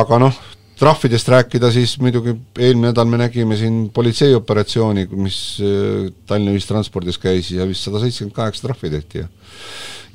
aga 0.01 0.21
noh, 0.25 0.41
trahvidest 0.79 1.29
rääkida, 1.31 1.71
siis 1.71 1.95
muidugi 2.03 2.35
eelmine 2.59 2.91
nädal 2.91 3.07
me 3.09 3.21
nägime 3.21 3.57
siin 3.59 3.85
politseioperatsiooni, 3.95 5.07
mis 5.21 5.39
äh, 5.61 6.09
Tallinna 6.27 6.55
ühistranspordis 6.57 7.21
käis 7.21 7.53
ja 7.53 7.67
vist 7.69 7.85
sada 7.85 8.01
seitsekümmend 8.03 8.35
kaheksa 8.35 8.67
trahvi 8.67 8.93
tehti 8.97 9.23
ja 9.23 9.29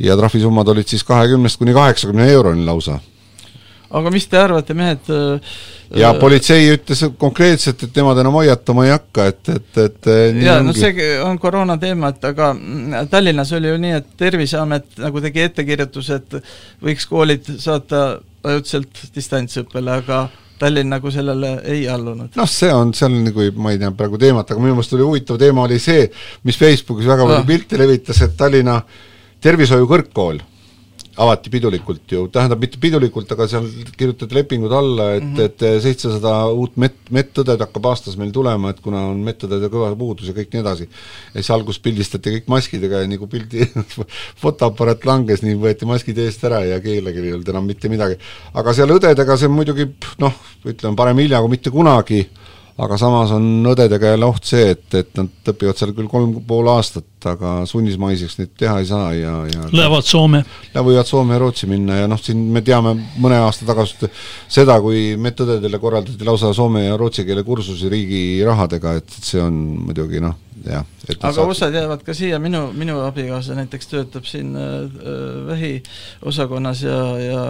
ja 0.00 0.16
trahvisummad 0.16 0.68
olid 0.68 0.88
siis 0.88 1.04
kahekümnest 1.04 1.58
kuni 1.60 1.74
kaheksakümne 1.76 2.30
euroni 2.32 2.64
lausa. 2.64 2.98
aga 3.90 4.10
mis 4.14 4.26
te 4.30 4.38
arvate, 4.38 4.74
mehed 4.74 5.08
ja 5.98 6.12
äh, 6.12 6.18
politsei 6.20 6.68
ütles 6.70 7.02
konkreetselt, 7.18 7.82
et 7.82 7.96
nemad 7.98 8.20
enam 8.22 8.36
hoiatama 8.38 8.84
ei 8.86 8.92
hakka, 8.94 9.26
et, 9.32 9.48
et, 9.50 9.80
et 9.84 10.10
jaa, 10.44 10.60
no 10.62 10.74
see 10.76 11.08
on 11.26 11.38
koroona 11.42 11.74
teema, 11.82 12.12
et 12.14 12.28
aga 12.30 12.52
Tallinnas 13.10 13.50
oli 13.58 13.72
ju 13.72 13.80
nii, 13.82 13.96
et 13.98 14.12
Terviseamet 14.20 15.00
nagu 15.02 15.24
tegi 15.24 15.42
ettekirjutuse, 15.48 16.20
et 16.20 16.38
võiks 16.86 17.08
koolid 17.10 17.50
saata 17.58 18.04
ajutiselt 18.46 19.02
distantsõppele, 19.16 19.98
aga 20.04 20.28
Tallinn 20.60 20.92
nagu 20.92 21.10
sellele 21.10 21.54
ei 21.72 21.86
allunud. 21.88 22.36
noh, 22.36 22.48
see 22.48 22.70
on, 22.70 22.94
seal 22.94 23.10
nagu 23.26 23.50
ma 23.58 23.74
ei 23.74 23.82
tea 23.82 23.90
praegu 23.96 24.20
teemat, 24.22 24.54
aga 24.54 24.62
minu 24.62 24.78
meelest 24.78 24.94
oli 24.94 25.08
huvitav 25.08 25.40
teema 25.40 25.66
oli 25.66 25.82
see, 25.82 26.06
mis 26.46 26.58
Facebookis 26.60 27.10
väga 27.10 27.26
palju 27.26 27.42
ah. 27.42 27.46
pilte 27.48 27.80
levitas, 27.80 28.22
et 28.22 28.38
Tallinna 28.38 28.78
äh, 28.78 29.09
tervishoiu 29.40 29.88
kõrgkool 29.90 30.40
avati 31.20 31.50
pidulikult 31.52 32.12
ju, 32.14 32.22
tähendab 32.32 32.60
mitte 32.62 32.78
pidulikult, 32.80 33.30
aga 33.34 33.46
seal 33.50 33.66
kirjutati 33.98 34.36
lepingud 34.36 34.72
alla, 34.72 35.08
et 35.18 35.24
mm, 35.24 35.34
-hmm. 35.36 35.48
et 35.48 35.82
seitsesada 35.84 36.32
uut 36.54 36.76
mett, 36.80 36.96
medõdet 37.10 37.60
hakkab 37.60 37.88
aastas 37.90 38.16
meil 38.16 38.30
tulema, 38.32 38.70
et 38.70 38.80
kuna 38.80 39.02
on 39.10 39.20
medõdede 39.26 39.68
kõva 39.72 39.90
puudus 39.98 40.30
ja 40.30 40.34
kõik 40.36 40.54
nii 40.54 40.62
edasi. 40.62 40.88
ja 41.34 41.40
siis 41.40 41.50
alguses 41.50 41.82
pildistati 41.82 42.36
kõik 42.36 42.48
maskidega 42.54 43.02
ja 43.02 43.10
nagu 43.10 43.26
pildi 43.26 43.66
fotoaparaat 44.42 45.04
langes, 45.04 45.42
nii 45.42 45.58
võeti 45.60 45.86
maskid 45.86 46.18
eest 46.18 46.44
ära 46.44 46.62
ja 46.64 46.80
kellelgi 46.80 47.26
ei 47.26 47.32
olnud 47.32 47.48
enam 47.48 47.66
mitte 47.66 47.88
midagi. 47.88 48.16
aga 48.54 48.74
seal 48.74 48.96
õdedega 48.96 49.36
see 49.36 49.48
muidugi 49.48 49.90
noh, 50.18 50.32
ütleme 50.64 50.96
parem 50.96 51.18
hilja 51.18 51.40
kui 51.40 51.56
mitte 51.58 51.70
kunagi 51.70 52.28
aga 52.80 52.96
samas 53.00 53.32
on 53.36 53.46
õdedega 53.70 54.14
jälle 54.14 54.28
oht 54.28 54.46
see, 54.48 54.70
et, 54.74 54.86
et 54.96 55.10
nad 55.18 55.52
õpivad 55.52 55.78
seal 55.78 55.92
küll 55.96 56.08
kolm 56.10 56.36
pool 56.48 56.68
aastat, 56.72 57.08
aga 57.28 57.60
sunnismaiseks 57.68 58.38
neid 58.40 58.52
teha 58.58 58.78
ei 58.80 58.88
saa 58.88 59.10
ja, 59.16 59.34
ja 59.50 59.68
Lähevad 59.74 60.06
Soome? 60.08 60.42
võivad 60.74 61.08
Soome 61.08 61.36
ja 61.36 61.42
Rootsi 61.42 61.68
minna 61.70 62.00
ja 62.00 62.10
noh, 62.10 62.20
siin 62.22 62.42
me 62.54 62.64
teame 62.66 62.94
mõne 63.20 63.40
aasta 63.44 63.68
tagasi 63.68 64.10
seda, 64.48 64.78
kui 64.82 65.16
medõdedele 65.20 65.80
korraldati 65.82 66.26
lausa 66.26 66.54
soome 66.56 66.86
ja 66.86 66.96
rootsi 67.00 67.26
keele 67.28 67.44
kursusi 67.46 67.90
riigi 67.92 68.22
rahadega, 68.46 68.96
et 69.00 69.18
see 69.20 69.42
on 69.42 69.58
muidugi 69.88 70.22
noh, 70.24 70.38
jah. 70.64 70.86
aga 71.18 71.32
saab... 71.34 71.52
osad 71.52 71.76
jäävad 71.76 72.04
ka 72.06 72.14
siia, 72.16 72.38
minu, 72.42 72.66
minu 72.76 73.00
abikaasa 73.04 73.56
näiteks 73.58 73.90
töötab 73.90 74.28
siin 74.28 74.54
äh, 74.56 74.88
vähiosakonnas 75.50 76.84
ja, 76.86 77.00
ja 77.24 77.44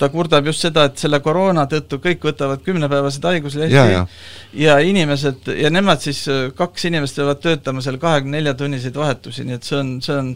ta 0.00 0.08
kurdab 0.12 0.48
just 0.48 0.64
seda, 0.64 0.86
et 0.88 1.00
selle 1.00 1.20
koroona 1.24 1.66
tõttu 1.70 2.00
kõik 2.02 2.24
võtavad 2.30 2.64
kümnepäevased 2.64 3.26
haiguslehti 3.28 3.76
ja, 3.76 3.86
ja. 3.90 4.02
ja 4.56 4.78
inimesed, 4.84 5.52
ja 5.60 5.70
nemad 5.72 6.02
siis, 6.04 6.24
kaks 6.56 6.88
inimest 6.88 7.20
peavad 7.20 7.42
töötama 7.44 7.84
seal 7.84 8.00
kahekümne 8.00 8.38
nelja 8.38 8.56
tunniseid 8.58 8.96
vahetusi, 8.96 9.44
nii 9.48 9.58
et 9.58 9.68
see 9.68 9.78
on, 9.80 9.96
see 10.04 10.16
on 10.16 10.34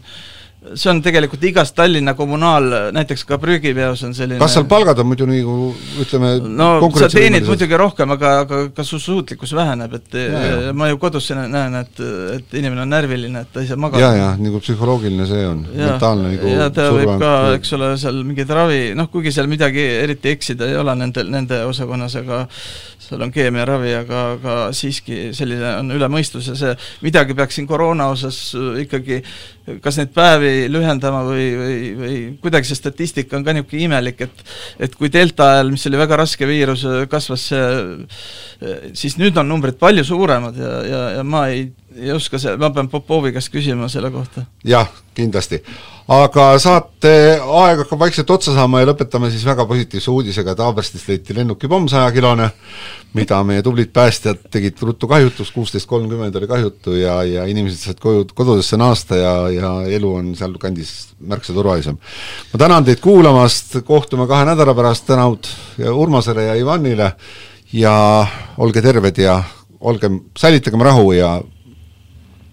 see 0.73 0.89
on 0.89 1.01
tegelikult 1.05 1.43
igas 1.45 1.71
Tallinna 1.75 2.15
kommunaal, 2.17 2.67
näiteks 2.95 3.25
ka 3.29 3.37
prügiveos 3.41 4.01
on 4.07 4.15
selline 4.17 4.39
kas 4.41 4.55
seal 4.57 4.65
palgad 4.69 4.99
on 5.01 5.09
muidu 5.11 5.27
nagu 5.29 5.55
ütleme 6.01 6.31
no 6.41 6.69
sa 6.97 7.09
teenid 7.11 7.45
muidugi 7.47 7.77
rohkem, 7.79 8.15
aga, 8.15 8.31
aga 8.45 8.61
kas 8.75 8.89
su 8.93 8.99
suutlikkus 9.01 9.53
väheneb, 9.57 9.93
et 9.99 10.17
ja, 10.17 10.41
ja. 10.45 10.73
ma 10.77 10.89
ju 10.89 10.99
kodus 11.01 11.29
näen, 11.35 11.77
et, 11.81 12.01
et 12.37 12.57
inimene 12.57 12.85
on 12.85 12.93
närviline, 12.95 13.45
et 13.45 13.53
ta 13.53 13.61
ei 13.61 13.69
saa 13.69 13.79
magada. 13.79 14.07
jaa, 14.07 14.15
jaa, 14.21 14.31
nagu 14.41 14.61
psühholoogiline 14.63 15.29
see 15.29 15.45
on, 15.49 15.63
mentaalne 15.75 16.33
nagu 16.33 16.55
ja 16.55 16.69
ta 16.69 16.89
surve. 16.89 17.03
võib 17.03 17.21
ka, 17.21 17.33
eks 17.59 17.75
ole, 17.77 17.91
seal 18.01 18.21
mingeid 18.25 18.55
ravi, 18.57 18.81
noh 18.97 19.11
kuigi 19.13 19.35
seal 19.35 19.51
midagi 19.51 19.85
eriti 20.01 20.33
eksida 20.33 20.69
ei 20.71 20.79
ole 20.81 20.97
nende, 20.97 21.27
nende 21.29 21.61
osakonnas, 21.69 22.17
aga 22.23 22.45
seal 23.05 23.21
on 23.21 23.33
keemiaravi, 23.33 23.93
aga, 23.99 24.23
aga 24.37 24.57
siiski 24.75 25.29
selline 25.37 25.77
on 25.83 25.93
üle 25.93 26.09
mõistuse, 26.09 26.57
see 26.57 26.73
midagi 27.05 27.37
peaks 27.37 27.59
siin 27.59 27.69
koroona 27.69 28.09
osas 28.13 28.39
ikkagi 28.81 29.21
kas 29.81 29.97
neid 29.97 30.11
päevi 30.13 30.54
lühendama 30.71 31.21
või, 31.27 31.45
või, 31.59 31.77
või 31.99 32.17
kuidagi 32.43 32.69
see 32.69 32.79
statistika 32.79 33.37
on 33.37 33.45
ka 33.45 33.55
niisugune 33.55 33.87
imelik, 33.89 34.25
et 34.27 34.43
et 34.87 34.97
kui 34.97 35.11
delta 35.13 35.51
ajal, 35.55 35.71
mis 35.75 35.85
oli 35.89 35.99
väga 35.99 36.19
raske 36.21 36.47
viirus, 36.49 36.85
kasvas 37.11 37.47
see, 37.51 37.63
siis 38.97 39.17
nüüd 39.21 39.37
on 39.41 39.49
numbrid 39.51 39.79
palju 39.81 40.05
suuremad 40.07 40.59
ja, 40.59 40.73
ja, 40.85 41.01
ja 41.19 41.25
ma 41.27 41.47
ei, 41.53 41.67
ei 41.95 42.11
oska 42.11 42.39
see, 42.41 42.55
ma 42.57 42.69
pean 42.75 42.89
Popovi 42.91 43.31
käest 43.35 43.51
küsima 43.53 43.89
selle 43.91 44.11
kohta. 44.11 44.45
jah, 44.63 44.89
kindlasti 45.15 45.61
aga 46.11 46.51
saate 46.61 47.11
aeg 47.41 47.79
hakkab 47.81 48.01
vaikselt 48.03 48.29
otsa 48.35 48.53
saama 48.53 48.81
ja 48.81 48.91
lõpetame 48.91 49.31
siis 49.33 49.45
väga 49.45 49.65
positiivse 49.65 50.11
uudisega, 50.13 50.53
et 50.53 50.61
Haaberstist 50.61 51.07
leiti 51.09 51.33
lennukipomm 51.33 51.87
sajakilone, 51.89 52.51
mida 53.17 53.39
meie 53.47 53.63
tublid 53.65 53.89
päästjad 53.95 54.43
tegid 54.53 54.83
ruttu 54.85 55.09
kahjutuks, 55.09 55.49
kuusteist 55.55 55.89
kolmkümmend 55.89 56.37
oli 56.37 56.49
kahjutu 56.51 56.93
ja, 56.99 57.17
ja 57.25 57.47
inimesed 57.49 57.81
said 57.81 58.03
koju, 58.03 58.27
kodudesse 58.37 58.77
naasta 58.77 59.17
ja, 59.17 59.33
ja 59.49 59.73
elu 59.97 60.13
on 60.19 60.29
sealkandis 60.37 60.93
märksa 61.25 61.57
turvalisem. 61.57 61.97
ma 62.53 62.61
tänan 62.61 62.85
teid 62.85 63.01
kuulamast, 63.01 63.79
kohtume 63.87 64.27
kahe 64.29 64.45
nädala 64.45 64.77
pärast, 64.77 65.07
tänud 65.09 65.49
Urmasele 65.89 66.51
ja 66.51 66.55
Ivanile 66.59 67.11
ja 67.73 67.97
olge 68.61 68.81
terved 68.85 69.17
ja 69.17 69.41
olgem, 69.79 70.21
säilitagem 70.37 70.81
rahu 70.85 71.11
ja 71.17 71.39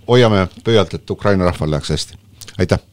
hoiame 0.08 0.48
pöialt, 0.64 0.94
et 0.94 1.10
Ukraina 1.10 1.44
rahval 1.44 1.70
läheks 1.70 1.90
hästi. 1.90 2.18
aitäh! 2.58 2.91